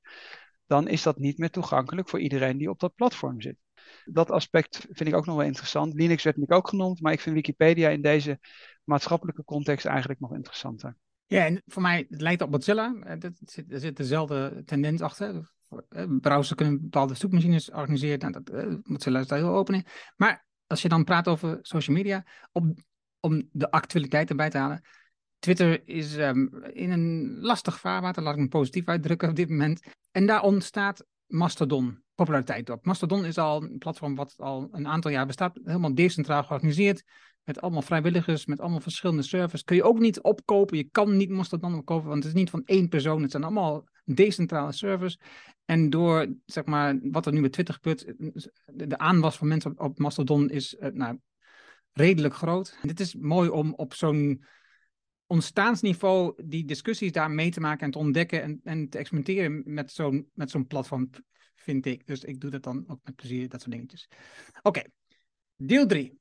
dan 0.66 0.88
is 0.88 1.02
dat 1.02 1.18
niet 1.18 1.38
meer 1.38 1.50
toegankelijk 1.50 2.08
voor 2.08 2.20
iedereen 2.20 2.58
die 2.58 2.70
op 2.70 2.80
dat 2.80 2.94
platform 2.94 3.40
zit. 3.40 3.56
Dat 4.04 4.30
aspect 4.30 4.86
vind 4.90 5.08
ik 5.08 5.14
ook 5.14 5.26
nog 5.26 5.36
wel 5.36 5.46
interessant. 5.46 5.94
Linux 5.94 6.22
werd 6.22 6.36
natuurlijk 6.36 6.64
ook 6.64 6.68
genoemd, 6.68 7.00
maar 7.00 7.12
ik 7.12 7.20
vind 7.20 7.34
Wikipedia 7.34 7.88
in 7.88 8.02
deze 8.02 8.38
maatschappelijke 8.84 9.44
context 9.44 9.86
eigenlijk 9.86 10.20
nog 10.20 10.34
interessanter. 10.34 10.96
Ja, 11.26 11.44
en 11.44 11.62
voor 11.66 11.82
mij 11.82 12.06
het 12.08 12.20
lijkt 12.20 12.42
op 12.42 12.50
Mozilla. 12.50 12.94
Eh, 13.00 13.22
er 13.68 13.80
zit 13.80 13.96
dezelfde 13.96 14.62
tendens 14.64 15.00
achter. 15.00 15.52
Eh, 15.88 16.04
browsers 16.20 16.54
kunnen 16.54 16.80
bepaalde 16.80 17.14
zoekmachines 17.14 17.70
organiseren. 17.70 18.18
Nou, 18.18 18.32
dat, 18.32 18.48
eh, 18.48 18.74
Mozilla 18.82 19.20
is 19.20 19.26
daar 19.26 19.38
heel 19.38 19.54
open 19.54 19.74
in. 19.74 19.86
Maar 20.16 20.46
als 20.66 20.82
je 20.82 20.88
dan 20.88 21.04
praat 21.04 21.28
over 21.28 21.58
social 21.62 21.96
media, 21.96 22.26
op 22.52 22.64
om 23.22 23.48
de 23.52 23.70
actualiteit 23.70 24.30
erbij 24.30 24.50
te 24.50 24.58
halen. 24.58 24.82
Twitter 25.38 25.88
is 25.88 26.16
ehm, 26.16 26.46
in 26.72 26.90
een 26.90 27.38
lastig 27.40 27.80
vaarwater, 27.80 28.22
laat 28.22 28.34
ik 28.34 28.40
me 28.40 28.48
positief 28.48 28.86
uitdrukken 28.86 29.28
op 29.28 29.36
dit 29.36 29.48
moment. 29.48 29.80
En 30.10 30.26
daar 30.26 30.42
ontstaat 30.42 31.06
Mastodon 31.26 32.02
populariteit 32.14 32.70
op. 32.70 32.84
Mastodon 32.84 33.24
is 33.24 33.38
al 33.38 33.62
een 33.62 33.78
platform 33.78 34.14
wat 34.14 34.34
al 34.36 34.68
een 34.72 34.86
aantal 34.86 35.10
jaar 35.10 35.26
bestaat, 35.26 35.58
helemaal 35.64 35.94
decentraal 35.94 36.42
georganiseerd. 36.42 37.02
Met 37.44 37.60
allemaal 37.60 37.82
vrijwilligers, 37.82 38.46
met 38.46 38.60
allemaal 38.60 38.80
verschillende 38.80 39.22
servers. 39.22 39.64
Kun 39.64 39.76
je 39.76 39.82
ook 39.82 39.98
niet 39.98 40.20
opkopen. 40.20 40.76
Je 40.76 40.88
kan 40.90 41.16
niet 41.16 41.30
Mastodon 41.30 41.74
opkopen, 41.74 42.08
want 42.08 42.24
het 42.24 42.32
is 42.32 42.38
niet 42.38 42.50
van 42.50 42.62
één 42.64 42.88
persoon. 42.88 43.22
Het 43.22 43.30
zijn 43.30 43.44
allemaal 43.44 43.88
decentrale 44.04 44.72
servers. 44.72 45.18
En 45.64 45.90
door 45.90 46.34
zeg 46.46 46.64
maar, 46.64 46.98
wat 47.02 47.26
er 47.26 47.32
nu 47.32 47.40
met 47.40 47.52
Twitter 47.52 47.74
gebeurt, 47.74 48.14
de 48.66 48.98
aanwas 48.98 49.36
van 49.36 49.48
mensen 49.48 49.78
op, 49.78 49.98
Mastodon 49.98 50.50
is 50.50 50.74
uh, 50.74 50.88
nou, 50.92 51.18
redelijk 51.92 52.34
groot. 52.34 52.78
Dit 52.82 53.00
is 53.00 53.14
mooi 53.14 53.48
om 53.48 53.74
op 53.74 53.94
zo'n 53.94 54.44
ontstaansniveau 55.26 56.42
die 56.44 56.64
discussies 56.64 57.12
daar 57.12 57.30
mee 57.30 57.50
te 57.50 57.60
maken 57.60 57.84
en 57.84 57.90
te 57.90 57.98
ontdekken 57.98 58.42
en, 58.42 58.60
en 58.64 58.88
te 58.88 58.98
experimenteren 58.98 59.62
met 59.64 59.92
zo'n 59.92 60.30
met 60.34 60.50
zo'n 60.50 60.66
platform, 60.66 61.10
vind 61.54 61.86
ik. 61.86 62.06
Dus 62.06 62.24
ik 62.24 62.40
doe 62.40 62.50
dat 62.50 62.62
dan 62.62 62.84
ook 62.86 63.00
met 63.02 63.14
plezier, 63.14 63.48
dat 63.48 63.60
soort 63.60 63.72
dingetjes. 63.72 64.08
Oké, 64.62 64.82
deel 65.56 65.86
3. 65.86 66.20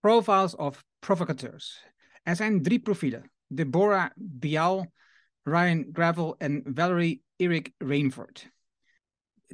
Profiles 0.00 0.56
of 0.56 0.84
Provocateurs. 0.98 1.86
Er 2.22 2.36
zijn 2.36 2.62
drie 2.62 2.80
profielen. 2.80 3.30
Deborah 3.46 4.10
Bial, 4.14 4.92
Ryan 5.42 5.88
Gravel 5.92 6.36
en 6.36 6.62
Valerie 6.74 7.22
Eric 7.36 7.72
Rainford. 7.78 8.50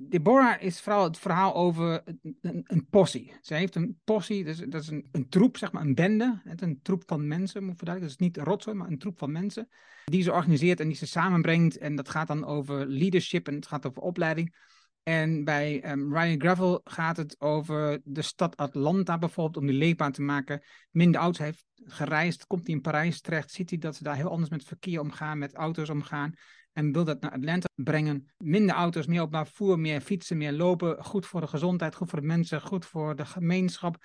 Deborah 0.02 0.62
is 0.62 0.80
vooral 0.80 1.04
het 1.04 1.18
verhaal 1.18 1.54
over 1.54 2.02
een, 2.40 2.62
een 2.66 2.86
possie. 2.90 3.32
Ze 3.40 3.54
heeft 3.54 3.74
een 3.74 3.98
possie, 4.04 4.44
dus, 4.44 4.58
dat 4.58 4.82
is 4.82 4.88
een, 4.88 5.08
een 5.12 5.28
troep, 5.28 5.56
zeg 5.56 5.72
maar, 5.72 5.82
een 5.82 5.94
bende. 5.94 6.40
Een 6.56 6.80
troep 6.82 7.02
van 7.06 7.26
mensen, 7.26 7.64
moet 7.64 7.76
verduidelijken. 7.76 8.18
Dus 8.18 8.36
niet 8.36 8.46
rotzooi, 8.46 8.76
maar 8.76 8.88
een 8.88 8.98
troep 8.98 9.18
van 9.18 9.32
mensen. 9.32 9.68
Die 10.04 10.22
ze 10.22 10.32
organiseert 10.32 10.80
en 10.80 10.88
die 10.88 10.96
ze 10.96 11.06
samenbrengt. 11.06 11.78
En 11.78 11.96
dat 11.96 12.08
gaat 12.08 12.26
dan 12.26 12.44
over 12.44 12.86
leadership 12.86 13.48
en 13.48 13.54
het 13.54 13.66
gaat 13.66 13.86
over 13.86 14.02
opleiding. 14.02 14.54
En 15.02 15.44
bij 15.44 15.90
um, 15.90 16.16
Ryan 16.16 16.40
Gravel 16.40 16.80
gaat 16.84 17.16
het 17.16 17.40
over 17.40 18.00
de 18.04 18.22
stad 18.22 18.56
Atlanta 18.56 19.18
bijvoorbeeld, 19.18 19.56
om 19.56 19.66
die 19.66 19.78
leefbaar 19.78 20.12
te 20.12 20.22
maken. 20.22 20.62
Minder 20.90 21.20
auto's 21.20 21.44
heeft 21.44 21.64
gereisd, 21.84 22.46
komt 22.46 22.66
hij 22.66 22.74
in 22.74 22.80
Parijs 22.80 23.20
terecht, 23.20 23.50
ziet 23.50 23.70
hij 23.70 23.78
dat 23.78 23.96
ze 23.96 24.02
daar 24.02 24.16
heel 24.16 24.30
anders 24.30 24.50
met 24.50 24.64
verkeer 24.64 25.00
omgaan, 25.00 25.38
met 25.38 25.54
auto's 25.54 25.90
omgaan. 25.90 26.34
En 26.76 26.92
wil 26.92 27.04
dat 27.04 27.20
naar 27.20 27.30
Atlanta 27.30 27.68
brengen. 27.74 28.28
Minder 28.36 28.74
auto's, 28.74 29.06
meer 29.06 29.20
openbaar 29.20 29.46
vervoer, 29.46 29.78
meer 29.78 30.00
fietsen, 30.00 30.36
meer 30.36 30.52
lopen. 30.52 31.04
Goed 31.04 31.26
voor 31.26 31.40
de 31.40 31.46
gezondheid, 31.46 31.94
goed 31.94 32.10
voor 32.10 32.20
de 32.20 32.26
mensen, 32.26 32.60
goed 32.60 32.86
voor 32.86 33.16
de 33.16 33.26
gemeenschap. 33.26 34.04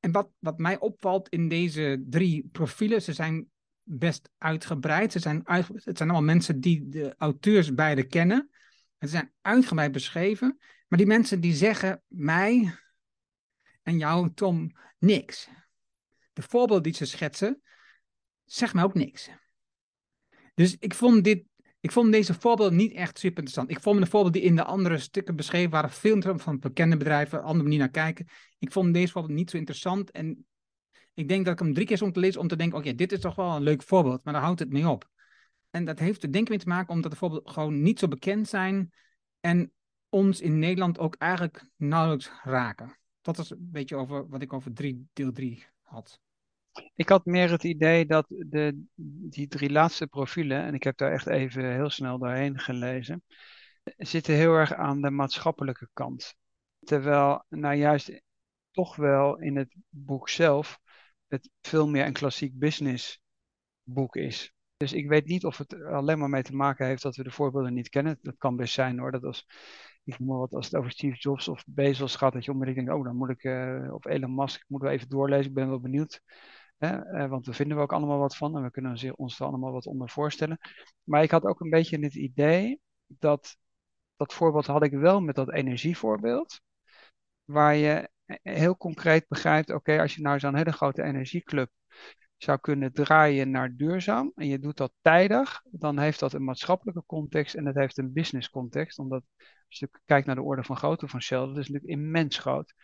En 0.00 0.12
wat, 0.12 0.30
wat 0.38 0.58
mij 0.58 0.78
opvalt 0.78 1.28
in 1.28 1.48
deze 1.48 2.04
drie 2.08 2.48
profielen, 2.52 3.02
ze 3.02 3.12
zijn 3.12 3.50
best 3.82 4.30
uitgebreid. 4.38 5.12
Ze 5.12 5.18
zijn 5.18 5.48
uit, 5.48 5.68
het 5.68 5.96
zijn 5.96 6.10
allemaal 6.10 6.22
mensen 6.22 6.60
die 6.60 6.88
de 6.88 7.14
auteurs 7.18 7.74
beide 7.74 8.06
kennen. 8.06 8.50
Het 8.98 9.10
zijn 9.10 9.32
uitgebreid 9.40 9.92
beschreven. 9.92 10.58
Maar 10.88 10.98
die 10.98 11.08
mensen 11.08 11.40
die 11.40 11.54
zeggen 11.54 12.02
mij 12.06 12.74
en 13.82 13.98
jou, 13.98 14.34
Tom, 14.34 14.76
niks. 14.98 15.48
De 16.32 16.42
voorbeeld 16.42 16.84
die 16.84 16.94
ze 16.94 17.04
schetsen, 17.04 17.62
zegt 18.44 18.74
mij 18.74 18.84
ook 18.84 18.94
niks. 18.94 19.30
Dus 20.54 20.76
ik 20.78 20.94
vond, 20.94 21.24
dit, 21.24 21.44
ik 21.82 21.90
vond 21.90 22.12
deze 22.12 22.34
voorbeelden 22.34 22.76
niet 22.76 22.92
echt 22.92 23.18
super 23.18 23.38
interessant. 23.38 23.70
Ik 23.70 23.80
vond 23.82 24.00
de 24.00 24.06
voorbeelden 24.06 24.40
die 24.40 24.50
in 24.50 24.56
de 24.56 24.64
andere 24.64 24.98
stukken 24.98 25.36
beschreven 25.36 25.70
waren 25.70 25.90
veel 25.90 26.38
van 26.38 26.58
bekende 26.58 26.96
bedrijven, 26.96 27.42
andere 27.42 27.62
manier 27.62 27.78
naar 27.78 27.90
kijken. 27.90 28.26
Ik 28.58 28.72
vond 28.72 28.94
deze 28.94 29.12
voorbeeld 29.12 29.34
niet 29.34 29.50
zo 29.50 29.56
interessant. 29.56 30.10
En 30.10 30.46
ik 31.14 31.28
denk 31.28 31.44
dat 31.44 31.52
ik 31.52 31.58
hem 31.58 31.74
drie 31.74 31.86
keer 31.86 31.96
stond 31.96 32.14
te 32.14 32.20
lezen 32.20 32.40
om 32.40 32.48
te 32.48 32.56
denken, 32.56 32.78
oké, 32.78 32.94
dit 32.94 33.12
is 33.12 33.20
toch 33.20 33.34
wel 33.34 33.56
een 33.56 33.62
leuk 33.62 33.82
voorbeeld, 33.82 34.24
maar 34.24 34.32
daar 34.32 34.42
houdt 34.42 34.58
het 34.58 34.72
mee 34.72 34.88
op. 34.88 35.08
En 35.70 35.84
dat 35.84 35.98
heeft 35.98 36.22
er 36.22 36.32
denk 36.32 36.44
ik 36.44 36.50
mee 36.50 36.58
te 36.58 36.68
maken 36.68 36.94
omdat 36.94 37.10
de 37.10 37.16
voorbeelden 37.16 37.52
gewoon 37.52 37.82
niet 37.82 37.98
zo 37.98 38.08
bekend 38.08 38.48
zijn 38.48 38.92
en 39.40 39.72
ons 40.08 40.40
in 40.40 40.58
Nederland 40.58 40.98
ook 40.98 41.14
eigenlijk 41.14 41.64
nauwelijks 41.76 42.30
raken. 42.42 42.98
Dat 43.20 43.38
is 43.38 43.50
een 43.50 43.68
beetje 43.70 43.96
over 43.96 44.28
wat 44.28 44.42
ik 44.42 44.52
over 44.52 44.72
drie, 44.72 45.08
deel 45.12 45.32
3 45.32 45.66
had. 45.80 46.20
Ik 46.94 47.08
had 47.08 47.24
meer 47.24 47.50
het 47.50 47.64
idee 47.64 48.06
dat 48.06 48.26
de, 48.28 48.84
die 49.30 49.48
drie 49.48 49.70
laatste 49.70 50.06
profielen, 50.06 50.62
en 50.62 50.74
ik 50.74 50.82
heb 50.82 50.96
daar 50.96 51.12
echt 51.12 51.26
even 51.26 51.72
heel 51.72 51.90
snel 51.90 52.18
doorheen 52.18 52.58
gelezen, 52.58 53.22
zitten 53.96 54.34
heel 54.34 54.52
erg 54.52 54.74
aan 54.74 55.00
de 55.00 55.10
maatschappelijke 55.10 55.88
kant. 55.92 56.34
Terwijl 56.78 57.44
nou 57.48 57.74
juist 57.74 58.22
toch 58.70 58.96
wel 58.96 59.38
in 59.38 59.56
het 59.56 59.74
boek 59.88 60.28
zelf 60.28 60.78
het 61.26 61.50
veel 61.60 61.88
meer 61.88 62.06
een 62.06 62.12
klassiek 62.12 62.58
business 62.58 63.20
boek 63.82 64.16
is. 64.16 64.54
Dus 64.76 64.92
ik 64.92 65.08
weet 65.08 65.26
niet 65.26 65.44
of 65.44 65.58
het 65.58 65.82
alleen 65.82 66.18
maar 66.18 66.28
mee 66.28 66.42
te 66.42 66.54
maken 66.54 66.86
heeft 66.86 67.02
dat 67.02 67.16
we 67.16 67.22
de 67.22 67.30
voorbeelden 67.30 67.74
niet 67.74 67.88
kennen. 67.88 68.18
Dat 68.22 68.34
kan 68.38 68.56
best 68.56 68.74
zijn 68.74 68.98
hoor. 68.98 69.12
Dat 69.12 69.24
als, 69.24 69.46
ik 70.04 70.18
noem 70.18 70.38
wat, 70.38 70.54
als 70.54 70.66
het 70.66 70.74
over 70.74 70.90
Steve 70.90 71.16
Jobs 71.16 71.48
of 71.48 71.64
Bezos 71.66 72.16
gaat, 72.16 72.32
dat 72.32 72.44
je 72.44 72.50
onmiddellijk 72.50 72.86
denkt, 72.86 73.00
oh 73.00 73.06
dan 73.06 73.16
moet 73.16 73.30
ik, 73.30 73.44
uh, 73.44 73.94
of 73.94 74.04
Elon 74.04 74.34
Musk, 74.34 74.64
moeten 74.68 74.88
we 74.88 74.94
even 74.94 75.08
doorlezen. 75.08 75.46
Ik 75.46 75.54
ben 75.54 75.68
wel 75.68 75.80
benieuwd. 75.80 76.22
Uh, 76.82 77.28
want 77.28 77.46
we 77.46 77.52
vinden 77.52 77.76
we 77.76 77.82
ook 77.82 77.92
allemaal 77.92 78.18
wat 78.18 78.36
van 78.36 78.56
en 78.56 78.62
we 78.62 78.70
kunnen 78.70 79.16
ons 79.16 79.40
er 79.40 79.46
allemaal 79.46 79.72
wat 79.72 79.86
onder 79.86 80.08
voorstellen. 80.08 80.58
Maar 81.02 81.22
ik 81.22 81.30
had 81.30 81.44
ook 81.44 81.60
een 81.60 81.70
beetje 81.70 81.98
het 81.98 82.14
idee 82.14 82.80
dat, 83.06 83.56
dat 84.16 84.34
voorbeeld 84.34 84.66
had 84.66 84.82
ik 84.82 84.92
wel 84.92 85.20
met 85.20 85.34
dat 85.34 85.52
energievoorbeeld. 85.52 86.60
Waar 87.44 87.74
je 87.74 88.10
heel 88.42 88.76
concreet 88.76 89.28
begrijpt, 89.28 89.70
oké, 89.70 90.00
als 90.00 90.14
je 90.14 90.22
nou 90.22 90.38
zo'n 90.38 90.56
hele 90.56 90.72
grote 90.72 91.02
energieclub 91.02 91.70
zou 92.36 92.58
kunnen 92.58 92.92
draaien 92.92 93.50
naar 93.50 93.76
duurzaam 93.76 94.32
en 94.34 94.46
je 94.46 94.58
doet 94.58 94.76
dat 94.76 94.92
tijdig, 95.00 95.62
dan 95.70 95.98
heeft 95.98 96.20
dat 96.20 96.32
een 96.32 96.44
maatschappelijke 96.44 97.04
context 97.06 97.54
en 97.54 97.64
dat 97.64 97.74
heeft 97.74 97.98
een 97.98 98.12
business 98.12 98.50
context. 98.50 98.98
Omdat 98.98 99.22
als 99.68 99.78
je 99.78 99.90
kijkt 100.04 100.26
naar 100.26 100.36
de 100.36 100.42
orde 100.42 100.64
van 100.64 100.76
grootte 100.76 101.08
van 101.08 101.22
Shell, 101.22 101.38
dat 101.38 101.56
is 101.56 101.68
natuurlijk 101.68 102.00
immens 102.00 102.38
groot. 102.38 102.74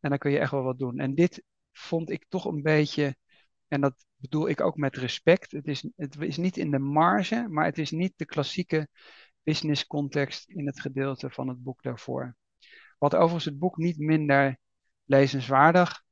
En 0.00 0.10
dan 0.10 0.18
kun 0.18 0.30
je 0.30 0.38
echt 0.38 0.50
wel 0.50 0.62
wat 0.62 0.78
doen. 0.78 0.98
En 0.98 1.14
dit 1.14 1.44
vond 1.72 2.10
ik 2.10 2.24
toch 2.28 2.44
een 2.44 2.62
beetje, 2.62 3.16
en 3.74 3.80
dat 3.80 4.06
bedoel 4.16 4.48
ik 4.48 4.60
ook 4.60 4.76
met 4.76 4.96
respect, 4.96 5.52
het 5.52 5.66
is, 5.66 5.88
het 5.96 6.16
is 6.20 6.36
niet 6.36 6.56
in 6.56 6.70
de 6.70 6.78
marge, 6.78 7.46
maar 7.48 7.64
het 7.64 7.78
is 7.78 7.90
niet 7.90 8.12
de 8.16 8.24
klassieke 8.24 8.88
business 9.42 9.86
context 9.86 10.48
in 10.48 10.66
het 10.66 10.80
gedeelte 10.80 11.30
van 11.30 11.48
het 11.48 11.62
boek 11.62 11.82
daarvoor. 11.82 12.36
Wat 12.98 13.14
overigens 13.14 13.44
het 13.44 13.58
boek 13.58 13.76
niet 13.76 13.98
minder 13.98 14.58
lezenswaardig 15.04 16.02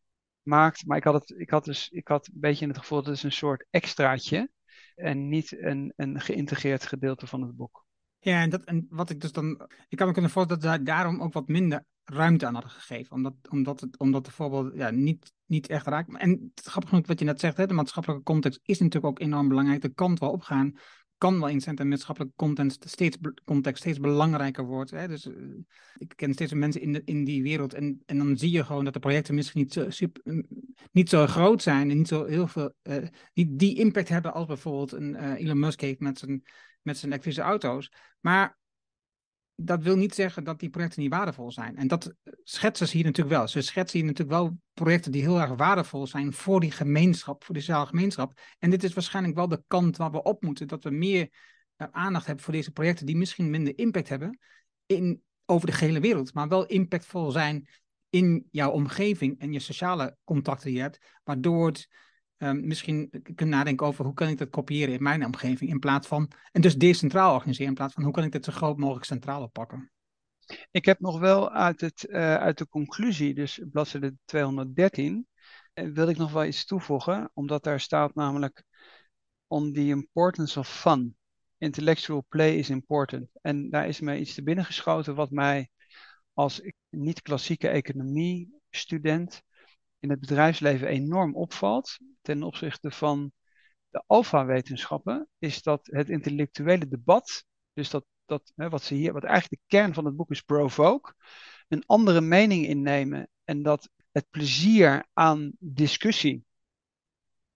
maakt. 0.43 0.87
Maar 0.87 0.97
ik 0.97 1.05
had, 1.05 1.15
het, 1.15 1.31
ik, 1.31 1.51
had 1.51 1.65
dus, 1.65 1.89
ik 1.89 2.09
had 2.09 2.27
een 2.27 2.41
beetje 2.41 2.67
het 2.67 2.79
gevoel 2.79 2.99
dat 2.99 3.07
het 3.07 3.17
is 3.17 3.23
een 3.23 3.33
soort 3.33 3.67
extraatje 3.71 4.51
en 4.95 5.29
niet 5.29 5.63
een, 5.63 5.93
een 5.97 6.21
geïntegreerd 6.21 6.87
gedeelte 6.87 7.27
van 7.27 7.43
het 7.43 7.57
boek. 7.57 7.87
Ja, 8.19 8.41
en, 8.41 8.51
dat, 8.51 8.65
en 8.65 8.87
wat 8.91 9.11
ik 9.11 9.21
dus 9.21 9.33
dan. 9.33 9.69
Ik 9.89 9.97
kan 9.97 10.07
me 10.07 10.13
kunnen 10.13 10.31
voorstellen 10.31 10.63
dat 10.63 10.73
ze 10.73 10.83
daarom 10.83 11.21
ook 11.21 11.33
wat 11.33 11.49
minder 11.49 11.85
ruimte 12.05 12.47
aan 12.47 12.55
hadden 12.55 12.73
gegeven. 12.73 13.17
Omdat, 13.17 13.35
omdat, 13.49 13.81
het, 13.81 13.99
omdat 13.99 14.27
de 14.27 14.73
ja, 14.75 14.91
niet, 14.91 15.33
niet 15.53 15.67
echt 15.67 15.87
raakt. 15.87 16.17
En 16.17 16.53
grappig 16.55 16.91
genoeg 16.91 17.07
wat 17.07 17.19
je 17.19 17.25
net 17.25 17.41
zegt, 17.41 17.57
hè, 17.57 17.67
de 17.67 17.75
maatschappelijke 17.75 18.23
context 18.23 18.61
is 18.63 18.79
natuurlijk 18.79 19.07
ook 19.07 19.27
enorm 19.27 19.49
belangrijk. 19.49 19.81
De 19.81 19.95
kant 19.95 20.19
wel 20.19 20.31
opgaan 20.31 20.75
kan 21.23 21.41
wel 21.41 21.49
in 21.49 21.61
en 21.61 21.89
maatschappelijke 21.89 22.37
content 22.37 22.79
steeds, 22.81 23.19
context 23.45 23.83
steeds 23.83 23.99
belangrijker 23.99 24.65
wordt. 24.65 24.91
Hè? 24.91 25.09
Dus 25.09 25.27
uh, 25.27 25.35
ik 25.95 26.13
ken 26.17 26.33
steeds 26.33 26.53
mensen 26.53 26.81
in, 26.81 26.93
de, 26.93 27.03
in 27.05 27.25
die 27.25 27.43
wereld 27.43 27.75
en, 27.75 28.03
en 28.07 28.19
dan 28.19 28.37
zie 28.37 28.51
je 28.51 28.65
gewoon 28.65 28.85
dat 28.85 28.93
de 28.93 28.99
projecten 28.99 29.35
misschien 29.35 29.61
niet 29.61 29.73
zo, 29.73 29.91
super, 29.91 30.45
niet 30.93 31.09
zo 31.09 31.27
groot 31.27 31.63
zijn 31.63 31.91
en 31.91 31.97
niet 31.97 32.09
zo 32.09 32.25
heel 32.25 32.47
veel, 32.47 32.75
uh, 32.83 33.07
die 33.33 33.79
impact 33.79 34.09
hebben 34.09 34.33
als 34.33 34.47
bijvoorbeeld 34.47 34.93
een 34.93 35.15
uh, 35.15 35.33
Elon 35.39 35.59
Musk 35.59 35.81
heeft 35.81 36.01
met 36.01 36.19
zijn, 36.19 36.43
met 36.83 36.97
zijn 36.97 37.11
elektrische 37.11 37.43
auto's. 37.43 37.93
Maar 38.21 38.59
dat 39.65 39.83
wil 39.83 39.97
niet 39.97 40.15
zeggen 40.15 40.45
dat 40.45 40.61
die 40.61 40.71
projecten 40.71 41.03
niet 41.03 41.11
waardevol 41.11 41.53
zijn. 41.53 41.77
En 41.77 41.89
dat 41.89 42.15
schetsen 42.43 42.89
ze 42.89 42.97
hier 42.97 43.05
natuurlijk 43.05 43.37
wel. 43.37 43.49
Ze 43.49 43.61
schetsen 43.61 43.99
hier 43.99 44.09
natuurlijk 44.09 44.39
wel 44.39 44.59
projecten 44.73 45.13
die 45.13 45.23
heel 45.23 45.41
erg 45.41 45.55
waardevol 45.55 46.07
zijn 46.07 46.33
voor 46.33 46.61
die 46.61 46.71
gemeenschap, 46.71 47.45
voor 47.45 47.55
die 47.55 47.63
sociale 47.63 47.87
gemeenschap. 47.87 48.41
En 48.59 48.71
dit 48.71 48.85
is 48.85 48.93
waarschijnlijk 48.93 49.35
wel 49.35 49.49
de 49.49 49.63
kant 49.67 49.97
waar 49.97 50.11
we 50.11 50.23
op 50.23 50.43
moeten. 50.43 50.69
Dat 50.69 50.85
we 50.85 50.91
meer 50.91 51.29
uh, 51.77 51.87
aandacht 51.91 52.27
hebben 52.27 52.45
voor 52.45 52.53
deze 52.53 52.73
projecten 52.73 53.07
die 53.07 53.17
misschien 53.17 53.51
minder 53.51 53.79
impact 53.79 54.09
hebben 54.09 54.39
in, 54.87 55.23
over 55.47 55.67
de 55.67 55.73
gehele 55.73 56.01
wereld, 56.01 56.35
maar 56.35 56.49
wel 56.49 56.67
impactvol 56.67 57.31
zijn 57.31 57.69
in 58.11 58.47
jouw 58.51 58.71
omgeving 58.71 59.41
en 59.41 59.53
je 59.53 59.59
sociale 59.59 60.17
contacten 60.25 60.67
die 60.67 60.77
je 60.77 60.83
hebt, 60.83 60.99
waardoor 61.25 61.67
het 61.67 61.89
um, 62.43 62.67
misschien 62.67 63.11
kunnen 63.35 63.57
nadenken 63.57 63.87
over 63.87 64.05
hoe 64.05 64.15
kan 64.15 64.29
ik 64.29 64.39
dat 64.39 64.51
kopiëren 64.51 64.95
in 64.95 65.03
mijn 65.03 65.25
omgeving 65.25 65.71
in 65.71 65.79
plaats 65.79 66.09
van, 66.09 66.31
en 66.53 66.61
dus 66.61 66.77
decentraal 66.77 67.35
organiseren 67.35 67.69
in 67.69 67.75
plaats 67.75 67.95
van 67.95 68.03
hoe 68.03 68.13
kan 68.13 68.25
ik 68.25 68.33
dit 68.33 68.45
zo 68.45 68.53
groot 68.53 68.77
mogelijk 68.77 69.05
centraal 69.05 69.43
oppakken. 69.43 69.93
Ik 70.71 70.85
heb 70.85 71.01
nog 71.01 71.19
wel 71.19 71.51
uit, 71.51 71.81
het, 71.81 72.07
uh, 72.09 72.35
uit 72.35 72.59
de 72.59 72.69
conclusie, 72.69 73.35
dus 73.35 73.61
bladzijde 73.71 74.15
213, 74.25 75.27
uh, 75.75 75.93
wil 75.93 76.09
ik 76.09 76.17
nog 76.17 76.33
wel 76.33 76.45
iets 76.45 76.65
toevoegen, 76.65 77.31
omdat 77.35 77.65
daar 77.65 77.81
staat 77.81 78.15
namelijk 78.15 78.65
on 79.47 79.73
the 79.73 79.87
importance 79.87 80.59
of 80.59 80.69
fun. 80.69 81.17
Intellectual 81.59 82.25
play 82.29 82.57
is 82.57 82.71
important. 82.71 83.31
En 83.43 83.71
daar 83.71 83.89
is 83.89 84.01
mij 84.01 84.19
iets 84.19 84.35
te 84.35 84.43
binnen 84.43 84.65
geschoten 84.65 85.15
wat 85.15 85.31
mij 85.31 85.69
als 86.33 86.71
niet-klassieke 86.89 87.69
economie 87.69 88.61
student 88.71 89.43
in 89.99 90.11
het 90.11 90.21
bedrijfsleven 90.21 90.89
enorm 90.89 91.35
opvalt. 91.35 91.99
Ten 92.23 92.43
opzichte 92.43 92.91
van 92.91 93.33
de 93.91 94.03
alfa-wetenschappen, 94.07 95.29
is 95.39 95.63
dat 95.63 95.89
het 95.91 96.09
intellectuele 96.09 96.89
debat, 96.89 97.45
dus 97.73 97.91
dat, 97.91 98.05
dat 98.25 98.53
hè, 98.57 98.69
wat, 98.69 98.83
ze 98.83 98.95
hier, 98.95 99.13
wat 99.13 99.25
eigenlijk 99.25 99.63
de 99.63 99.77
kern 99.77 99.95
van 99.95 100.05
het 100.05 100.17
boek 100.17 100.31
is, 100.31 100.41
provoke, 100.41 101.15
een 101.69 101.87
andere 101.87 102.21
mening 102.21 102.67
innemen 102.67 103.29
en 103.45 103.63
dat 103.63 103.91
het 104.13 104.31
plezier 104.31 105.07
aan 105.13 105.53
discussie 105.59 106.45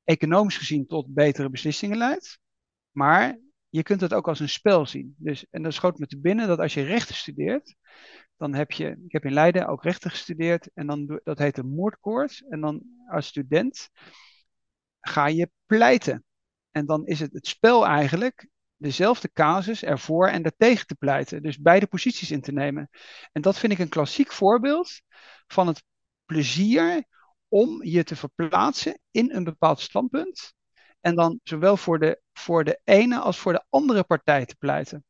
economisch 0.04 0.56
gezien 0.56 0.86
tot 0.86 1.14
betere 1.14 1.50
beslissingen 1.50 1.96
leidt. 1.96 2.38
Maar 2.90 3.38
je 3.68 3.82
kunt 3.82 4.00
het 4.00 4.14
ook 4.14 4.28
als 4.28 4.40
een 4.40 4.48
spel 4.48 4.86
zien. 4.86 5.14
Dus, 5.18 5.46
en 5.50 5.62
dat 5.62 5.74
schoot 5.74 5.98
me 5.98 6.06
te 6.06 6.18
binnen 6.18 6.48
dat 6.48 6.58
als 6.58 6.74
je 6.74 6.82
rechten 6.82 7.14
studeert, 7.14 7.74
dan 8.36 8.54
heb 8.54 8.72
je, 8.72 9.02
ik 9.04 9.12
heb 9.12 9.24
in 9.24 9.32
Leiden 9.32 9.66
ook 9.66 9.82
rechten 9.82 10.10
gestudeerd 10.10 10.70
en 10.74 10.86
dan, 10.86 11.20
dat 11.24 11.38
heet 11.38 11.58
een 11.58 11.74
moordkoord. 11.74 12.44
En 12.48 12.60
dan 12.60 12.82
als 13.08 13.26
student 13.26 13.90
ga 15.06 15.26
je 15.26 15.50
pleiten. 15.66 16.24
En 16.70 16.86
dan 16.86 17.06
is 17.06 17.20
het 17.20 17.32
het 17.32 17.46
spel 17.46 17.86
eigenlijk 17.86 18.48
dezelfde 18.76 19.32
casus 19.32 19.82
ervoor 19.82 20.28
en 20.28 20.42
daartegen 20.42 20.86
te 20.86 20.94
pleiten. 20.94 21.42
Dus 21.42 21.58
beide 21.58 21.86
posities 21.86 22.30
in 22.30 22.40
te 22.40 22.52
nemen. 22.52 22.88
En 23.32 23.42
dat 23.42 23.58
vind 23.58 23.72
ik 23.72 23.78
een 23.78 23.88
klassiek 23.88 24.32
voorbeeld 24.32 25.00
van 25.46 25.66
het 25.66 25.84
plezier 26.24 27.04
om 27.48 27.84
je 27.84 28.04
te 28.04 28.16
verplaatsen 28.16 29.00
in 29.10 29.34
een 29.34 29.44
bepaald 29.44 29.80
standpunt. 29.80 30.54
En 31.00 31.14
dan 31.14 31.40
zowel 31.42 31.76
voor 31.76 31.98
de, 31.98 32.20
voor 32.32 32.64
de 32.64 32.80
ene 32.84 33.18
als 33.18 33.38
voor 33.38 33.52
de 33.52 33.64
andere 33.68 34.04
partij 34.04 34.46
te 34.46 34.56
pleiten. 34.56 35.04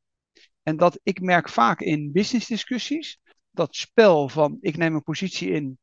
En 0.62 0.76
dat 0.76 1.00
ik 1.02 1.20
merk 1.20 1.48
vaak 1.48 1.80
in 1.80 2.12
businessdiscussies 2.12 3.18
dat 3.50 3.76
spel 3.76 4.28
van 4.28 4.58
ik 4.60 4.76
neem 4.76 4.94
een 4.94 5.02
positie 5.02 5.50
in 5.50 5.78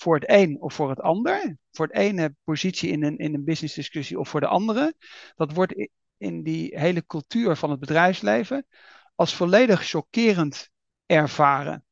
voor 0.00 0.14
het 0.14 0.30
een 0.30 0.60
of 0.60 0.74
voor 0.74 0.88
het 0.88 1.00
ander. 1.00 1.56
Voor 1.70 1.86
het 1.86 1.96
ene 1.96 2.34
positie 2.44 2.90
in 2.90 3.04
een, 3.04 3.18
in 3.18 3.34
een 3.34 3.44
businessdiscussie 3.44 4.18
of 4.18 4.28
voor 4.28 4.40
de 4.40 4.46
andere. 4.46 4.94
Dat 5.36 5.52
wordt 5.52 5.88
in 6.16 6.42
die 6.42 6.78
hele 6.78 7.06
cultuur 7.06 7.56
van 7.56 7.70
het 7.70 7.80
bedrijfsleven 7.80 8.66
als 9.14 9.34
volledig 9.34 9.88
chockerend 9.88 10.70
ervaren. 11.06 11.84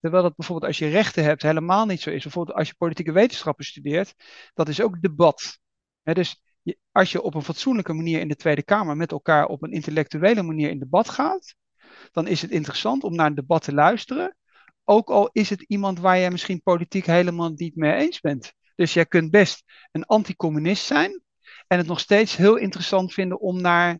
Terwijl 0.00 0.22
dat 0.22 0.36
bijvoorbeeld 0.36 0.66
als 0.66 0.78
je 0.78 0.88
rechten 0.88 1.24
hebt 1.24 1.42
helemaal 1.42 1.86
niet 1.86 2.00
zo 2.00 2.10
is. 2.10 2.22
Bijvoorbeeld 2.22 2.56
als 2.56 2.68
je 2.68 2.74
politieke 2.74 3.12
wetenschappen 3.12 3.64
studeert, 3.64 4.14
dat 4.54 4.68
is 4.68 4.80
ook 4.80 5.00
debat. 5.00 5.58
dus 6.02 6.42
als 6.92 7.12
je 7.12 7.22
op 7.22 7.34
een 7.34 7.42
fatsoenlijke 7.42 7.92
manier 7.92 8.20
in 8.20 8.28
de 8.28 8.36
Tweede 8.36 8.62
Kamer 8.62 8.96
met 8.96 9.12
elkaar 9.12 9.46
op 9.46 9.62
een 9.62 9.72
intellectuele 9.72 10.42
manier 10.42 10.70
in 10.70 10.78
debat 10.78 11.08
gaat, 11.08 11.54
dan 12.12 12.26
is 12.26 12.42
het 12.42 12.50
interessant 12.50 13.04
om 13.04 13.14
naar 13.14 13.26
een 13.26 13.34
debat 13.34 13.62
te 13.62 13.74
luisteren. 13.74 14.36
Ook 14.90 15.10
al 15.10 15.28
is 15.32 15.50
het 15.50 15.62
iemand 15.62 16.00
waar 16.00 16.18
je 16.18 16.30
misschien 16.30 16.62
politiek 16.62 17.06
helemaal 17.06 17.52
niet 17.54 17.76
mee 17.76 17.92
eens 17.92 18.20
bent. 18.20 18.52
Dus 18.74 18.92
jij 18.92 19.06
kunt 19.06 19.30
best 19.30 19.62
een 19.92 20.04
anticommunist 20.04 20.84
zijn 20.84 21.22
en 21.66 21.78
het 21.78 21.86
nog 21.86 22.00
steeds 22.00 22.36
heel 22.36 22.56
interessant 22.56 23.12
vinden 23.12 23.40
om 23.40 23.60
naar 23.60 23.98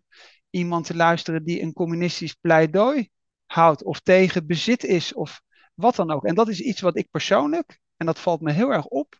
iemand 0.50 0.86
te 0.86 0.96
luisteren 0.96 1.44
die 1.44 1.62
een 1.62 1.72
communistisch 1.72 2.34
pleidooi 2.34 3.08
houdt 3.46 3.84
of 3.84 4.00
tegen 4.00 4.46
bezit 4.46 4.84
is 4.84 5.14
of 5.14 5.42
wat 5.74 5.96
dan 5.96 6.10
ook. 6.10 6.24
En 6.24 6.34
dat 6.34 6.48
is 6.48 6.60
iets 6.60 6.80
wat 6.80 6.96
ik 6.96 7.10
persoonlijk, 7.10 7.78
en 7.96 8.06
dat 8.06 8.18
valt 8.18 8.40
me 8.40 8.52
heel 8.52 8.72
erg 8.72 8.86
op, 8.86 9.18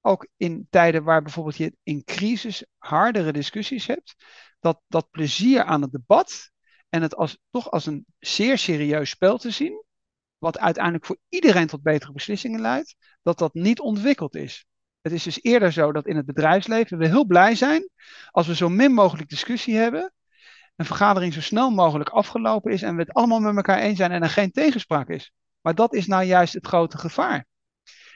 ook 0.00 0.28
in 0.36 0.66
tijden 0.70 1.04
waar 1.04 1.22
bijvoorbeeld 1.22 1.56
je 1.56 1.76
in 1.82 2.04
crisis 2.04 2.64
hardere 2.78 3.32
discussies 3.32 3.86
hebt, 3.86 4.14
dat 4.60 4.80
dat 4.88 5.10
plezier 5.10 5.64
aan 5.64 5.82
het 5.82 5.92
debat 5.92 6.50
en 6.88 7.02
het 7.02 7.16
als, 7.16 7.38
toch 7.50 7.70
als 7.70 7.86
een 7.86 8.06
zeer 8.18 8.58
serieus 8.58 9.10
spel 9.10 9.38
te 9.38 9.50
zien, 9.50 9.82
wat 10.44 10.58
uiteindelijk 10.58 11.06
voor 11.06 11.18
iedereen 11.28 11.66
tot 11.66 11.82
betere 11.82 12.12
beslissingen 12.12 12.60
leidt, 12.60 12.96
dat 13.22 13.38
dat 13.38 13.54
niet 13.54 13.80
ontwikkeld 13.80 14.34
is. 14.34 14.66
Het 15.00 15.12
is 15.12 15.22
dus 15.22 15.42
eerder 15.42 15.72
zo 15.72 15.92
dat 15.92 16.06
in 16.06 16.16
het 16.16 16.26
bedrijfsleven 16.26 16.98
we 16.98 17.06
heel 17.06 17.24
blij 17.26 17.54
zijn 17.54 17.88
als 18.30 18.46
we 18.46 18.54
zo 18.54 18.68
min 18.68 18.92
mogelijk 18.92 19.28
discussie 19.28 19.76
hebben, 19.76 20.12
een 20.76 20.84
vergadering 20.84 21.32
zo 21.32 21.40
snel 21.40 21.70
mogelijk 21.70 22.08
afgelopen 22.08 22.72
is 22.72 22.82
en 22.82 22.94
we 22.94 23.00
het 23.00 23.12
allemaal 23.12 23.40
met 23.40 23.56
elkaar 23.56 23.78
eens 23.78 23.96
zijn 23.96 24.10
en 24.10 24.22
er 24.22 24.28
geen 24.28 24.50
tegenspraak 24.50 25.08
is. 25.08 25.32
Maar 25.60 25.74
dat 25.74 25.94
is 25.94 26.06
nou 26.06 26.24
juist 26.24 26.54
het 26.54 26.66
grote 26.66 26.98
gevaar. 26.98 27.46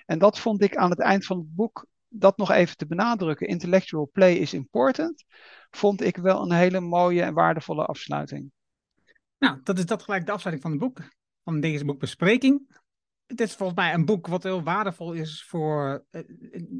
En 0.06 0.18
dat 0.18 0.38
vond 0.38 0.62
ik 0.62 0.76
aan 0.76 0.90
het 0.90 1.00
eind 1.00 1.26
van 1.26 1.38
het 1.38 1.54
boek, 1.54 1.86
dat 2.08 2.36
nog 2.36 2.50
even 2.50 2.76
te 2.76 2.86
benadrukken, 2.86 3.46
intellectual 3.46 4.10
play 4.12 4.34
is 4.34 4.54
important, 4.54 5.24
vond 5.70 6.00
ik 6.00 6.16
wel 6.16 6.42
een 6.42 6.52
hele 6.52 6.80
mooie 6.80 7.22
en 7.22 7.34
waardevolle 7.34 7.84
afsluiting. 7.84 8.50
Nou, 9.38 9.60
dat 9.62 9.78
is 9.78 9.86
dat 9.86 10.02
gelijk 10.02 10.26
de 10.26 10.32
afsluiting 10.32 10.62
van 10.62 10.70
het 10.70 10.80
boek, 10.80 11.08
van 11.48 11.60
deze 11.60 11.84
boekbespreking. 11.84 12.80
Het 13.26 13.40
is 13.40 13.54
volgens 13.54 13.78
mij 13.78 13.94
een 13.94 14.04
boek 14.04 14.26
wat 14.26 14.42
heel 14.42 14.62
waardevol 14.62 15.12
is 15.12 15.44
voor, 15.44 16.04
eh, 16.10 16.22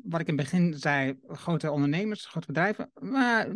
wat 0.03 0.21
ik 0.21 0.29
in 0.29 0.37
het 0.37 0.45
begin 0.45 0.75
zei, 0.75 1.19
grote 1.27 1.71
ondernemers, 1.71 2.27
grote 2.27 2.47
bedrijven. 2.47 2.91
Maar 3.01 3.49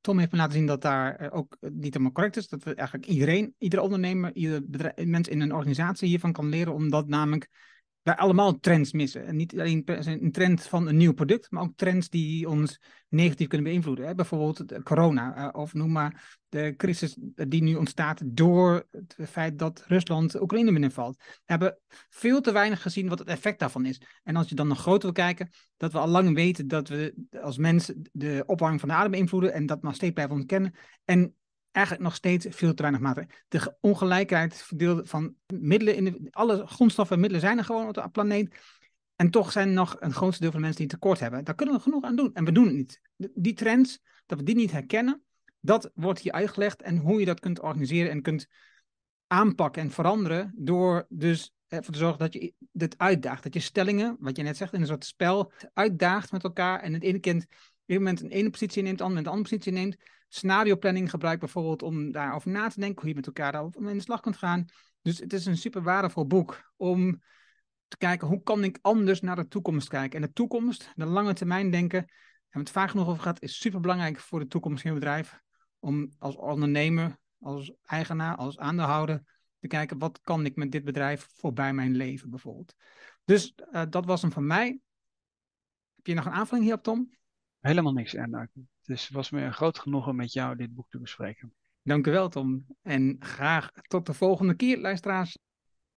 Tom 0.00 0.18
heeft 0.18 0.30
me 0.30 0.38
laten 0.38 0.52
zien 0.52 0.66
dat 0.66 0.82
daar 0.82 1.16
eh, 1.16 1.36
ook 1.36 1.56
niet 1.60 1.92
helemaal 1.92 2.12
correct 2.12 2.36
is. 2.36 2.48
Dat 2.48 2.62
we 2.62 2.74
eigenlijk 2.74 3.08
iedereen, 3.08 3.54
iedere 3.58 3.82
ondernemer, 3.82 4.34
ieder 4.34 4.68
bedrijf, 4.68 5.06
mens 5.06 5.28
in 5.28 5.40
een 5.40 5.54
organisatie 5.54 6.08
hiervan 6.08 6.32
kan 6.32 6.48
leren, 6.48 6.74
omdat 6.74 7.08
namelijk 7.08 7.48
allemaal 8.16 8.58
trends 8.58 8.92
missen. 8.92 9.26
En 9.26 9.36
niet 9.36 9.52
alleen 9.52 9.82
een 9.86 10.32
trend 10.32 10.62
van 10.62 10.88
een 10.88 10.96
nieuw 10.96 11.12
product, 11.12 11.50
maar 11.50 11.62
ook 11.62 11.76
trends 11.76 12.08
die 12.08 12.48
ons 12.48 12.80
negatief 13.08 13.46
kunnen 13.46 13.66
beïnvloeden. 13.66 14.06
Hè? 14.06 14.14
Bijvoorbeeld 14.14 14.82
corona, 14.82 15.38
uh, 15.38 15.48
of 15.52 15.74
noem 15.74 15.92
maar 15.92 16.38
de 16.48 16.74
crisis 16.76 17.16
die 17.34 17.62
nu 17.62 17.74
ontstaat 17.74 18.22
door 18.24 18.86
het 18.90 19.16
feit 19.28 19.58
dat 19.58 19.84
Rusland 19.86 20.40
Oekraïne 20.40 20.72
binnenvalt. 20.72 21.16
We 21.18 21.42
hebben 21.44 21.78
veel 22.08 22.40
te 22.40 22.52
weinig 22.52 22.82
gezien 22.82 23.08
wat 23.08 23.18
het 23.18 23.28
effect 23.28 23.58
daarvan 23.58 23.86
is. 23.86 24.00
En 24.22 24.36
als 24.36 24.48
je 24.48 24.54
dan 24.54 24.68
nog 24.68 24.80
groter 24.80 25.02
wil 25.02 25.24
kijken, 25.24 25.50
dat 25.76 25.92
we 25.92 25.98
al 25.98 26.08
lang 26.08 26.34
weten 26.34 26.68
dat 26.68 26.88
we 26.88 27.14
als 27.42 27.58
mens 27.58 27.92
de 28.12 28.42
opwarming 28.46 28.80
van 28.80 28.88
de 28.88 28.94
aarde 28.94 29.10
beïnvloeden 29.10 29.52
en 29.52 29.66
dat 29.66 29.82
nog 29.82 29.94
steeds 29.94 30.12
blijven 30.12 30.36
ontkennen. 30.36 30.74
En 31.04 31.34
eigenlijk 31.78 32.06
nog 32.06 32.14
steeds 32.14 32.46
veel 32.50 32.74
te 32.74 32.82
weinig 32.82 33.00
maatregelen. 33.00 33.38
De 33.48 33.76
ongelijkheid 33.80 34.62
verdeeld 34.62 35.08
van 35.08 35.34
middelen, 35.46 35.94
in 35.94 36.28
alle 36.30 36.66
grondstoffen 36.66 37.14
en 37.14 37.20
middelen 37.20 37.46
zijn 37.46 37.58
er 37.58 37.64
gewoon 37.64 37.88
op 37.88 37.94
de 37.94 38.08
planeet. 38.08 38.56
En 39.16 39.30
toch 39.30 39.52
zijn 39.52 39.68
er 39.68 39.74
nog 39.74 39.96
een 40.00 40.12
grootste 40.12 40.42
deel 40.42 40.50
van 40.50 40.60
de 40.60 40.66
mensen 40.66 40.86
die 40.86 40.94
tekort 40.94 41.20
hebben. 41.20 41.44
Daar 41.44 41.54
kunnen 41.54 41.74
we 41.74 41.80
genoeg 41.80 42.04
aan 42.04 42.16
doen. 42.16 42.34
En 42.34 42.44
we 42.44 42.52
doen 42.52 42.66
het 42.66 42.74
niet. 42.74 43.00
Die 43.34 43.54
trends, 43.54 44.00
dat 44.26 44.38
we 44.38 44.44
die 44.44 44.54
niet 44.54 44.72
herkennen, 44.72 45.22
dat 45.60 45.90
wordt 45.94 46.20
hier 46.20 46.32
uitgelegd. 46.32 46.82
En 46.82 46.96
hoe 46.96 47.20
je 47.20 47.26
dat 47.26 47.40
kunt 47.40 47.60
organiseren 47.60 48.10
en 48.10 48.22
kunt 48.22 48.46
aanpakken 49.26 49.82
en 49.82 49.90
veranderen. 49.90 50.52
Door 50.56 51.06
dus 51.08 51.52
ervoor 51.68 51.92
te 51.92 51.98
zorgen 51.98 52.18
dat 52.18 52.32
je 52.32 52.52
dit 52.72 52.98
uitdaagt. 52.98 53.42
Dat 53.42 53.54
je 53.54 53.60
stellingen, 53.60 54.16
wat 54.20 54.36
je 54.36 54.42
net 54.42 54.56
zegt, 54.56 54.72
in 54.72 54.80
een 54.80 54.86
soort 54.86 55.04
spel 55.04 55.52
uitdaagt 55.72 56.32
met 56.32 56.44
elkaar. 56.44 56.80
En 56.80 56.92
het 56.92 57.02
ene 57.02 57.18
kind 57.18 57.42
op 57.42 57.48
een 57.86 57.96
moment 57.96 58.20
een 58.20 58.30
ene 58.30 58.50
positie 58.50 58.82
neemt, 58.82 58.98
het 58.98 59.08
andere 59.08 59.24
een 59.24 59.32
andere 59.32 59.48
positie 59.48 59.72
neemt 59.72 59.96
scenario 60.28 60.76
planning 60.76 61.10
gebruikt 61.10 61.40
bijvoorbeeld 61.40 61.82
om 61.82 62.12
daarover 62.12 62.50
na 62.50 62.68
te 62.68 62.80
denken, 62.80 63.00
hoe 63.00 63.08
je 63.08 63.14
met 63.14 63.26
elkaar 63.26 63.52
daarover 63.52 63.88
in 63.90 63.96
de 63.96 64.02
slag 64.02 64.20
kunt 64.20 64.36
gaan. 64.36 64.64
Dus 65.02 65.18
het 65.18 65.32
is 65.32 65.46
een 65.46 65.56
super 65.56 65.82
waardevol 65.82 66.26
boek 66.26 66.72
om 66.76 67.22
te 67.88 67.96
kijken 67.96 68.28
hoe 68.28 68.42
kan 68.42 68.64
ik 68.64 68.78
anders 68.82 69.20
naar 69.20 69.36
de 69.36 69.48
toekomst 69.48 69.88
kijken. 69.88 70.20
En 70.20 70.26
de 70.26 70.32
toekomst, 70.32 70.92
de 70.94 71.04
lange 71.04 71.32
termijn 71.32 71.70
denken, 71.70 71.98
hebben 71.98 72.12
we 72.50 72.58
het 72.58 72.70
vaak 72.70 72.90
genoeg 72.90 73.08
over 73.08 73.22
gehad, 73.22 73.42
is 73.42 73.58
super 73.58 73.80
belangrijk 73.80 74.18
voor 74.18 74.38
de 74.38 74.46
toekomst 74.46 74.82
van 74.82 74.90
je 74.90 74.98
bedrijf. 74.98 75.40
Om 75.78 76.12
als 76.18 76.36
ondernemer, 76.36 77.18
als 77.38 77.72
eigenaar, 77.84 78.36
als 78.36 78.58
aandeelhouder 78.58 79.22
te 79.60 79.66
kijken 79.66 79.98
wat 79.98 80.20
kan 80.20 80.44
ik 80.44 80.56
met 80.56 80.72
dit 80.72 80.84
bedrijf 80.84 81.28
voorbij 81.34 81.72
mijn 81.72 81.96
leven 81.96 82.30
bijvoorbeeld. 82.30 82.74
Dus 83.24 83.54
uh, 83.72 83.82
dat 83.88 84.04
was 84.04 84.22
hem 84.22 84.32
van 84.32 84.46
mij. 84.46 84.80
Heb 85.96 86.06
je 86.06 86.14
nog 86.14 86.26
een 86.26 86.32
aanvulling 86.32 86.64
hierop, 86.64 86.84
Tom? 86.84 87.10
Helemaal 87.60 87.92
niks 87.92 88.16
aanmerken. 88.16 88.68
Dus 88.88 89.02
het 89.02 89.12
was 89.12 89.30
me 89.30 89.40
een 89.40 89.52
groot 89.52 89.78
genoegen 89.78 90.16
met 90.16 90.32
jou 90.32 90.56
dit 90.56 90.74
boek 90.74 90.90
te 90.90 90.98
bespreken. 90.98 91.52
Dank 91.82 92.06
u 92.06 92.10
wel, 92.10 92.28
Tom. 92.28 92.66
En 92.82 93.16
graag 93.18 93.70
tot 93.72 94.06
de 94.06 94.14
volgende 94.14 94.54
keer, 94.54 94.78
luisteraars. 94.78 95.38